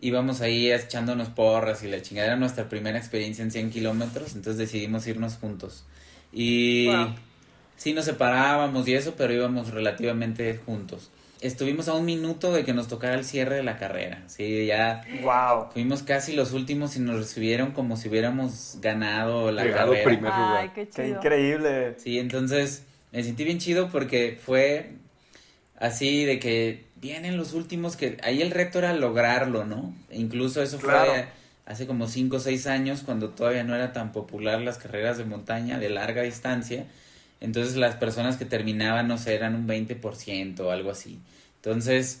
íbamos 0.00 0.40
ahí 0.40 0.70
echándonos 0.70 1.28
porras 1.30 1.82
y 1.82 1.88
la 1.88 2.02
chingada 2.02 2.28
era 2.28 2.36
nuestra 2.36 2.68
primera 2.68 2.98
experiencia 2.98 3.42
en 3.42 3.50
100 3.50 3.70
kilómetros, 3.70 4.34
entonces 4.34 4.58
decidimos 4.58 5.06
irnos 5.06 5.36
juntos. 5.36 5.84
Y 6.32 6.86
Wow. 6.88 7.14
sí 7.76 7.92
nos 7.94 8.04
separábamos 8.04 8.86
y 8.88 8.94
eso, 8.94 9.14
pero 9.16 9.32
íbamos 9.32 9.70
relativamente 9.70 10.56
juntos. 10.64 11.10
Estuvimos 11.40 11.88
a 11.88 11.94
un 11.94 12.06
minuto 12.06 12.52
de 12.52 12.64
que 12.64 12.72
nos 12.72 12.88
tocara 12.88 13.14
el 13.16 13.24
cierre 13.24 13.56
de 13.56 13.62
la 13.62 13.76
carrera, 13.78 14.22
sí, 14.28 14.66
ya 14.66 15.02
¡Wow! 15.22 15.66
fuimos 15.72 16.02
casi 16.02 16.32
los 16.34 16.52
últimos 16.52 16.96
y 16.96 17.00
nos 17.00 17.16
recibieron 17.18 17.72
como 17.72 17.96
si 17.98 18.08
hubiéramos 18.08 18.78
ganado 18.80 19.52
la 19.52 19.64
Llegado 19.64 19.92
carrera. 19.92 20.04
primer 20.08 20.32
lugar. 20.32 20.56
Ay, 20.62 20.70
qué 20.74 20.88
¡Qué 20.88 21.02
chido. 21.04 21.18
increíble! 21.18 21.94
Sí, 21.98 22.18
entonces 22.18 22.84
me 23.14 23.22
sentí 23.22 23.44
bien 23.44 23.58
chido 23.58 23.88
porque 23.90 24.38
fue 24.44 24.90
así 25.78 26.24
de 26.24 26.38
que 26.38 26.84
vienen 26.96 27.36
los 27.36 27.52
últimos 27.52 27.96
que 27.96 28.16
ahí 28.22 28.42
el 28.42 28.50
reto 28.50 28.78
era 28.78 28.92
lograrlo, 28.92 29.64
¿no? 29.64 29.94
E 30.10 30.18
incluso 30.20 30.62
eso 30.62 30.78
Claro. 30.78 31.10
fue 31.10 31.26
hace 31.66 31.86
como 31.86 32.08
5 32.08 32.36
o 32.36 32.40
6 32.40 32.66
años 32.66 33.02
cuando 33.04 33.30
todavía 33.30 33.64
no 33.64 33.74
era 33.74 33.92
tan 33.92 34.12
popular 34.12 34.60
las 34.60 34.78
carreras 34.78 35.16
de 35.18 35.24
montaña 35.24 35.78
de 35.78 35.88
larga 35.90 36.22
distancia. 36.22 36.86
Entonces 37.40 37.76
las 37.76 37.96
personas 37.96 38.36
que 38.36 38.44
terminaban, 38.44 39.06
no 39.08 39.18
sé, 39.18 39.34
eran 39.34 39.54
un 39.54 39.66
20% 39.66 40.60
o 40.60 40.70
algo 40.70 40.90
así. 40.90 41.18
Entonces, 41.56 42.20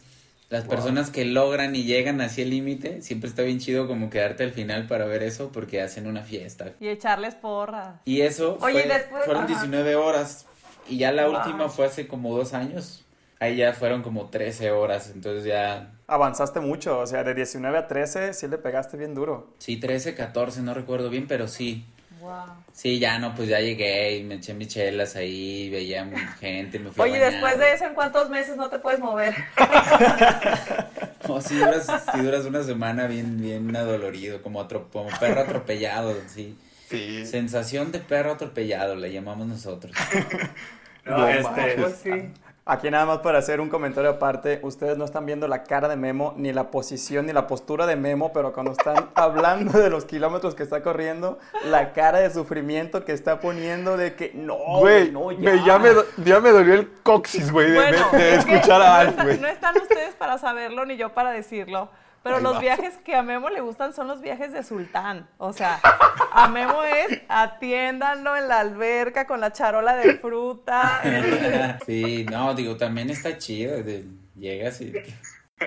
las 0.50 0.64
personas 0.64 1.10
que 1.10 1.24
logran 1.24 1.74
y 1.74 1.84
llegan 1.84 2.20
hacia 2.20 2.44
el 2.44 2.50
límite, 2.50 3.02
siempre 3.02 3.28
está 3.28 3.42
bien 3.42 3.58
chido 3.58 3.86
como 3.86 4.10
quedarte 4.10 4.44
al 4.44 4.52
final 4.52 4.86
para 4.86 5.04
ver 5.06 5.22
eso 5.22 5.50
porque 5.52 5.80
hacen 5.80 6.06
una 6.06 6.22
fiesta. 6.22 6.72
Y 6.80 6.88
echarles 6.88 7.34
porras. 7.34 7.96
Y 8.04 8.20
eso 8.22 8.58
Oye, 8.60 8.82
fue- 8.82 8.92
después- 8.94 9.24
fueron 9.24 9.44
ajá. 9.44 9.52
19 9.52 9.94
horas. 9.96 10.46
Y 10.88 10.98
ya 10.98 11.12
la 11.12 11.26
Wow. 11.26 11.36
última 11.36 11.68
fue 11.68 11.86
hace 11.86 12.06
como 12.06 12.36
dos 12.36 12.52
años. 12.54 13.04
Ahí 13.40 13.56
ya 13.56 13.72
fueron 13.72 14.02
como 14.02 14.30
13 14.30 14.70
horas. 14.70 15.10
Entonces 15.14 15.44
ya, 15.44 15.90
Avanzaste 16.06 16.60
mucho, 16.60 16.98
o 16.98 17.06
sea, 17.06 17.24
de 17.24 17.34
19 17.34 17.78
a 17.78 17.86
13 17.88 18.34
sí 18.34 18.46
le 18.46 18.58
pegaste 18.58 18.96
bien 18.98 19.14
duro. 19.14 19.54
sí, 19.58 19.78
13, 19.78 20.14
14, 20.14 20.60
no 20.62 20.74
recuerdo 20.74 21.08
bien, 21.10 21.26
pero 21.26 21.48
sí. 21.48 21.86
Wow. 22.20 22.32
Sí, 22.72 22.98
ya 22.98 23.18
no, 23.18 23.34
pues 23.34 23.48
ya 23.48 23.60
llegué 23.60 24.16
y 24.16 24.22
me 24.24 24.34
eché 24.36 24.52
mis 24.52 24.68
chelas 24.68 25.16
ahí, 25.16 25.70
veía 25.70 26.04
gente, 26.40 26.78
me 26.78 26.90
fui 26.90 27.02
a 27.02 27.04
Oye, 27.04 27.18
bañar. 27.20 27.32
después 27.32 27.58
de 27.58 27.72
eso, 27.72 27.84
¿en 27.86 27.94
cuántos 27.94 28.28
meses 28.30 28.56
no 28.56 28.68
te 28.68 28.78
puedes 28.78 29.00
mover? 29.00 29.34
No, 31.26 31.40
si 31.40 31.56
duras, 31.56 31.86
sí 32.12 32.20
duras 32.20 32.44
una 32.44 32.62
semana 32.62 33.06
bien, 33.06 33.40
bien 33.40 33.74
adolorido, 33.74 34.42
como, 34.42 34.60
atro- 34.62 34.90
como 34.92 35.08
perro 35.18 35.40
atropellado, 35.40 36.14
sí. 36.28 36.54
Sí. 36.96 37.26
Sensación 37.26 37.92
de 37.92 37.98
perro 38.00 38.32
atropellado, 38.32 38.94
le 38.96 39.12
llamamos 39.12 39.46
nosotros. 39.46 39.92
No, 41.06 41.18
No 41.18 41.28
este, 41.28 41.90
sí. 42.02 42.32
Aquí 42.64 42.90
nada 42.90 43.04
más 43.04 43.18
para 43.18 43.36
hacer 43.38 43.60
un 43.60 43.68
comentario 43.68 44.08
aparte, 44.08 44.58
ustedes 44.62 44.96
no 44.96 45.04
están 45.04 45.26
viendo 45.26 45.46
la 45.48 45.64
cara 45.64 45.86
de 45.86 45.96
Memo, 45.96 46.32
ni 46.38 46.50
la 46.54 46.70
posición, 46.70 47.26
ni 47.26 47.34
la 47.34 47.46
postura 47.46 47.84
de 47.84 47.94
Memo, 47.96 48.32
pero 48.32 48.54
cuando 48.54 48.72
están 48.72 49.10
hablando 49.14 49.78
de 49.78 49.90
los 49.90 50.06
kilómetros 50.06 50.54
que 50.54 50.62
está 50.62 50.82
corriendo, 50.82 51.38
la 51.66 51.92
cara 51.92 52.20
de 52.20 52.30
sufrimiento 52.32 53.04
que 53.04 53.12
está 53.12 53.38
poniendo 53.38 53.98
de 53.98 54.14
que 54.14 54.30
no, 54.32 54.56
Güey, 54.78 55.10
no, 55.12 55.26
me- 55.28 55.62
ya, 55.62 55.78
me, 55.78 55.90
ya 56.24 56.40
me 56.40 56.48
dolió 56.52 56.72
el 56.72 56.90
coxis, 57.02 57.52
güey, 57.52 57.70
de, 57.70 57.74
Bueno, 57.76 58.08
de- 58.12 58.16
de 58.18 58.34
es 58.36 58.46
que 58.46 58.54
escuchar 58.54 58.80
a 58.80 58.86
no, 58.86 58.94
Alf, 58.94 59.18
está- 59.18 59.36
no 59.42 59.46
están 59.48 59.76
ustedes 59.76 60.14
para 60.14 60.38
saberlo 60.38 60.86
ni 60.86 60.96
yo 60.96 61.12
para 61.12 61.32
decirlo. 61.32 61.90
Pero 62.24 62.36
Ahí 62.38 62.42
los 62.42 62.56
va. 62.56 62.60
viajes 62.60 62.96
que 63.04 63.14
a 63.14 63.22
Memo 63.22 63.50
le 63.50 63.60
gustan 63.60 63.92
son 63.92 64.08
los 64.08 64.22
viajes 64.22 64.50
de 64.52 64.64
sultán. 64.64 65.28
O 65.38 65.52
sea, 65.52 65.78
a 66.32 66.48
Memo 66.48 66.82
es 66.82 67.20
atiéndanlo 67.28 68.34
en 68.36 68.48
la 68.48 68.60
alberca 68.60 69.26
con 69.26 69.40
la 69.40 69.52
charola 69.52 69.94
de 69.94 70.14
fruta. 70.14 71.00
Sí, 71.86 72.24
no, 72.30 72.54
digo, 72.54 72.76
también 72.76 73.10
está 73.10 73.36
chido. 73.38 73.76
llegas 74.34 74.80
y 74.80 74.92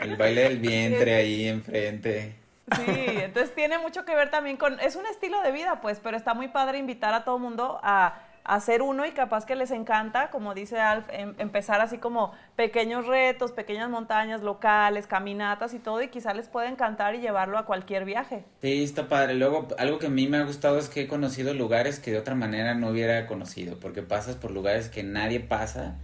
el 0.02 0.16
baile 0.18 0.44
del 0.44 0.58
vientre 0.60 1.16
ahí 1.16 1.48
enfrente. 1.48 2.36
Sí, 2.76 2.84
entonces 2.88 3.54
tiene 3.56 3.78
mucho 3.78 4.04
que 4.04 4.16
ver 4.16 4.30
también 4.30 4.58
con, 4.58 4.80
es 4.80 4.96
un 4.96 5.06
estilo 5.06 5.42
de 5.42 5.52
vida, 5.52 5.80
pues, 5.80 6.00
pero 6.04 6.18
está 6.18 6.34
muy 6.34 6.48
padre 6.50 6.80
invitar 6.80 7.14
a 7.14 7.24
todo 7.24 7.40
mundo 7.40 7.80
a 7.84 8.20
hacer 8.48 8.82
uno 8.82 9.06
y 9.06 9.12
capaz 9.12 9.46
que 9.46 9.56
les 9.56 9.72
encanta, 9.72 10.30
como 10.32 10.54
dice 10.54 10.80
Alf, 10.80 11.06
em- 11.12 11.36
empezar 11.38 11.82
así 11.82 11.98
como 11.98 12.32
pequeños 12.56 13.06
retos, 13.06 13.52
pequeñas 13.52 13.90
montañas 13.90 14.42
locales, 14.42 15.06
caminatas 15.06 15.74
y 15.74 15.80
todo, 15.80 16.02
y 16.02 16.08
quizá 16.08 16.34
les 16.34 16.48
pueda 16.48 16.70
encantar 16.70 17.14
y 17.16 17.20
llevarlo 17.20 17.58
a 17.58 17.66
cualquier 17.66 18.06
viaje. 18.06 18.46
Sí, 18.62 18.84
está 18.84 19.08
padre. 19.08 19.36
Luego, 19.36 19.68
algo 19.78 20.00
que 20.00 20.08
a 20.08 20.10
mí 20.10 20.28
me 20.28 20.38
ha 20.38 20.44
gustado 20.44 20.80
es 20.80 20.88
que 20.90 21.02
he 21.02 21.08
conocido 21.08 21.54
lugares 21.54 22.00
que 22.00 22.12
de 22.12 22.18
otra 22.20 22.36
manera 22.36 22.74
no 22.74 22.88
hubiera 22.90 23.28
conocido, 23.28 23.78
porque 23.80 24.02
pasas 24.02 24.36
por 24.36 24.52
lugares 24.52 24.90
que 24.90 25.04
nadie 25.04 25.40
pasa, 25.42 25.96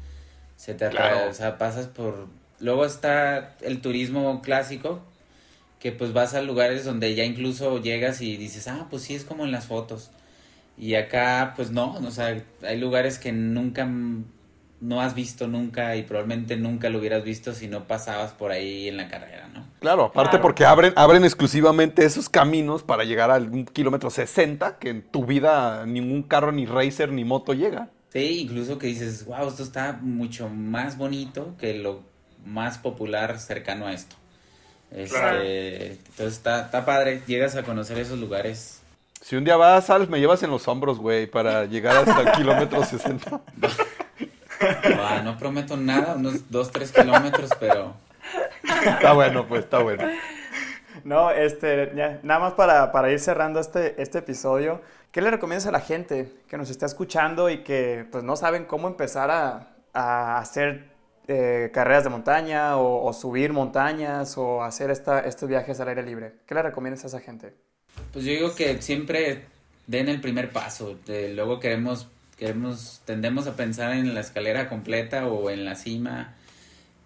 se 0.57 0.73
te 0.75 0.85
atrae, 0.85 1.11
Claro. 1.13 1.29
o 1.31 1.33
sea, 1.33 1.57
pasas 1.57 1.87
por... 1.87 2.27
Luego 2.59 2.85
está 2.85 3.55
el 3.61 3.81
turismo 3.81 4.41
clásico, 4.41 5.01
que 5.79 5.91
pues 5.91 6.13
vas 6.13 6.33
a 6.33 6.41
lugares 6.41 6.85
donde 6.85 7.13
ya 7.15 7.23
incluso 7.25 7.77
llegas 7.81 8.21
y 8.21 8.37
dices, 8.37 8.67
ah, 8.67 8.87
pues 8.89 9.03
sí, 9.03 9.15
es 9.15 9.25
como 9.25 9.43
en 9.43 9.51
las 9.51 9.65
fotos. 9.65 10.11
Y 10.77 10.95
acá, 10.95 11.53
pues 11.55 11.71
no, 11.71 11.95
o 11.95 12.11
sea, 12.11 12.43
hay 12.63 12.79
lugares 12.79 13.19
que 13.19 13.31
nunca 13.31 13.87
no 14.81 15.01
has 15.01 15.15
visto 15.15 15.47
nunca 15.47 15.95
y 15.95 16.03
probablemente 16.03 16.57
nunca 16.57 16.89
lo 16.89 16.99
hubieras 16.99 17.23
visto 17.23 17.53
si 17.53 17.67
no 17.67 17.87
pasabas 17.87 18.33
por 18.33 18.51
ahí 18.51 18.87
en 18.89 18.97
la 18.97 19.07
carrera, 19.07 19.47
¿no? 19.49 19.65
Claro, 19.79 20.05
aparte 20.05 20.37
Claro. 20.37 20.41
porque 20.41 20.65
abren, 20.65 20.93
abren 20.95 21.25
exclusivamente 21.25 22.05
esos 22.05 22.29
caminos 22.29 22.83
para 22.83 23.03
llegar 23.03 23.31
al 23.31 23.49
un 23.49 23.65
kilómetro 23.65 24.09
60 24.09 24.79
que 24.79 24.89
en 24.89 25.03
tu 25.03 25.25
vida 25.25 25.85
ningún 25.85 26.23
carro, 26.23 26.51
ni 26.51 26.65
racer, 26.65 27.11
ni 27.11 27.25
moto 27.25 27.53
llega. 27.53 27.89
Sí, 28.11 28.41
incluso 28.41 28.77
que 28.77 28.87
dices, 28.87 29.25
wow, 29.25 29.47
esto 29.47 29.63
está 29.63 29.93
mucho 30.01 30.47
más 30.49 30.97
bonito 30.97 31.55
que 31.57 31.73
lo 31.73 32.03
más 32.45 32.77
popular 32.77 33.39
cercano 33.39 33.87
a 33.87 33.93
esto. 33.93 34.15
Este, 34.91 35.09
Claro. 35.09 35.41
Entonces 35.41 36.35
está, 36.35 36.65
está 36.65 36.85
padre, 36.85 37.23
llegas 37.27 37.55
a 37.55 37.63
conocer 37.63 37.97
esos 37.99 38.19
lugares. 38.19 38.82
Si 39.23 39.37
un 39.37 39.45
día 39.45 39.55
vas, 39.55 39.89
Alf, 39.89 40.09
me 40.09 40.19
llevas 40.19 40.43
en 40.43 40.51
los 40.51 40.67
hombros, 40.67 40.99
güey, 40.99 41.27
para 41.27 41.63
llegar 41.63 41.95
hasta 41.95 42.21
el 42.21 42.31
kilómetro 42.33 42.83
60. 42.85 43.41
Ah, 44.99 45.21
no 45.23 45.37
prometo 45.37 45.77
nada, 45.77 46.15
unos 46.15 46.51
2, 46.51 46.71
3 46.71 46.91
kilómetros, 46.91 47.49
pero 47.57 47.93
Está 48.63 49.13
bueno, 49.13 49.47
pues, 49.47 49.63
está 49.63 49.79
bueno. 49.79 50.03
No, 51.05 51.31
este, 51.31 51.93
ya, 51.95 52.19
nada 52.21 52.41
más 52.41 52.53
para, 52.53 52.91
para 52.91 53.11
ir 53.11 53.19
cerrando 53.19 53.61
este, 53.61 54.01
este 54.01 54.17
episodio, 54.19 54.81
¿qué 55.13 55.21
le 55.21 55.31
recomiendas 55.31 55.67
a 55.67 55.71
la 55.71 55.79
gente 55.79 56.29
que 56.49 56.57
nos 56.57 56.69
está 56.69 56.85
escuchando 56.85 57.49
y 57.49 57.63
que 57.63 58.05
pues 58.11 58.25
no 58.25 58.35
saben 58.35 58.65
cómo 58.65 58.89
empezar 58.89 59.31
a, 59.31 59.69
a 59.93 60.37
hacer 60.37 60.91
eh, 61.29 61.71
carreras 61.73 62.03
de 62.03 62.09
montaña 62.09 62.75
o, 62.75 63.05
o 63.05 63.13
subir 63.13 63.53
montañas 63.53 64.37
o 64.37 64.63
hacer 64.63 64.91
esta, 64.91 65.21
estos 65.21 65.47
viajes 65.47 65.79
al 65.79 65.87
aire 65.87 66.03
libre? 66.03 66.35
¿Qué 66.45 66.55
le 66.55 66.61
recomiendas 66.61 67.05
a 67.05 67.07
esa 67.07 67.21
gente? 67.21 67.53
Pues 68.11 68.25
yo 68.25 68.31
digo 68.31 68.55
que 68.55 68.81
siempre 68.81 69.45
den 69.87 70.09
el 70.09 70.21
primer 70.21 70.51
paso. 70.51 70.97
luego 71.07 71.59
queremos, 71.59 72.07
queremos, 72.37 73.01
tendemos 73.05 73.47
a 73.47 73.55
pensar 73.55 73.93
en 73.95 74.13
la 74.13 74.21
escalera 74.21 74.69
completa 74.69 75.27
o 75.27 75.49
en 75.49 75.65
la 75.65 75.75
cima. 75.75 76.35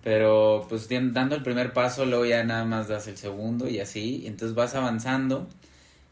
Pero 0.03 0.65
pues 0.69 0.87
dando 0.89 1.35
el 1.35 1.43
primer 1.43 1.73
paso, 1.73 2.05
luego 2.05 2.25
ya 2.25 2.43
nada 2.43 2.65
más 2.65 2.87
das 2.87 3.07
el 3.07 3.17
segundo 3.17 3.69
y 3.69 3.79
así. 3.79 4.23
Entonces 4.25 4.55
vas 4.55 4.75
avanzando 4.75 5.47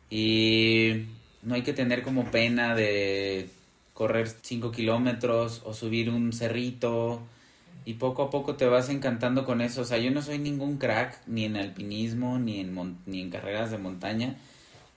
y 0.09 1.05
no 1.43 1.55
hay 1.55 1.61
que 1.63 1.73
tener 1.73 2.01
como 2.01 2.32
pena 2.32 2.76
de 2.76 3.49
correr 3.93 4.28
5 4.41 4.71
kilómetros 4.71 5.61
o 5.65 5.73
subir 5.73 6.09
un 6.09 6.34
cerrito. 6.34 7.21
Y 7.86 7.95
poco 7.95 8.23
a 8.23 8.30
poco 8.32 8.55
te 8.55 8.65
vas 8.65 8.89
encantando 8.89 9.45
con 9.45 9.61
eso. 9.61 9.82
O 9.82 9.86
sea, 9.86 9.97
yo 9.99 10.11
no 10.11 10.21
soy 10.21 10.39
ningún 10.39 10.78
crack 10.78 11.21
ni 11.28 11.45
en 11.45 11.55
alpinismo 11.55 12.39
ni 12.39 12.59
en, 12.59 12.73
mon- 12.73 12.97
ni 13.05 13.21
en 13.21 13.30
carreras 13.30 13.71
de 13.71 13.78
montaña 13.78 14.36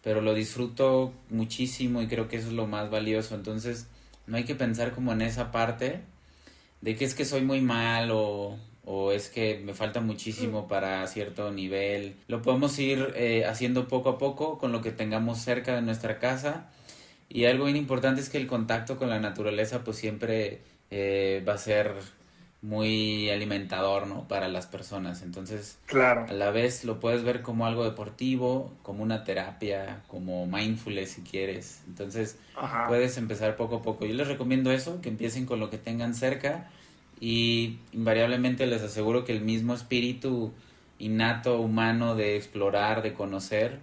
pero 0.02 0.20
lo 0.20 0.34
disfruto 0.34 1.12
muchísimo 1.30 2.02
y 2.02 2.06
creo 2.06 2.28
que 2.28 2.36
eso 2.36 2.48
es 2.48 2.54
lo 2.54 2.66
más 2.66 2.90
valioso. 2.90 3.34
Entonces, 3.34 3.86
no 4.26 4.36
hay 4.36 4.44
que 4.44 4.54
pensar 4.54 4.92
como 4.94 5.12
en 5.12 5.22
esa 5.22 5.50
parte 5.50 6.00
de 6.80 6.96
que 6.96 7.04
es 7.04 7.14
que 7.14 7.24
soy 7.24 7.42
muy 7.42 7.60
mal 7.60 8.10
o, 8.12 8.56
o 8.84 9.12
es 9.12 9.28
que 9.28 9.60
me 9.62 9.74
falta 9.74 10.00
muchísimo 10.00 10.68
para 10.68 11.06
cierto 11.06 11.50
nivel. 11.52 12.16
Lo 12.26 12.40
podemos 12.40 12.78
ir 12.78 13.12
eh, 13.16 13.44
haciendo 13.44 13.86
poco 13.86 14.08
a 14.10 14.18
poco 14.18 14.58
con 14.58 14.72
lo 14.72 14.80
que 14.80 14.92
tengamos 14.92 15.38
cerca 15.38 15.74
de 15.74 15.82
nuestra 15.82 16.18
casa. 16.18 16.70
Y 17.28 17.44
algo 17.44 17.66
bien 17.66 17.76
importante 17.76 18.22
es 18.22 18.30
que 18.30 18.38
el 18.38 18.46
contacto 18.46 18.96
con 18.96 19.10
la 19.10 19.20
naturaleza 19.20 19.84
pues 19.84 19.98
siempre 19.98 20.62
eh, 20.90 21.44
va 21.46 21.54
a 21.54 21.58
ser 21.58 21.92
muy 22.60 23.30
alimentador, 23.30 24.06
¿no? 24.06 24.26
Para 24.26 24.48
las 24.48 24.66
personas. 24.66 25.22
Entonces, 25.22 25.78
Claro. 25.86 26.26
a 26.28 26.32
la 26.32 26.50
vez 26.50 26.84
lo 26.84 26.98
puedes 26.98 27.22
ver 27.22 27.42
como 27.42 27.66
algo 27.66 27.84
deportivo, 27.84 28.72
como 28.82 29.02
una 29.02 29.22
terapia, 29.24 30.02
como 30.08 30.46
mindfulness 30.46 31.10
si 31.10 31.22
quieres. 31.22 31.82
Entonces 31.86 32.36
Ajá. 32.56 32.86
puedes 32.88 33.16
empezar 33.16 33.56
poco 33.56 33.76
a 33.76 33.82
poco. 33.82 34.06
Yo 34.06 34.14
les 34.14 34.26
recomiendo 34.26 34.72
eso, 34.72 35.00
que 35.00 35.08
empiecen 35.08 35.46
con 35.46 35.60
lo 35.60 35.70
que 35.70 35.78
tengan 35.78 36.14
cerca 36.14 36.68
y 37.20 37.78
invariablemente 37.92 38.66
les 38.66 38.82
aseguro 38.82 39.24
que 39.24 39.32
el 39.32 39.40
mismo 39.40 39.74
espíritu 39.74 40.52
innato 40.98 41.60
humano 41.60 42.16
de 42.16 42.36
explorar, 42.36 43.02
de 43.02 43.14
conocer, 43.14 43.78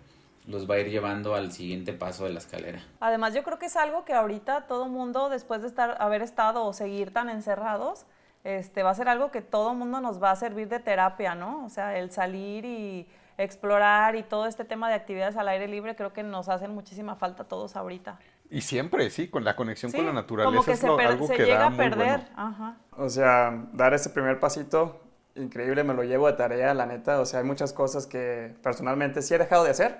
los 0.47 0.69
va 0.69 0.75
a 0.75 0.79
ir 0.79 0.89
llevando 0.89 1.33
al 1.33 1.51
siguiente 1.51 1.93
paso 1.93 2.25
de 2.25 2.31
la 2.33 2.39
escalera. 2.39 2.83
Además, 2.99 3.33
yo 3.33 3.43
creo 3.43 3.57
que 3.57 3.65
es 3.65 3.75
algo 3.77 4.05
que 4.05 4.13
ahorita 4.13 4.67
todo 4.67 4.87
mundo, 4.89 5.29
después 5.29 5.61
de 5.61 5.67
estar, 5.69 5.95
haber 5.99 6.21
estado 6.21 6.65
o 6.65 6.73
seguir 6.73 7.11
tan 7.11 7.29
encerrados, 7.29 8.05
este, 8.45 8.81
va 8.83 8.91
a 8.91 8.95
ser 8.95 9.09
algo 9.09 9.31
que 9.31 9.41
todo 9.41 9.73
mundo 9.73 9.99
nos 9.99 10.23
va 10.23 10.31
a 10.31 10.35
servir 10.37 10.69
de 10.69 10.79
terapia, 10.79 11.35
¿no? 11.35 11.65
O 11.65 11.69
sea, 11.69 11.97
el 11.97 12.11
salir 12.11 12.63
y 12.63 13.05
explorar 13.37 14.15
y 14.15 14.23
todo 14.23 14.45
este 14.45 14.63
tema 14.63 14.87
de 14.87 14.95
actividades 14.95 15.35
al 15.35 15.49
aire 15.49 15.67
libre 15.67 15.95
creo 15.97 16.13
que 16.13 16.23
nos 16.23 16.47
hacen 16.47 16.71
muchísima 16.73 17.15
falta 17.17 17.43
a 17.43 17.47
todos 17.47 17.75
ahorita. 17.75 18.17
Y 18.49 18.61
siempre, 18.61 19.09
sí, 19.09 19.27
con 19.27 19.43
la 19.43 19.55
conexión 19.57 19.91
con 19.91 20.05
la 20.05 20.11
Sí, 20.11 20.15
naturaleza 20.15 20.51
como 20.53 20.65
que 20.65 20.71
es 20.73 20.79
se, 20.79 20.87
lo- 20.87 20.97
algo 20.99 21.27
se 21.27 21.35
que 21.35 21.43
llega 21.43 21.59
da 21.59 21.65
a 21.65 21.69
muy 21.71 21.77
perder. 21.77 21.97
bueno. 21.97 22.25
Ajá. 22.35 22.75
O 22.95 23.09
sea, 23.09 23.65
dar 23.73 23.93
ese 23.93 24.09
primer 24.11 24.39
pasito, 24.39 25.01
increíble, 25.35 25.83
me 25.83 25.93
lo 25.95 26.03
llevo 26.03 26.27
de 26.27 26.33
tarea, 26.33 26.73
la 26.75 26.85
neta. 26.85 27.19
O 27.19 27.25
sea, 27.25 27.39
hay 27.39 27.45
muchas 27.45 27.73
cosas 27.73 28.05
que 28.07 28.53
personalmente 28.63 29.21
sí 29.23 29.33
he 29.33 29.37
dejado 29.39 29.63
de 29.65 29.71
hacer, 29.71 29.97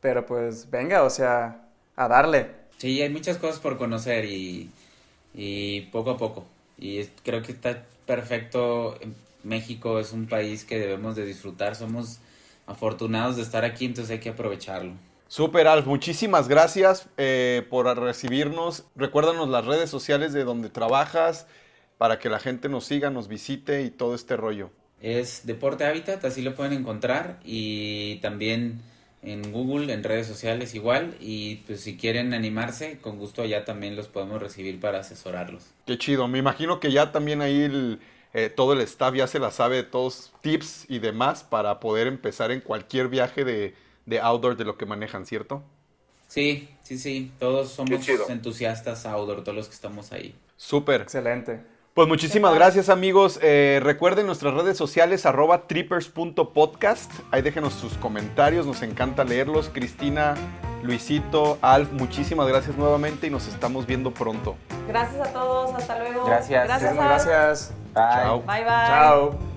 pero 0.00 0.24
pues 0.26 0.70
venga, 0.70 1.02
o 1.04 1.10
sea, 1.10 1.62
a 1.96 2.08
darle. 2.08 2.50
Sí, 2.78 3.00
hay 3.02 3.10
muchas 3.10 3.36
cosas 3.38 3.60
por 3.60 3.78
conocer 3.78 4.24
y, 4.24 4.70
y 5.34 5.82
poco 5.92 6.10
a 6.12 6.16
poco. 6.16 6.44
Y 6.78 7.04
creo 7.24 7.42
que 7.42 7.52
está 7.52 7.84
perfecto. 8.06 8.98
México 9.42 9.98
es 9.98 10.12
un 10.12 10.26
país 10.26 10.64
que 10.64 10.78
debemos 10.78 11.16
de 11.16 11.24
disfrutar. 11.24 11.76
Somos 11.76 12.18
afortunados 12.66 13.36
de 13.36 13.42
estar 13.42 13.64
aquí, 13.64 13.86
entonces 13.86 14.12
hay 14.12 14.20
que 14.20 14.30
aprovecharlo. 14.30 14.94
Super 15.28 15.66
Alf, 15.66 15.86
muchísimas 15.86 16.48
gracias 16.48 17.08
eh, 17.16 17.66
por 17.68 17.86
recibirnos. 17.98 18.84
Recuérdanos 18.94 19.48
las 19.48 19.64
redes 19.64 19.90
sociales 19.90 20.32
de 20.32 20.44
donde 20.44 20.68
trabajas 20.68 21.46
para 21.98 22.18
que 22.18 22.28
la 22.28 22.38
gente 22.38 22.68
nos 22.68 22.84
siga, 22.84 23.10
nos 23.10 23.26
visite 23.26 23.82
y 23.82 23.90
todo 23.90 24.14
este 24.14 24.36
rollo. 24.36 24.70
Es 25.00 25.46
Deporte 25.46 25.84
Hábitat, 25.84 26.24
así 26.24 26.42
lo 26.42 26.54
pueden 26.54 26.72
encontrar. 26.72 27.40
Y 27.44 28.16
también 28.16 28.80
en 29.22 29.52
Google, 29.52 29.92
en 29.92 30.04
redes 30.04 30.26
sociales 30.26 30.74
igual. 30.74 31.16
Y 31.20 31.56
pues 31.66 31.80
si 31.80 31.96
quieren 31.96 32.34
animarse, 32.34 32.98
con 32.98 33.18
gusto 33.18 33.42
allá 33.42 33.64
también 33.64 33.96
los 33.96 34.08
podemos 34.08 34.40
recibir 34.40 34.80
para 34.80 35.00
asesorarlos. 35.00 35.64
Qué 35.86 35.98
chido. 35.98 36.28
Me 36.28 36.38
imagino 36.38 36.80
que 36.80 36.92
ya 36.92 37.12
también 37.12 37.42
ahí 37.42 37.62
el, 37.62 38.00
eh, 38.34 38.50
todo 38.50 38.72
el 38.72 38.80
staff 38.80 39.14
ya 39.14 39.26
se 39.26 39.38
la 39.38 39.50
sabe 39.50 39.76
de 39.76 39.82
todos 39.84 40.32
tips 40.40 40.86
y 40.88 40.98
demás 40.98 41.44
para 41.44 41.80
poder 41.80 42.06
empezar 42.06 42.50
en 42.50 42.60
cualquier 42.60 43.08
viaje 43.08 43.44
de, 43.44 43.74
de 44.04 44.20
outdoor 44.20 44.56
de 44.56 44.64
lo 44.64 44.76
que 44.76 44.86
manejan, 44.86 45.26
¿cierto? 45.26 45.62
Sí, 46.28 46.68
sí, 46.82 46.98
sí. 46.98 47.32
Todos 47.38 47.70
somos 47.70 48.08
entusiastas 48.28 49.06
outdoor, 49.06 49.42
todos 49.42 49.56
los 49.56 49.68
que 49.68 49.74
estamos 49.74 50.12
ahí. 50.12 50.34
Súper. 50.56 51.02
Excelente. 51.02 51.60
Pues 51.96 52.08
muchísimas 52.08 52.54
gracias 52.54 52.90
amigos. 52.90 53.40
Eh, 53.42 53.80
recuerden 53.82 54.26
nuestras 54.26 54.52
redes 54.52 54.76
sociales 54.76 55.24
arroba 55.24 55.66
trippers.podcast. 55.66 57.10
Ahí 57.30 57.40
déjenos 57.40 57.72
sus 57.72 57.94
comentarios, 57.94 58.66
nos 58.66 58.82
encanta 58.82 59.24
leerlos. 59.24 59.70
Cristina, 59.72 60.34
Luisito, 60.82 61.56
Alf, 61.62 61.90
muchísimas 61.92 62.48
gracias 62.48 62.76
nuevamente 62.76 63.28
y 63.28 63.30
nos 63.30 63.48
estamos 63.48 63.86
viendo 63.86 64.12
pronto. 64.12 64.56
Gracias 64.86 65.26
a 65.26 65.32
todos, 65.32 65.74
hasta 65.74 65.98
luego. 65.98 66.26
Gracias. 66.26 66.66
Gracias. 66.66 66.94
Gracias. 66.94 67.74
Chao. 67.94 68.42
Bye 68.42 68.64
bye. 68.64 68.66
Chao. 68.66 69.55